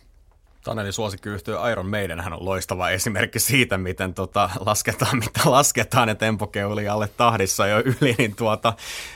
[0.68, 6.14] Taneli suosikkiyhtiö Iron Maiden hän on loistava esimerkki siitä, miten tota, lasketaan, mitä lasketaan, ja
[6.14, 8.72] tempokeuli alle tahdissa jo yli, niin tuota,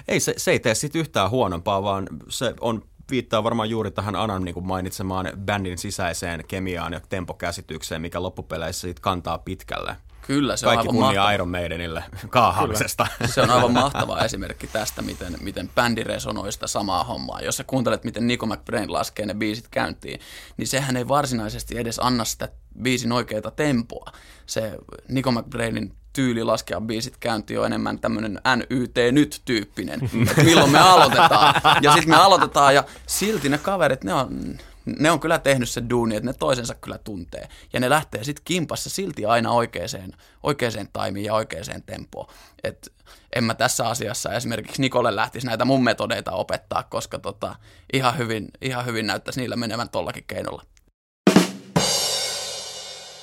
[0.09, 4.17] ei, se, se ei tee sitten yhtään huonompaa, vaan se on viittaa varmaan juuri tähän
[4.17, 9.97] Anan niin kuin mainitsemaan bändin sisäiseen kemiaan ja tempokäsitykseen, mikä loppupeleissä siitä kantaa pitkälle.
[10.33, 11.33] Kyllä, se Kaikki on aivan kunnia mahtava.
[11.33, 13.07] Iron Maidenille kaahaamisesta.
[13.27, 17.41] Se on aivan mahtava esimerkki tästä, miten, miten bändi resonoi sitä samaa hommaa.
[17.41, 20.21] Jos sä kuuntelet, miten Nico McBrain laskee ne biisit käyntiin,
[20.57, 22.49] niin sehän ei varsinaisesti edes anna sitä
[22.83, 24.13] biisin oikeita tempoa.
[24.47, 24.73] Se
[25.09, 31.55] Nico McBrainin tyyli laskea biisit käyntiin on enemmän tämmöinen NYT nyt-tyyppinen, että milloin me aloitetaan.
[31.83, 35.83] Ja sitten me aloitetaan ja silti ne kaverit, ne on, ne on kyllä tehnyt se
[35.91, 37.49] duuni, että ne toisensa kyllä tuntee.
[37.73, 40.13] Ja ne lähtee sitten kimpassa silti aina oikeaan,
[40.43, 42.27] oikeaan taimiin ja oikeaan tempoon.
[42.65, 42.93] Et
[43.37, 47.57] en mä tässä asiassa esimerkiksi Nikolle lähtisi näitä mun metodeita opettaa, koska tota,
[47.93, 50.63] ihan, hyvin, ihan hyvin näyttäisi niillä menevän tollakin keinolla.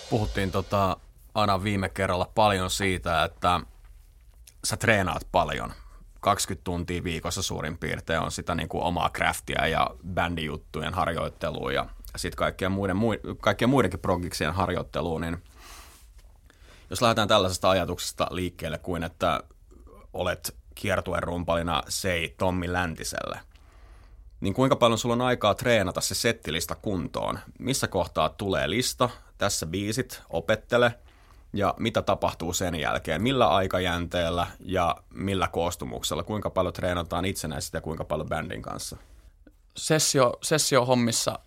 [0.10, 0.97] Puhuttiin tota,
[1.34, 3.60] Ana viime kerralla paljon siitä, että
[4.64, 5.74] sä treenaat paljon.
[6.20, 11.86] 20 tuntia viikossa suurin piirtein on sitä niin kuin omaa craftia ja bändijuttujen harjoittelua ja
[12.16, 12.98] sitten kaikkien, muiden,
[13.42, 15.44] kaikkien muidenkin progiksien harjoitteluun, niin
[16.90, 19.44] jos lähdetään tällaisesta ajatuksesta liikkeelle kuin, että
[20.14, 23.40] olet kiertuen rumpalina Sei Tommi Läntiselle,
[24.40, 27.40] niin kuinka paljon sulla on aikaa treenata se settilista kuntoon?
[27.60, 30.94] Missä kohtaa tulee lista, tässä biisit, opettele–
[31.54, 37.82] ja mitä tapahtuu sen jälkeen, millä aikajänteellä ja millä koostumuksella, kuinka paljon treenataan itsenäisesti ja
[37.82, 38.97] kuinka paljon bändin kanssa?
[39.78, 41.39] Sessio, sessio-hommissa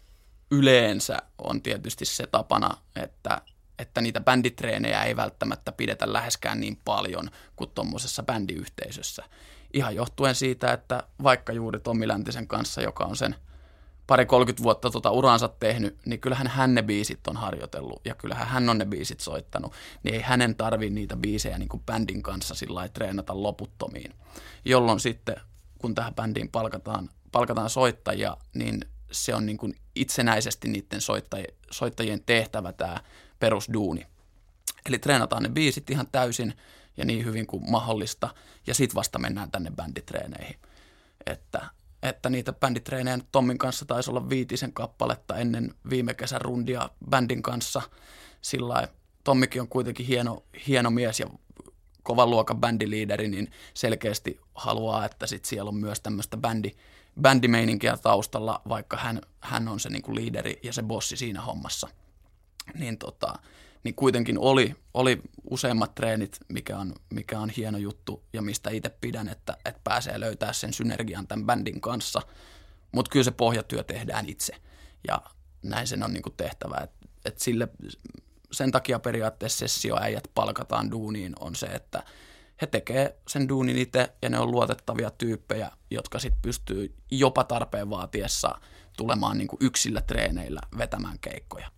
[0.51, 3.41] yleensä on tietysti se tapana, että,
[3.79, 9.25] että niitä bänditreenejä ei välttämättä pidetä läheskään niin paljon kuin tuommoisessa bändiyhteisössä.
[9.73, 13.37] Ihan johtuen siitä, että vaikka juuri Tommi Läntisen kanssa, joka on sen–
[14.07, 18.49] pari 30 vuotta tota uraansa tehnyt, niin kyllähän hän ne biisit on harjoitellut ja kyllähän
[18.49, 19.73] hän on ne biisit soittanut,
[20.03, 24.15] niin ei hänen tarvi niitä biisejä niin kuin bändin kanssa sillä treenata loputtomiin.
[24.65, 25.37] Jolloin sitten,
[25.79, 32.23] kun tähän bändiin palkataan, palkataan soittajia, niin se on niin kuin itsenäisesti niiden soittaj- soittajien
[32.27, 33.01] tehtävä tämä
[33.39, 34.07] perusduuni.
[34.87, 36.55] Eli treenataan ne biisit ihan täysin
[36.97, 38.35] ja niin hyvin kuin mahdollista,
[38.67, 40.57] ja sitten vasta mennään tänne bänditreeneihin.
[41.27, 41.67] Että
[42.03, 47.83] että niitä bänditreenejä Tommin kanssa taisi olla viitisen kappaletta ennen viime kesän rundia bändin kanssa.
[48.43, 48.89] Sillä
[49.25, 51.27] Tommikin on kuitenkin hieno, hieno mies ja
[52.03, 56.71] kovan luokan bändiliideri, niin selkeästi haluaa, että sit siellä on myös tämmöistä bändi,
[57.21, 61.89] bändimeininkiä taustalla, vaikka hän, hän on se niinku liideri ja se bossi siinä hommassa.
[62.75, 63.35] Niin tota,
[63.85, 68.91] niin kuitenkin oli, oli useimmat treenit, mikä on, mikä on hieno juttu ja mistä itse
[69.01, 72.23] pidän, että, että pääsee löytää sen synergian tämän bändin kanssa.
[72.93, 74.55] Mutta kyllä se pohjatyö tehdään itse
[75.09, 75.23] ja
[75.63, 76.77] näin sen on niinku tehtävä.
[76.83, 76.91] Et,
[77.25, 77.69] et sille,
[78.53, 82.03] sen takia periaatteessa sessioäijät palkataan duuniin on se, että
[82.63, 87.91] he tekee sen duunin itse ja ne on luotettavia tyyppejä, jotka sitten pystyy jopa tarpeen
[87.91, 88.59] vaatiessa
[88.97, 91.71] tulemaan niinku yksillä treeneillä vetämään keikkoja.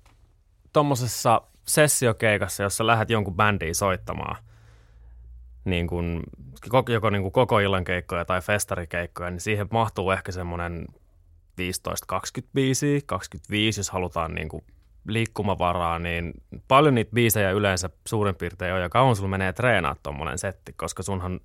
[0.73, 4.37] Tuommoisessa sessiokeikassa, jossa lähdet jonkun bändiin soittamaan,
[5.65, 6.23] niin kun,
[6.89, 10.87] joko niin kuin koko illan keikkoja tai festarikeikkoja, niin siihen mahtuu ehkä semmoinen
[11.61, 14.65] 15-20 biisiä, 25 jos halutaan niin kuin
[15.09, 16.33] liikkumavaraa, niin
[16.69, 21.03] paljon niitä biisejä yleensä suurin piirtein on, ja kauan sulla menee treenaa tuommoinen setti, koska
[21.03, 21.41] sunhan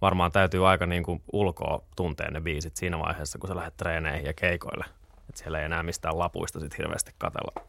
[0.00, 4.26] varmaan täytyy aika niin kuin ulkoa tuntea ne biisit siinä vaiheessa, kun sä lähdet treeneihin
[4.26, 4.84] ja keikoille.
[5.28, 7.64] että siellä ei enää mistään lapuista sit hirveästi katella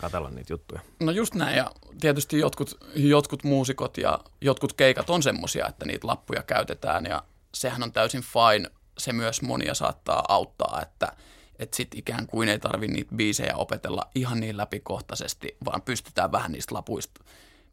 [0.00, 0.80] katella niitä juttuja.
[1.00, 1.70] No just näin, ja
[2.00, 7.24] tietysti jotkut, jotkut muusikot ja jotkut keikat on semmosia, että niitä lappuja käytetään, ja
[7.54, 8.70] sehän on täysin fine.
[8.98, 11.12] Se myös monia saattaa auttaa, että
[11.58, 16.52] että sit ikään kuin ei tarvi niitä biisejä opetella ihan niin läpikohtaisesti, vaan pystytään vähän
[16.52, 17.24] niistä lapuista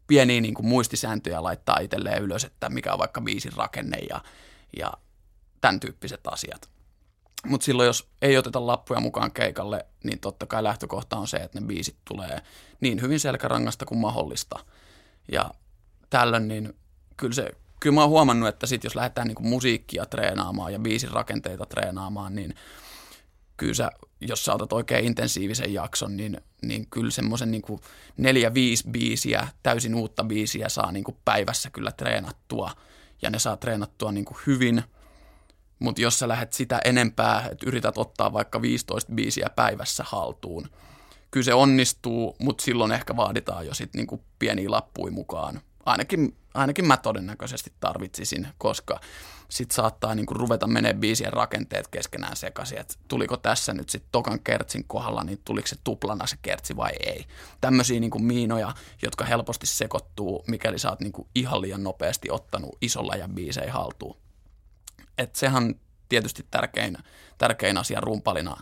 [0.06, 4.20] pieniä niin kuin muistisääntöjä laittaa itselleen ylös, että mikä on vaikka biisin rakenne ja,
[4.78, 4.92] ja
[5.60, 6.70] tämän tyyppiset asiat.
[7.48, 11.60] Mutta silloin, jos ei oteta lappuja mukaan keikalle, niin totta kai lähtökohta on se, että
[11.60, 12.40] ne biisit tulee
[12.80, 14.58] niin hyvin selkärangasta kuin mahdollista.
[15.32, 15.50] Ja
[16.10, 16.74] tällöin, niin
[17.16, 21.10] kyllä, se, kyllä mä oon huomannut, että sit jos lähdetään niin musiikkia treenaamaan ja biisin
[21.10, 22.54] rakenteita treenaamaan, niin
[23.56, 23.90] kyllä sä,
[24.20, 27.62] jos sä otat oikein intensiivisen jakson, niin, niin kyllä semmoisen niin
[28.16, 32.70] neljä-viisi biisiä, täysin uutta biisiä saa niin kuin päivässä kyllä treenattua.
[33.22, 34.82] Ja ne saa treenattua niin kuin hyvin–
[35.78, 40.68] mutta jos sä lähdet sitä enempää, että yrität ottaa vaikka 15 biisiä päivässä haltuun,
[41.30, 45.60] kyllä se onnistuu, mutta silloin ehkä vaaditaan jo sitten niinku pieniä lappuja mukaan.
[45.86, 49.00] Ainakin, ainakin mä todennäköisesti tarvitsisin, koska
[49.48, 54.40] sitten saattaa niinku ruveta menee biisien rakenteet keskenään sekaisin, että tuliko tässä nyt sitten tokan
[54.40, 57.26] kertsin kohdalla, niin tuliko se tuplana se kertsi vai ei.
[57.60, 58.72] Tämmöisiä niinku miinoja,
[59.02, 64.16] jotka helposti sekoittuu, mikäli sä oot niinku ihan liian nopeasti ottanut isolla ja biisei haltuun.
[65.18, 65.74] Et sehän
[66.08, 66.98] tietysti tärkein,
[67.38, 68.56] tärkein asia rumpalina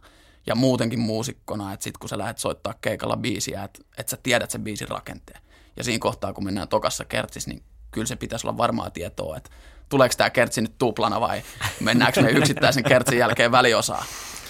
[0.46, 4.50] ja muutenkin muusikkona, että sitten kun sä lähdet soittaa keikalla biisiä, että, että sä tiedät
[4.50, 5.40] sen biisin rakenteen.
[5.76, 9.50] Ja siinä kohtaa, kun mennään tokassa kertsissä, niin kyllä se pitäisi olla varmaa tietoa, että
[9.88, 11.42] tuleeko tämä kertsi nyt tuplana vai
[11.80, 14.04] mennäänkö me yksittäisen kertsin jälkeen väliosaa.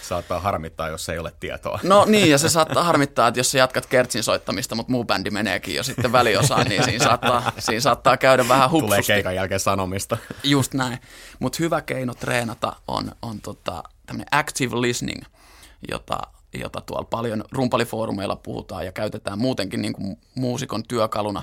[0.08, 1.80] Saattaa harmittaa, jos ei ole tietoa.
[1.82, 5.30] No niin, ja se saattaa harmittaa, että jos sä jatkat kertsin soittamista, mutta muu bändi
[5.30, 8.88] meneekin jo sitten väliosaan, niin siinä saattaa, siinä saattaa käydä vähän hupsusti.
[8.88, 10.16] Tulee keikan jälkeen sanomista.
[10.44, 10.98] Just näin.
[11.38, 15.22] Mutta hyvä keino treenata on, on tota, tämmöinen active listening,
[15.90, 16.18] jota,
[16.54, 21.42] jota tuolla paljon rumpalifoorumeilla puhutaan ja käytetään muutenkin niin kuin muusikon työkaluna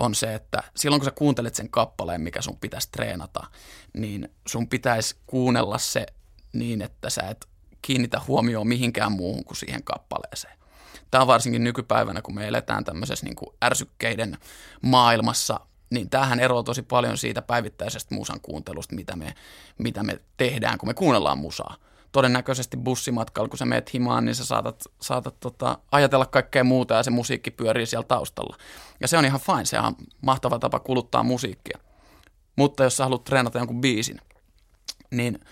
[0.00, 3.46] on se, että silloin kun sä kuuntelet sen kappaleen, mikä sun pitäisi treenata,
[3.92, 6.06] niin sun pitäisi kuunnella se
[6.52, 7.46] niin, että sä et
[7.84, 10.58] kiinnitä huomioon mihinkään muuhun kuin siihen kappaleeseen.
[11.10, 14.38] Tämä on varsinkin nykypäivänä, kun me eletään tämmöisessä niin kuin ärsykkeiden
[14.82, 15.60] maailmassa,
[15.90, 19.34] niin tämähän eroaa tosi paljon siitä päivittäisestä musan kuuntelusta, mitä me,
[19.78, 21.76] mitä me tehdään, kun me kuunnellaan musaa.
[22.12, 27.02] Todennäköisesti bussimatkalla, kun sä meet himaan, niin sä saatat, saatat tota, ajatella kaikkea muuta ja
[27.02, 28.56] se musiikki pyörii siellä taustalla.
[29.00, 31.78] Ja se on ihan fine, se on mahtava tapa kuluttaa musiikkia.
[32.56, 34.20] Mutta jos sä haluat treenata jonkun biisin,
[35.10, 35.38] niin–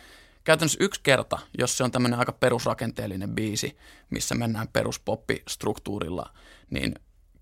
[0.45, 3.77] käytännössä yksi kerta, jos se on tämmöinen aika perusrakenteellinen biisi,
[4.11, 6.33] missä mennään peruspoppistruktuurilla,
[6.71, 6.95] niin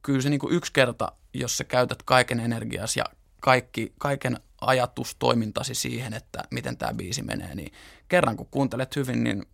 [0.03, 3.05] kyllä se niin kuin yksi kerta, jos sä käytät kaiken energias ja
[3.41, 7.73] kaikki, kaiken ajatustoimintasi siihen, että miten tämä biisi menee, niin
[8.09, 9.47] kerran kun kuuntelet hyvin, niin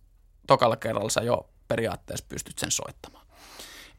[0.47, 3.27] tokalla kerralla sä jo periaatteessa pystyt sen soittamaan.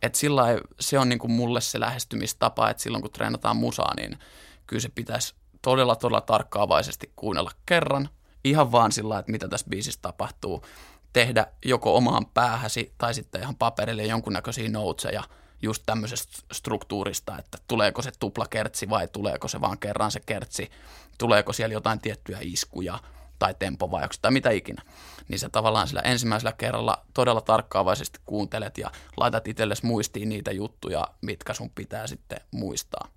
[0.03, 0.45] Et sillä
[0.81, 4.19] se on niin kuin mulle se lähestymistapa, että silloin kun treenataan musaa, niin
[4.67, 8.09] kyllä se pitäisi todella, todella tarkkaavaisesti kuunnella kerran–
[8.45, 10.65] ihan vaan sillä että mitä tässä biisissä tapahtuu,
[11.13, 15.23] tehdä joko omaan päähäsi tai sitten ihan paperille jonkunnäköisiä noutseja
[15.63, 20.71] just tämmöisestä struktuurista, että tuleeko se tuplakertsi vai tuleeko se vaan kerran se kertsi,
[21.19, 22.99] tuleeko siellä jotain tiettyjä iskuja
[23.39, 24.83] tai tempovajauksia tai mitä ikinä.
[25.29, 31.09] Niin sä tavallaan sillä ensimmäisellä kerralla todella tarkkaavaisesti kuuntelet ja laitat itsellesi muistiin niitä juttuja,
[31.23, 33.09] mitkä sun pitää sitten muistaa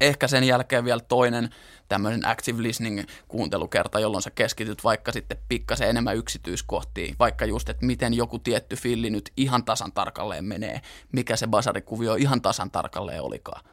[0.00, 1.50] ehkä sen jälkeen vielä toinen
[1.88, 7.86] tämmöinen active listening kuuntelukerta, jolloin sä keskityt vaikka sitten pikkasen enemmän yksityiskohtiin, vaikka just, että
[7.86, 10.80] miten joku tietty filli nyt ihan tasan tarkalleen menee,
[11.12, 13.64] mikä se basarikuvio ihan tasan tarkalleen olikaan.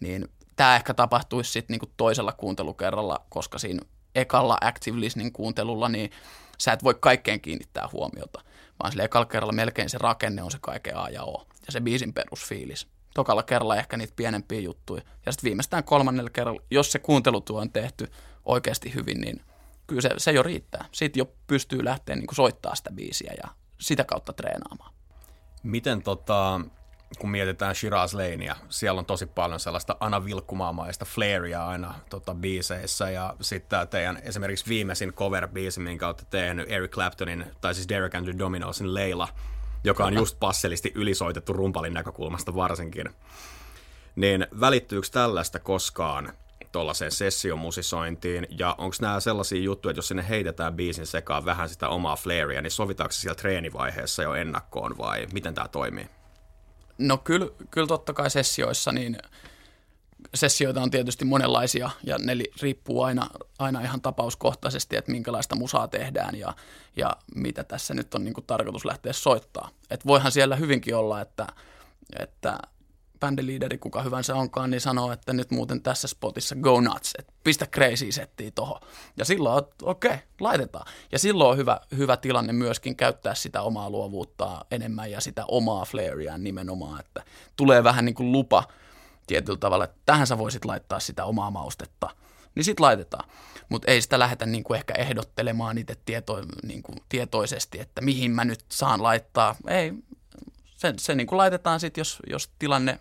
[0.00, 3.82] Niin tämä ehkä tapahtuisi sitten niinku toisella kuuntelukerralla, koska siinä
[4.14, 6.10] ekalla active listening kuuntelulla, niin
[6.58, 8.40] sä et voi kaikkeen kiinnittää huomiota,
[8.82, 11.80] vaan sillä ekalla kerralla melkein se rakenne on se kaiken A ja O, ja se
[11.80, 15.02] biisin perusfiilis tokalla kerralla ehkä niitä pienempiä juttuja.
[15.26, 18.12] Ja sitten viimeistään kolmannella kerralla, jos se kuuntelutyö on tehty
[18.44, 19.42] oikeasti hyvin, niin
[19.86, 20.84] kyllä se, se jo riittää.
[20.92, 23.48] Sitten jo pystyy lähteä niin soittaa sitä biisiä ja
[23.80, 24.94] sitä kautta treenaamaan.
[25.62, 26.60] Miten tota,
[27.18, 33.10] kun mietitään Shiraz Lanea, siellä on tosi paljon sellaista Ana Vilkkumaamaista flairia aina tota, biiseissä,
[33.10, 38.38] ja sitten teidän esimerkiksi viimeisin cover-biisi, minkä olette tehnyt Eric Claptonin, tai siis Derek Andrew
[38.38, 39.28] Dominosin Leila,
[39.84, 43.10] joka on just passelisti ylisoitettu rumpalin näkökulmasta varsinkin.
[44.16, 46.32] Niin välittyykö tällaista koskaan
[46.72, 51.88] tuollaiseen sessiomusisointiin, ja onko nämä sellaisia juttuja, että jos sinne heitetään biisin sekaan vähän sitä
[51.88, 56.08] omaa flairia, niin sovitaanko se siellä treenivaiheessa jo ennakkoon, vai miten tämä toimii?
[56.98, 59.18] No kyllä, kyllä totta kai sessioissa, niin
[60.34, 63.28] sessioita on tietysti monenlaisia ja ne riippuu aina,
[63.58, 66.54] aina ihan tapauskohtaisesti, että minkälaista musaa tehdään ja,
[66.96, 69.68] ja mitä tässä nyt on niin kuin tarkoitus lähteä soittaa.
[69.90, 71.46] Et voihan siellä hyvinkin olla, että,
[72.18, 72.58] että
[73.20, 77.66] bändiliideri, kuka hyvänsä onkaan, niin sanoo, että nyt muuten tässä spotissa go nuts, että pistä
[77.66, 78.80] crazy settiä tohon.
[79.16, 80.92] Ja silloin, okei, okay, laitetaan.
[81.12, 85.84] Ja silloin on hyvä, hyvä tilanne myöskin käyttää sitä omaa luovuutta enemmän ja sitä omaa
[85.84, 87.22] flairia nimenomaan, että
[87.56, 88.64] tulee vähän niin kuin lupa–
[89.26, 92.10] tietyllä tavalla, että tähän sä voisit laittaa sitä omaa maustetta,
[92.54, 93.30] niin sit laitetaan.
[93.68, 98.64] Mutta ei sitä lähdetä niinku ehkä ehdottelemaan itse tieto, niinku tietoisesti, että mihin mä nyt
[98.68, 99.56] saan laittaa.
[99.68, 99.92] Ei,
[100.76, 102.98] se, se niinku laitetaan sitten, jos, jos tilanne,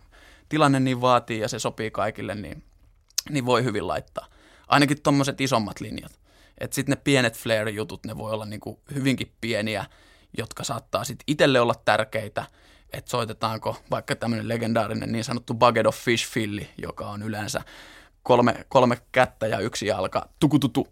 [0.50, 2.64] tilanne niin vaatii ja se sopii kaikille, niin,
[3.30, 4.28] niin voi hyvin laittaa.
[4.68, 6.20] Ainakin tuommoiset isommat linjat.
[6.58, 9.86] Että sitten ne pienet flare-jutut, ne voi olla niinku hyvinkin pieniä,
[10.38, 12.46] jotka saattaa sitten itselle olla tärkeitä–
[12.94, 17.62] että soitetaanko vaikka tämmöinen legendaarinen niin sanottu bucket of fish filli, joka on yleensä
[18.24, 20.88] kolme, kolme kättä ja yksi jalka, tukututu,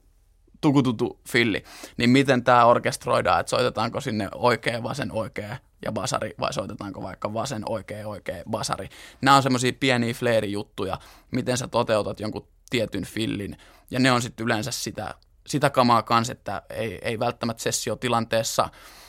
[0.62, 1.64] tukututu filli,
[1.98, 7.34] niin miten tämä orkestroidaan, että soitetaanko sinne oikea, vasen, oikea ja basari, vai soitetaanko vaikka
[7.34, 8.90] vasen, oikea, oikea, basari.
[9.22, 10.98] Nämä on semmoisia pieniä fleeri-juttuja,
[11.32, 13.58] miten sä toteutat jonkun tietyn fillin,
[13.92, 15.16] ja ne on sitten yleensä sitä,
[15.48, 19.00] sitä kamaa kanssa, että ei, ei välttämättä sessiotilanteessa tilanteessa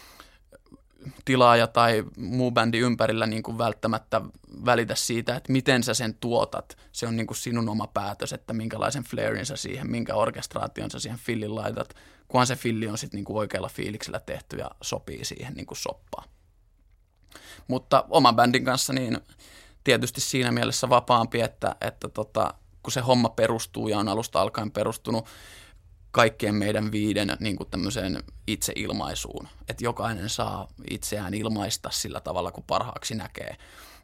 [1.24, 4.20] tilaaja tai muu bändi ympärillä niin kuin välttämättä
[4.64, 6.76] välitä siitä, että miten sä sen tuotat.
[6.92, 10.98] Se on niin kuin sinun oma päätös, että minkälaisen flairin sä siihen, minkä orkestraation sä
[10.98, 11.94] siihen fillin laitat.
[12.28, 16.28] kunhan se filli on sitten niinku oikealla fiiliksellä tehty ja sopii siihen niinku soppaan.
[17.68, 19.18] Mutta oman bändin kanssa niin
[19.84, 24.70] tietysti siinä mielessä vapaampi, että, että tota, kun se homma perustuu ja on alusta alkaen
[24.70, 25.26] perustunut
[26.10, 27.68] kaikkien meidän viiden niin kuin
[28.46, 33.56] itseilmaisuun, että jokainen saa itseään ilmaista sillä tavalla, kun parhaaksi näkee,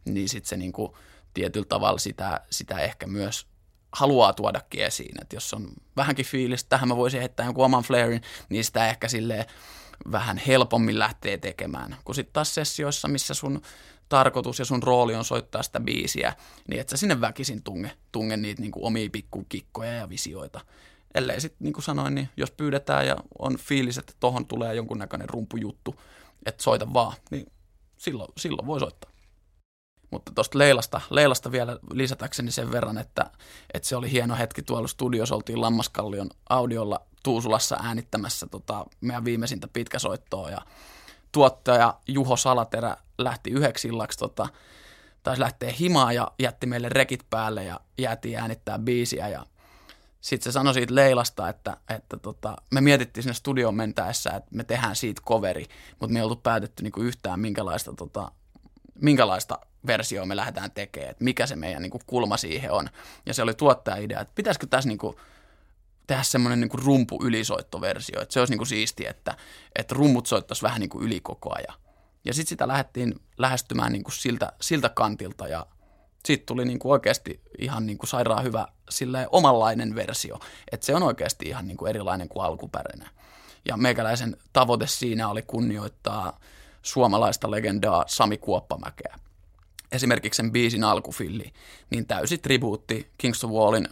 [0.05, 0.93] niin sitten se niin kuin
[1.35, 3.47] tietyllä tavalla sitä, sitä ehkä myös
[3.93, 8.23] haluaa tuodakin esiin, että jos on vähänkin fiilis, tähän mä voisin heittää jonkun oman flairin,
[8.49, 9.45] niin sitä ehkä silleen
[10.13, 13.63] vähän helpommin lähtee tekemään, kun sitten taas sessioissa, missä sun
[14.09, 16.35] tarkoitus ja sun rooli on soittaa sitä biisiä,
[16.69, 20.61] niin että sä sinne väkisin tunge, tunge niitä niin kuin omia pikkukikkoja ja visioita.
[21.17, 25.29] Ellei sitten, niin kuin sanoin, niin jos pyydetään ja on fiilis, että tohon tulee jonkunnäköinen
[25.29, 26.01] rumpujuttu,
[26.47, 27.53] että soita vaan, niin
[27.97, 29.11] silloin, silloin voi soittaa.
[30.11, 33.31] Mutta tuosta Leilasta, Leilasta vielä lisätäkseni sen verran, että,
[33.75, 39.69] että se oli hieno hetki tuolla studiossa, oltiin Lammaskallion audiolla Tuusulassa äänittämässä tota, meidän viimeisintä
[39.69, 40.63] pitkäsoittoa ja
[41.33, 44.49] tuottaja Juho Salaterä lähti yhdeksi illaksi tota,
[45.23, 49.47] taisi lähteä himaan ja jätti meille rekit päälle ja jäätiin äänittää biisiä ja
[50.21, 54.65] sitten se sanoi siitä Leilasta, että, että tota, me mietittiin sinne studioon mentäessä, että me
[54.65, 55.65] tehdään siitä coveri,
[56.01, 58.33] mutta me ei oltu päätetty niinku yhtään minkälaista, tota,
[58.95, 62.89] minkälaista versioa me lähdetään tekemään, että mikä se meidän niinku kulma siihen on.
[63.27, 65.21] Ja se oli tuottaja-idea, että pitäisikö tässä niinku
[66.07, 69.37] tehdä semmoinen niinku rumpu ylisoittoversio, että se olisi niinku siisti, että,
[69.75, 71.81] että rummut soittaisi vähän niinku yli koko ajan.
[72.25, 75.67] Ja sitten sitä lähdettiin lähestymään niinku siltä, siltä kantilta ja
[76.27, 80.39] siitä tuli niinku oikeasti ihan niinku sairaan hyvä sille omanlainen versio,
[80.73, 83.09] että se on oikeasti ihan niinku erilainen kuin alkuperäinen.
[83.69, 86.39] Ja meikäläisen tavoite siinä oli kunnioittaa
[86.83, 89.19] suomalaista legendaa Sami Kuoppamäkeä.
[89.93, 91.53] Esimerkiksi sen biisin alkufilli,
[91.91, 93.89] niin täysi tribuutti Kings of Wallin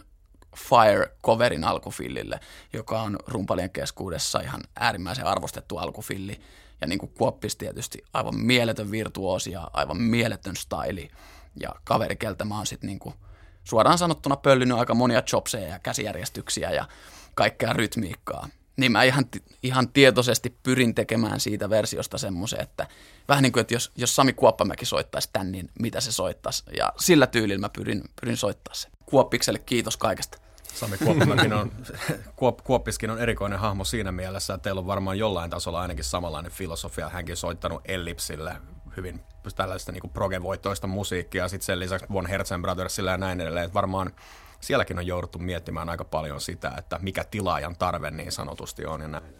[0.55, 2.39] Fire-coverin alkufillille,
[2.73, 6.39] joka on rumpalien keskuudessa ihan äärimmäisen arvostettu alkufilli.
[6.81, 11.11] Ja niin kuin Kuoppis tietysti aivan mieletön virtuosi ja aivan mieletön staili.
[11.59, 13.15] Ja kaverikeltä mä oon sitten niin kuin
[13.63, 16.87] suoraan sanottuna pöllinyt aika monia chopseja ja käsijärjestyksiä ja
[17.35, 18.49] kaikkea rytmiikkaa.
[18.77, 19.25] Niin mä ihan,
[19.63, 22.87] ihan tietoisesti pyrin tekemään siitä versiosta semmoisen, että
[23.27, 26.63] vähän niin kuin, että jos, jos Sami Kuoppamäki soittaisi tän, niin mitä se soittaisi.
[26.77, 28.91] Ja sillä tyylillä mä pyrin, pyrin soittaa sen.
[29.05, 30.37] Kuoppikselle kiitos kaikesta.
[30.73, 31.71] Sami Kuoppamäkin on,
[32.35, 36.51] Kuop, Kuoppiskin on erikoinen hahmo siinä mielessä, että teillä on varmaan jollain tasolla ainakin samanlainen
[36.51, 37.09] filosofia.
[37.09, 38.55] Hänkin soittanut Ellipsille
[38.97, 39.23] hyvin
[39.53, 43.65] tällaista niin progevoittoista musiikkia, sitten sen lisäksi Von Herzen Brothersilla ja näin edelleen.
[43.65, 44.11] Että varmaan
[44.59, 49.07] sielläkin on jouduttu miettimään aika paljon sitä, että mikä tilaajan tarve niin sanotusti on ja
[49.07, 49.35] näin.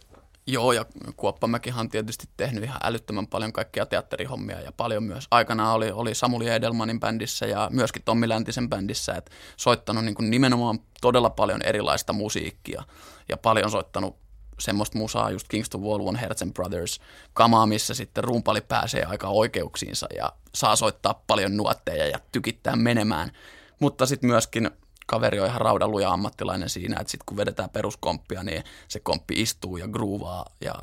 [0.48, 5.28] Joo, ja Kuoppamäkihan on tietysti tehnyt ihan älyttömän paljon kaikkia teatterihommia ja paljon myös.
[5.32, 10.30] Aikanaan oli, oli Samuli Edelmanin bändissä ja myöskin Tommi Läntisen bändissä, että soittanut niin kuin
[10.30, 12.84] nimenomaan todella paljon erilaista musiikkia
[13.30, 14.25] ja paljon soittanut
[14.60, 17.00] semmoista musaa, just Kingston Wall, One Herzen Brothers,
[17.34, 23.32] kamaa, missä sitten rumpali pääsee aika oikeuksiinsa ja saa soittaa paljon nuotteja ja tykittää menemään.
[23.80, 24.72] Mutta sitten myöskin
[25.08, 29.78] kaveri on ihan raudaluja ammattilainen siinä, että sitten kun vedetään peruskomppia, niin se komppi istuu
[29.78, 30.76] ja groovaa ja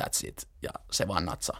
[0.00, 0.48] that's it.
[0.62, 1.58] Ja se vaan natsaa.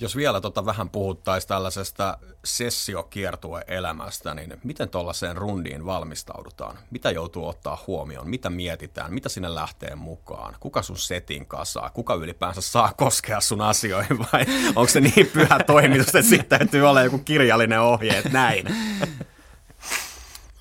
[0.00, 6.78] Jos vielä tota vähän puhuttaisiin tällaisesta sessiokiertue-elämästä, niin miten tuollaiseen rundiin valmistaudutaan?
[6.90, 8.28] Mitä joutuu ottaa huomioon?
[8.30, 9.14] Mitä mietitään?
[9.14, 10.56] Mitä sinne lähtee mukaan?
[10.60, 11.90] Kuka sun setin kasaa?
[11.90, 14.44] Kuka ylipäänsä saa koskea sun asioihin vai
[14.76, 18.66] onko se niin pyhä toimitus, että siitä täytyy olla joku kirjallinen ohje, että näin?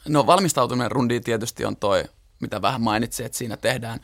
[0.08, 2.04] No valmistautuminen rundiin tietysti on toi,
[2.40, 4.00] mitä vähän mainitsin, että siinä tehdään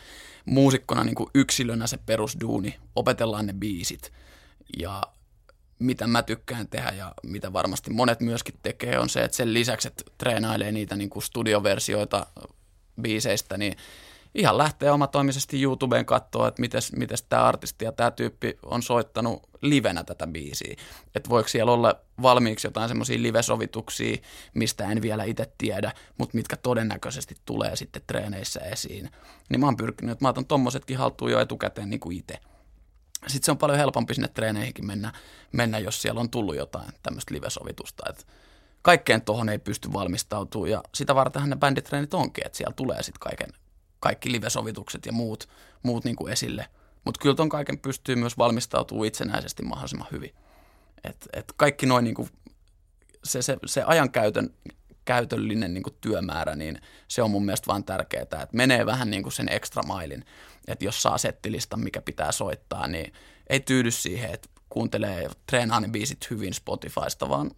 [0.45, 4.11] muusikkona niin kuin yksilönä se perusduuni, opetellaan ne biisit
[4.79, 5.01] ja
[5.81, 9.87] mitä mä tykkään tehdä ja mitä varmasti monet myöskin tekee, on se, että sen lisäksi,
[9.87, 12.27] että treenailee niitä niin kuin studioversioita
[13.01, 13.75] biiseistä, niin
[14.35, 16.61] ihan lähtee omatoimisesti YouTubeen katsoa, että
[16.95, 20.75] miten tämä artisti ja tämä tyyppi on soittanut livenä tätä biisiä.
[21.15, 24.17] Että voiko siellä olla valmiiksi jotain semmoisia live-sovituksia,
[24.53, 29.09] mistä en vielä itse tiedä, mutta mitkä todennäköisesti tulee sitten treeneissä esiin.
[29.49, 32.39] Niin mä oon pyrkinyt, että mä otan tommosetkin haltuun jo etukäteen niin kuin itse
[33.27, 35.13] sitten se on paljon helpompi sinne treeneihinkin mennä,
[35.51, 38.09] mennä jos siellä on tullut jotain tämmöistä live-sovitusta.
[38.09, 38.27] Et
[38.81, 43.19] kaikkeen tuohon ei pysty valmistautumaan ja sitä vartenhan ne bänditreenit onkin, että siellä tulee sitten
[43.19, 43.49] kaiken,
[43.99, 45.49] kaikki live-sovitukset ja muut,
[45.83, 46.67] muut niin kuin esille.
[47.05, 50.35] Mutta kyllä tuon kaiken pystyy myös valmistautumaan itsenäisesti mahdollisimman hyvin.
[51.03, 52.29] Et, et kaikki noin niin kuin
[53.23, 54.53] se, se, se ajankäytön
[55.05, 59.23] käytöllinen niin kuin työmäärä, niin se on mun mielestä vaan tärkeää, että menee vähän niin
[59.23, 60.25] kuin sen extra mailin,
[60.67, 63.13] että jos saa settilistan, mikä pitää soittaa, niin
[63.47, 67.51] ei tyydy siihen, että kuuntelee, treenaa ne biisit hyvin Spotifysta, vaan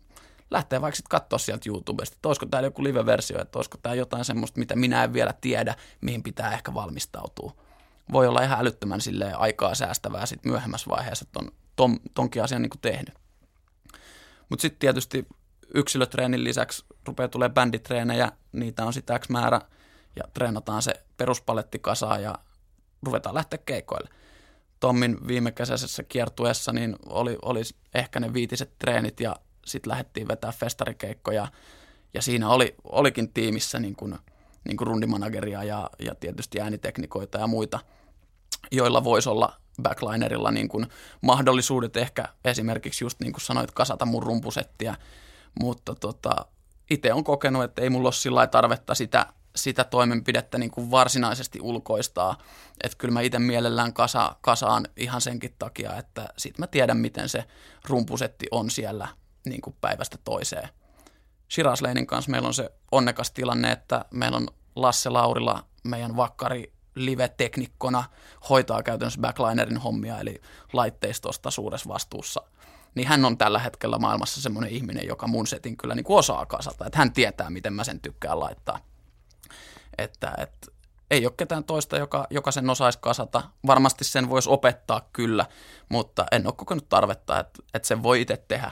[0.51, 4.25] lähtee vaikka sitten katsoa sieltä YouTubesta, että olisiko täällä joku live-versio, että olisiko täällä jotain
[4.25, 7.55] semmoista, mitä minä en vielä tiedä, mihin pitää ehkä valmistautua.
[8.11, 12.61] Voi olla ihan älyttömän silleen aikaa säästävää sitten myöhemmässä vaiheessa, että on ton, tonkin asian
[12.61, 13.15] niin kuin tehnyt.
[14.49, 15.27] Mutta sitten tietysti
[15.73, 19.61] yksilötreenin lisäksi rupeaa tulee bänditreenejä, niitä on sitten X määrä,
[20.15, 22.35] ja treenataan se peruspaletti kasaan ja
[23.03, 24.09] ruvetaan lähteä keikoille.
[24.79, 27.61] Tommin viime kesäisessä kiertuessa niin oli, oli
[27.93, 29.35] ehkä ne viitiset treenit ja
[29.65, 31.47] sitten lähdettiin vetää festarikeikkoja
[32.13, 34.15] ja siinä oli, olikin tiimissä niin kuin,
[34.65, 37.79] niin kuin rundimanageria ja, ja tietysti ääniteknikoita ja muita,
[38.71, 40.87] joilla voisi olla backlinerilla niin kuin
[41.21, 44.95] mahdollisuudet ehkä esimerkiksi just niin kuin sanoit, kasata mun rumpusettiä,
[45.61, 46.45] mutta tota,
[46.89, 51.59] itse on kokenut, että ei mulla ole sillä tarvetta sitä sitä toimenpidettä niin kuin varsinaisesti
[51.61, 52.37] ulkoistaa.
[52.83, 57.29] Että kyllä mä itse mielellään kasa, kasaan ihan senkin takia, että sit mä tiedän, miten
[57.29, 57.45] se
[57.89, 59.07] rumpusetti on siellä
[59.45, 60.69] niin kuin päivästä toiseen.
[61.51, 66.73] Shiraz Leinin kanssa meillä on se onnekas tilanne, että meillä on Lasse Laurila, meidän vakkari
[66.95, 68.03] live-teknikkona,
[68.49, 70.41] hoitaa käytännössä backlinerin hommia, eli
[70.73, 72.43] laitteistosta suuressa vastuussa.
[72.95, 76.45] Niin hän on tällä hetkellä maailmassa semmoinen ihminen, joka mun setin kyllä niin kuin osaa
[76.45, 78.79] kasata, että hän tietää, miten mä sen tykkään laittaa–
[79.97, 80.67] että, että
[81.11, 83.43] ei ole ketään toista, joka, joka sen osaisi kasata.
[83.67, 85.45] Varmasti sen voisi opettaa kyllä,
[85.89, 88.71] mutta en ole kokenut tarvetta, että, että sen voi itse tehdä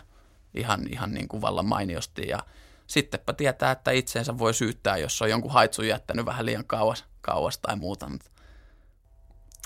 [0.53, 2.27] ihan, ihan niin kuin vallan mainiosti.
[2.27, 2.39] Ja
[2.88, 7.57] sittenpä tietää, että itseensä voi syyttää, jos on jonkun haitsun jättänyt vähän liian kauas, kauas
[7.57, 8.10] tai muuta.
[8.10, 8.30] Mutta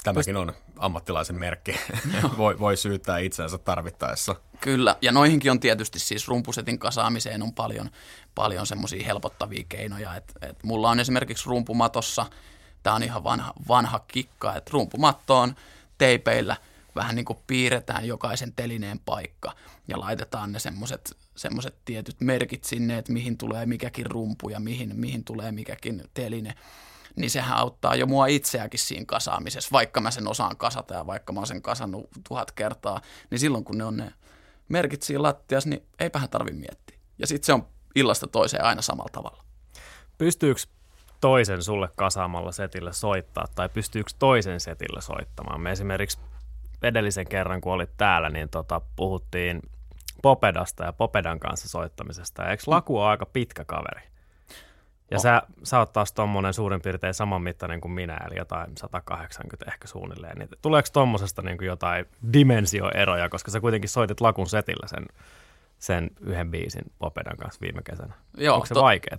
[0.05, 1.75] Tämäkin on ammattilaisen merkki.
[2.37, 4.35] voi, voi syyttää itseensä tarvittaessa.
[4.61, 7.89] Kyllä, ja noihinkin on tietysti siis rumpusetin kasaamiseen on paljon,
[8.35, 10.15] paljon semmoisia helpottavia keinoja.
[10.15, 12.25] Et, et mulla on esimerkiksi rumpumatossa,
[12.83, 15.55] tämä on ihan vanha, vanha kikka, että rumpumattoon
[15.97, 16.55] teipeillä
[16.95, 19.51] vähän niin kuin piirretään jokaisen telineen paikka
[19.87, 24.91] ja laitetaan ne semmoiset semmoiset tietyt merkit sinne, että mihin tulee mikäkin rumpu ja mihin,
[24.95, 26.55] mihin tulee mikäkin teline
[27.15, 31.33] niin sehän auttaa jo mua itseäkin siinä kasaamisessa, vaikka mä sen osaan kasata ja vaikka
[31.33, 33.01] mä oon sen kasannut tuhat kertaa,
[33.31, 34.13] niin silloin kun ne on ne
[34.69, 36.97] merkit siinä lattiassa, niin eipähän tarvi miettiä.
[37.19, 39.43] Ja sitten se on illasta toiseen aina samalla tavalla.
[40.17, 40.61] Pystyykö
[41.21, 45.61] toisen sulle kasaamalla setillä soittaa tai pystyykö toisen setillä soittamaan?
[45.61, 46.19] Me esimerkiksi
[46.83, 49.61] edellisen kerran, kun olit täällä, niin tota, puhuttiin
[50.21, 52.43] Popedasta ja Popedan kanssa soittamisesta.
[52.43, 54.14] Ja eikö Laku ole aika pitkä kaveri?
[55.11, 55.21] Ja oh.
[55.21, 59.87] sä, sä oot taas tommonen suurin piirtein saman mittainen kuin minä, eli jotain 180 ehkä
[59.87, 60.37] suunnilleen.
[60.37, 65.05] Niin tuleeko tommosesta niin kuin jotain dimensioeroja, koska sä kuitenkin soitit Lakun setillä sen,
[65.79, 68.13] sen yhden biisin Popedan kanssa viime kesänä?
[68.37, 69.17] Joo, Onko se to- vaikeaa?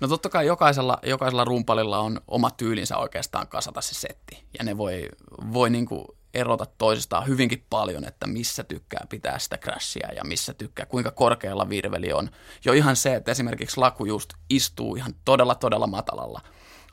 [0.00, 4.44] No totta kai jokaisella, jokaisella rumpalilla on oma tyylinsä oikeastaan kasata se setti.
[4.58, 5.08] Ja ne voi,
[5.52, 6.04] voi niin kuin
[6.38, 11.68] erota toisistaan hyvinkin paljon, että missä tykkää pitää sitä crashia ja missä tykkää, kuinka korkealla
[11.68, 12.30] virveli on.
[12.64, 16.40] Jo ihan se, että esimerkiksi laku just istuu ihan todella todella matalalla.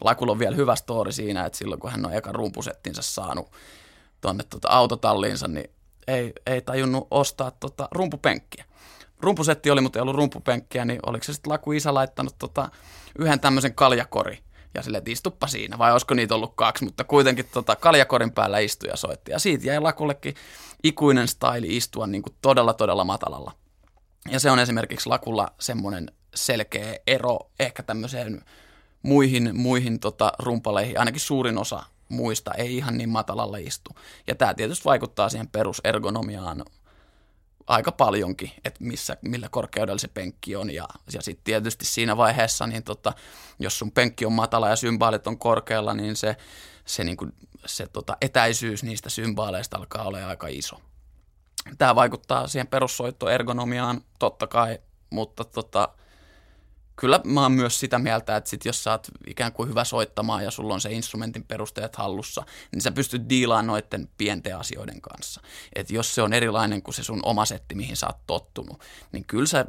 [0.02, 3.52] Lakulla on vielä hyvä story siinä, että silloin kun hän on eka rumpusettinsä saanut
[4.22, 5.72] tuonne tuota autotalliinsa, niin
[6.08, 8.66] ei, ei tajunnut ostaa tota rumpupenkkiä.
[9.20, 12.70] Rumpusetti oli, mutta ei ollut rumpupenkkiä, niin oliko se sitten Laku isä laittanut tota
[13.20, 14.45] yhden tämmöisen kaljakori
[14.76, 18.60] ja sille, että istuppa siinä, vai olisiko niitä ollut kaksi, mutta kuitenkin tota, kaljakorin päällä
[18.60, 19.32] istui ja soitti.
[19.32, 20.36] Ja siitä jäi Lakullekin
[20.84, 23.52] ikuinen style istua niin kuin todella, todella matalalla.
[24.32, 28.42] Ja se on esimerkiksi Lakulla semmoinen selkeä ero ehkä tämmöiseen
[29.02, 33.92] muihin, muihin tota, rumpaleihin, ainakin suurin osa muista ei ihan niin matalalle istu.
[34.28, 36.64] Ja tämä tietysti vaikuttaa siihen perusergonomiaan
[37.68, 40.70] aika paljonkin, että missä, millä korkeudella se penkki on.
[40.74, 43.14] Ja, ja sitten tietysti siinä vaiheessa, niin tota,
[43.60, 46.38] jos sun penkki on matala ja symbaalit on korkealla, niin se,
[46.86, 47.34] se, niin kuin,
[47.66, 50.82] se tota, etäisyys niistä symbaaleista alkaa olla aika iso.
[51.78, 54.80] Tämä vaikuttaa siihen perussoittoergonomiaan totta kai,
[55.10, 55.90] mutta tota,
[56.96, 60.44] kyllä mä oon myös sitä mieltä, että sit jos sä oot ikään kuin hyvä soittamaan
[60.44, 65.42] ja sulla on se instrumentin perusteet hallussa, niin sä pystyt diilaan noiden pienten asioiden kanssa.
[65.76, 68.82] Et jos se on erilainen kuin se sun oma setti, mihin sä oot tottunut,
[69.12, 69.66] niin kyllä sä,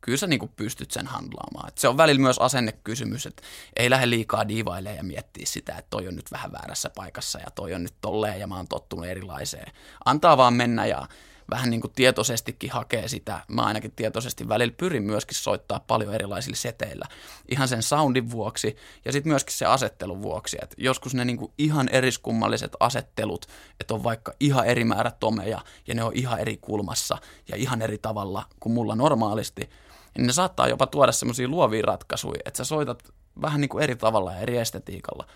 [0.00, 1.68] kyllä sä niinku pystyt sen handlaamaan.
[1.68, 3.42] Et se on välillä myös asennekysymys, että
[3.76, 7.50] ei lähde liikaa diivailemaan ja miettiä sitä, että toi on nyt vähän väärässä paikassa ja
[7.54, 9.72] toi on nyt tolleen ja mä oon tottunut erilaiseen.
[10.04, 11.08] Antaa vaan mennä ja
[11.50, 13.40] vähän niin kuin tietoisestikin hakee sitä.
[13.48, 17.06] Mä ainakin tietoisesti välillä pyrin myöskin soittaa paljon erilaisilla seteillä.
[17.48, 20.56] Ihan sen soundin vuoksi ja sitten myöskin se asettelun vuoksi.
[20.62, 23.46] Et joskus ne niin kuin ihan eriskummalliset asettelut,
[23.80, 27.18] että on vaikka ihan eri määrä tomeja ja ne on ihan eri kulmassa
[27.48, 29.70] ja ihan eri tavalla kuin mulla normaalisti,
[30.16, 33.02] niin ne saattaa jopa tuoda semmoisia luovia ratkaisuja, että sä soitat
[33.42, 35.26] vähän niin kuin eri tavalla ja eri estetiikalla,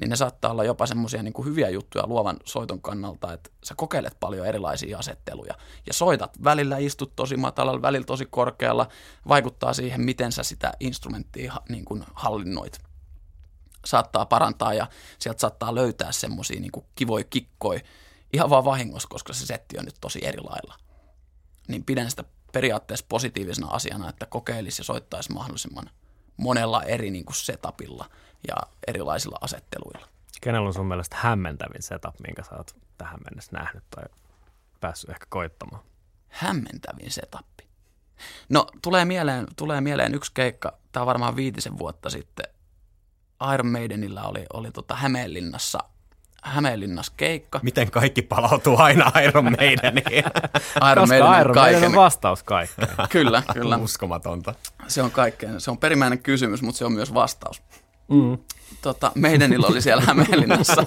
[0.00, 4.16] niin ne saattaa olla jopa semmoisia niin hyviä juttuja luovan soiton kannalta, että sä kokeilet
[4.20, 5.54] paljon erilaisia asetteluja
[5.86, 6.44] ja soitat.
[6.44, 8.88] Välillä istut tosi matalalla, välillä tosi korkealla,
[9.28, 12.80] vaikuttaa siihen, miten sä sitä instrumenttia niin kuin hallinnoit
[13.84, 14.86] saattaa parantaa ja
[15.18, 17.80] sieltä saattaa löytää semmoisia niin kivoja kikkoja
[18.32, 20.74] ihan vaan vahingossa, koska se setti on nyt tosi eri lailla.
[21.68, 25.90] Niin pidän sitä periaatteessa positiivisena asiana, että kokeilisi ja soittaisi mahdollisimman
[26.36, 28.10] monella eri niin kuin setupilla
[28.48, 28.56] ja
[28.86, 30.08] erilaisilla asetteluilla.
[30.40, 34.04] Kenellä on sun mielestä hämmentävin setup, minkä sä oot tähän mennessä nähnyt tai
[34.80, 35.82] päässyt ehkä koittamaan?
[36.28, 37.46] Hämmentävin setup.
[38.48, 42.46] No, tulee mieleen, tulee mieleen yksi keikka, tämä on varmaan viitisen vuotta sitten.
[43.54, 45.78] Iron Maidenillä oli, oli tota Hämeenlinnassa
[46.44, 47.60] Hämeenlinnassa keikka.
[47.62, 50.24] Miten kaikki palautuu aina Iron Maideniin?
[50.92, 52.88] Iron Maiden Iron Maiden on vastaus kaikkeen.
[53.10, 53.76] kyllä, kyllä.
[53.76, 54.54] Uskomatonta.
[54.86, 55.60] Se on kaikkeen.
[55.60, 57.62] Se on perimmäinen kysymys, mutta se on myös vastaus.
[58.08, 58.38] Mm.
[58.82, 60.84] Tota, Maidenilla oli siellä Hämeenlinnassa.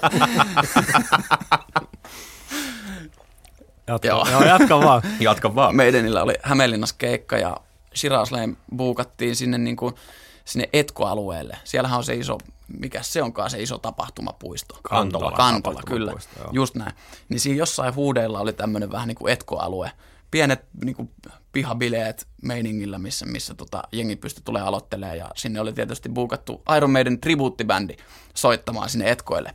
[3.86, 4.26] Jatka, joo.
[4.30, 5.02] joo, jatka vaan.
[5.20, 5.76] jatka vaan.
[5.76, 7.56] Maidenilla oli Hämeenlinnassa keikka ja
[7.96, 9.94] Shiraz Lane buukattiin sinne niin kuin–
[10.48, 11.56] sinne Etko-alueelle.
[11.64, 12.38] Siellähän on se iso,
[12.78, 14.78] mikä se onkaan se iso tapahtumapuisto.
[14.82, 15.32] Kantola.
[15.32, 16.12] Kantola, kyllä.
[16.38, 16.50] Joo.
[16.52, 16.92] Just näin.
[17.28, 19.90] Niin siinä jossain huudeilla oli tämmöinen vähän niin kuin Etko-alue.
[20.30, 21.10] Pienet niin kuin
[21.58, 25.18] pihabileet meiningillä, missä, missä tota, jengi pystyi tulee aloittelemaan.
[25.18, 27.96] Ja sinne oli tietysti buukattu Iron Maiden tribuuttibändi
[28.34, 29.52] soittamaan sinne Etkoille.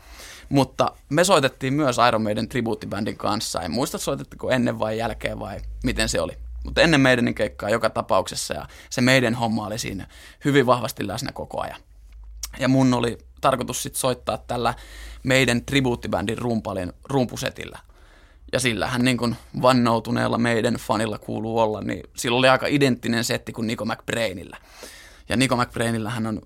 [0.50, 3.62] Mutta me soitettiin myös Iron Maiden tribuuttibändin kanssa.
[3.62, 6.38] En muista, soitettiko ennen vai jälkeen vai miten se oli.
[6.66, 10.08] Mutta ennen meidän keikkaa joka tapauksessa ja se meidän homma oli siinä
[10.46, 11.80] hyvin vahvasti läsnä koko ajan.
[12.60, 14.74] Ja mun oli tarkoitus sitten soittaa tällä
[15.24, 17.80] meidän tribuuttibändin rumpalin rumpusetillä.
[18.54, 23.52] Ja sillähän niin kuin vannoutuneella meidän fanilla kuuluu olla, niin sillä oli aika identtinen setti
[23.52, 24.58] kuin Nico McBrainillä.
[25.30, 26.42] Ja Nico McBrainillähän on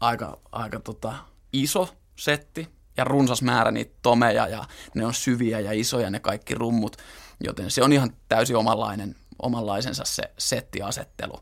[0.00, 1.14] aika, aika tota,
[1.52, 4.64] iso setti ja runsas määrä niitä tomeja ja
[4.94, 6.96] ne on syviä ja isoja ne kaikki rummut,
[7.44, 11.40] joten se on ihan täysin omanlainen omanlaisensa se settiasettelu.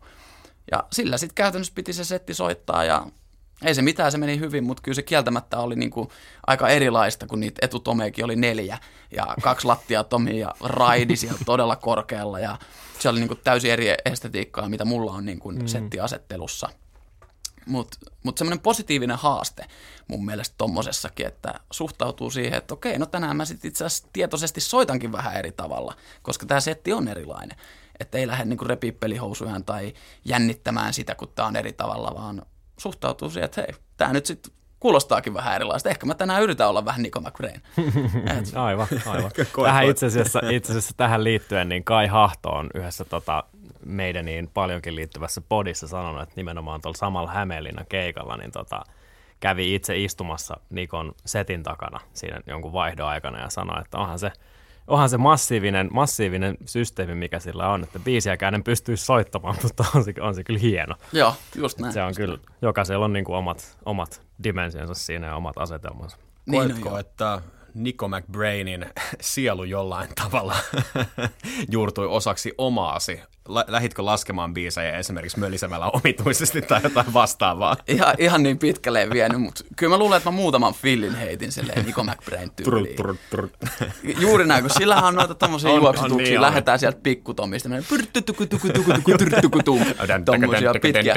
[0.70, 3.06] Ja sillä sitten käytännössä piti se setti soittaa ja
[3.64, 6.12] ei se mitään, se meni hyvin, mutta kyllä se kieltämättä oli niinku
[6.46, 8.78] aika erilaista, kun niitä etutomeekin oli neljä
[9.16, 12.58] ja kaksi lattiatomia ja raidi siellä todella korkealla ja
[12.98, 15.66] se oli niinku täysin eri estetiikkaa, mitä mulla on niinku mm.
[15.66, 16.68] settiasettelussa.
[17.66, 19.66] Mutta mut semmoinen positiivinen haaste
[20.08, 24.60] mun mielestä tommosessakin, että suhtautuu siihen, että okei, no tänään mä sitten itse asiassa tietoisesti
[24.60, 27.58] soitankin vähän eri tavalla, koska tämä setti on erilainen
[28.00, 29.94] että ei lähde niin repiä pelihousujaan tai
[30.24, 32.42] jännittämään sitä, kun tämä on eri tavalla, vaan
[32.78, 35.88] suhtautuu siihen, että hei, tämä nyt sitten kuulostaakin vähän erilaista.
[35.88, 37.60] Ehkä mä tänään yritän olla vähän Nico McRae.
[38.54, 39.30] aivan, aivan.
[39.64, 43.44] tähän itse asiassa, itse asiassa tähän liittyen, niin Kai Hahto on yhdessä tota,
[43.84, 48.84] meidän niin paljonkin liittyvässä podissa sanonut, että nimenomaan tuolla samalla Hämeenlinnan keikalla, niin tota,
[49.40, 54.32] kävi itse istumassa Nikon setin takana siinä jonkun vaihdon aikana ja sanoi, että onhan se–
[54.88, 60.04] onhan se massiivinen, massiivinen systeemi, mikä sillä on, että biisiäkään en pystyisi soittamaan, mutta on
[60.04, 60.94] se, on se kyllä hieno.
[61.12, 61.92] Joo, just näin.
[61.92, 66.16] Se on kyllä, jokaisella on niin kuin omat, omat dimensionsa siinä ja omat asetelmansa.
[66.46, 67.42] Niin, Koetko, no, että
[67.78, 68.86] Nico McBrainin
[69.20, 70.56] sielu jollain tavalla
[71.70, 73.20] juurtui osaksi omaasi?
[73.66, 77.76] Lähitkö laskemaan biisejä esimerkiksi mölisemällä omituisesti tai jotain vastaavaa?
[77.88, 81.52] Ihan, ihan niin pitkälle ei vienyt, mutta kyllä mä luulen, että mä muutaman fillin heitin
[81.52, 82.96] silleen Nico McBrain tyyliin.
[84.18, 87.68] Juuri näin, kun sillähän on noita tommosia juoksutuksia, niin lähdetään sieltä pikkutomista,
[90.24, 91.14] tommosia pitkiä,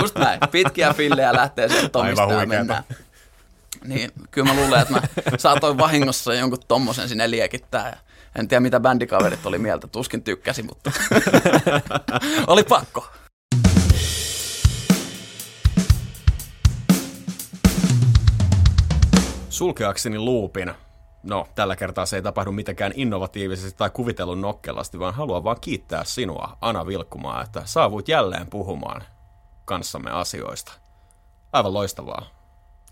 [0.00, 2.84] just näin, pitkiä fillejä lähtee sieltä tomista ja mennään.
[3.84, 5.02] Niin, kyllä mä luulen, että mä
[5.38, 7.88] saatoin vahingossa jonkun tommosen sinne liekittää.
[7.88, 7.96] Ja
[8.38, 10.92] en tiedä, mitä bändikaverit oli mieltä, tuskin tykkäsi, mutta
[12.46, 13.06] oli pakko.
[19.48, 20.74] Sulkeakseni luupin,
[21.22, 26.04] no tällä kertaa se ei tapahdu mitenkään innovatiivisesti tai kuvitellun nokkelasti, vaan haluan vaan kiittää
[26.04, 29.02] sinua, Ana Vilkkumaa, että saavuit jälleen puhumaan
[29.64, 30.72] kanssamme asioista.
[31.52, 32.35] Aivan loistavaa.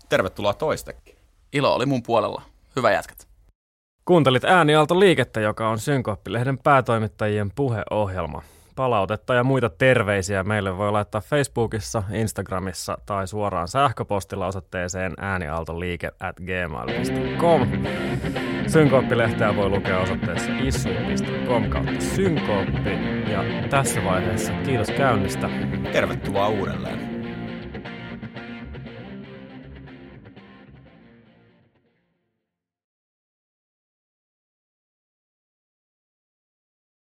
[0.09, 1.15] Tervetuloa toistekin.
[1.53, 2.41] Ilo oli mun puolella.
[2.75, 3.27] Hyvä jätkät.
[4.05, 8.41] Kuuntelit Äänialto liikettä, joka on Synkoppilehden päätoimittajien puheohjelma.
[8.75, 16.35] Palautetta ja muita terveisiä meille voi laittaa Facebookissa, Instagramissa tai suoraan sähköpostilla osoitteeseen äänialtoliike at
[16.35, 17.67] gmail.com.
[18.67, 22.91] Synkooppilehteä voi lukea osoitteessa issu.com kautta synkooppi.
[23.31, 25.49] Ja tässä vaiheessa kiitos käynnistä.
[25.91, 27.14] Tervetuloa uudelleen.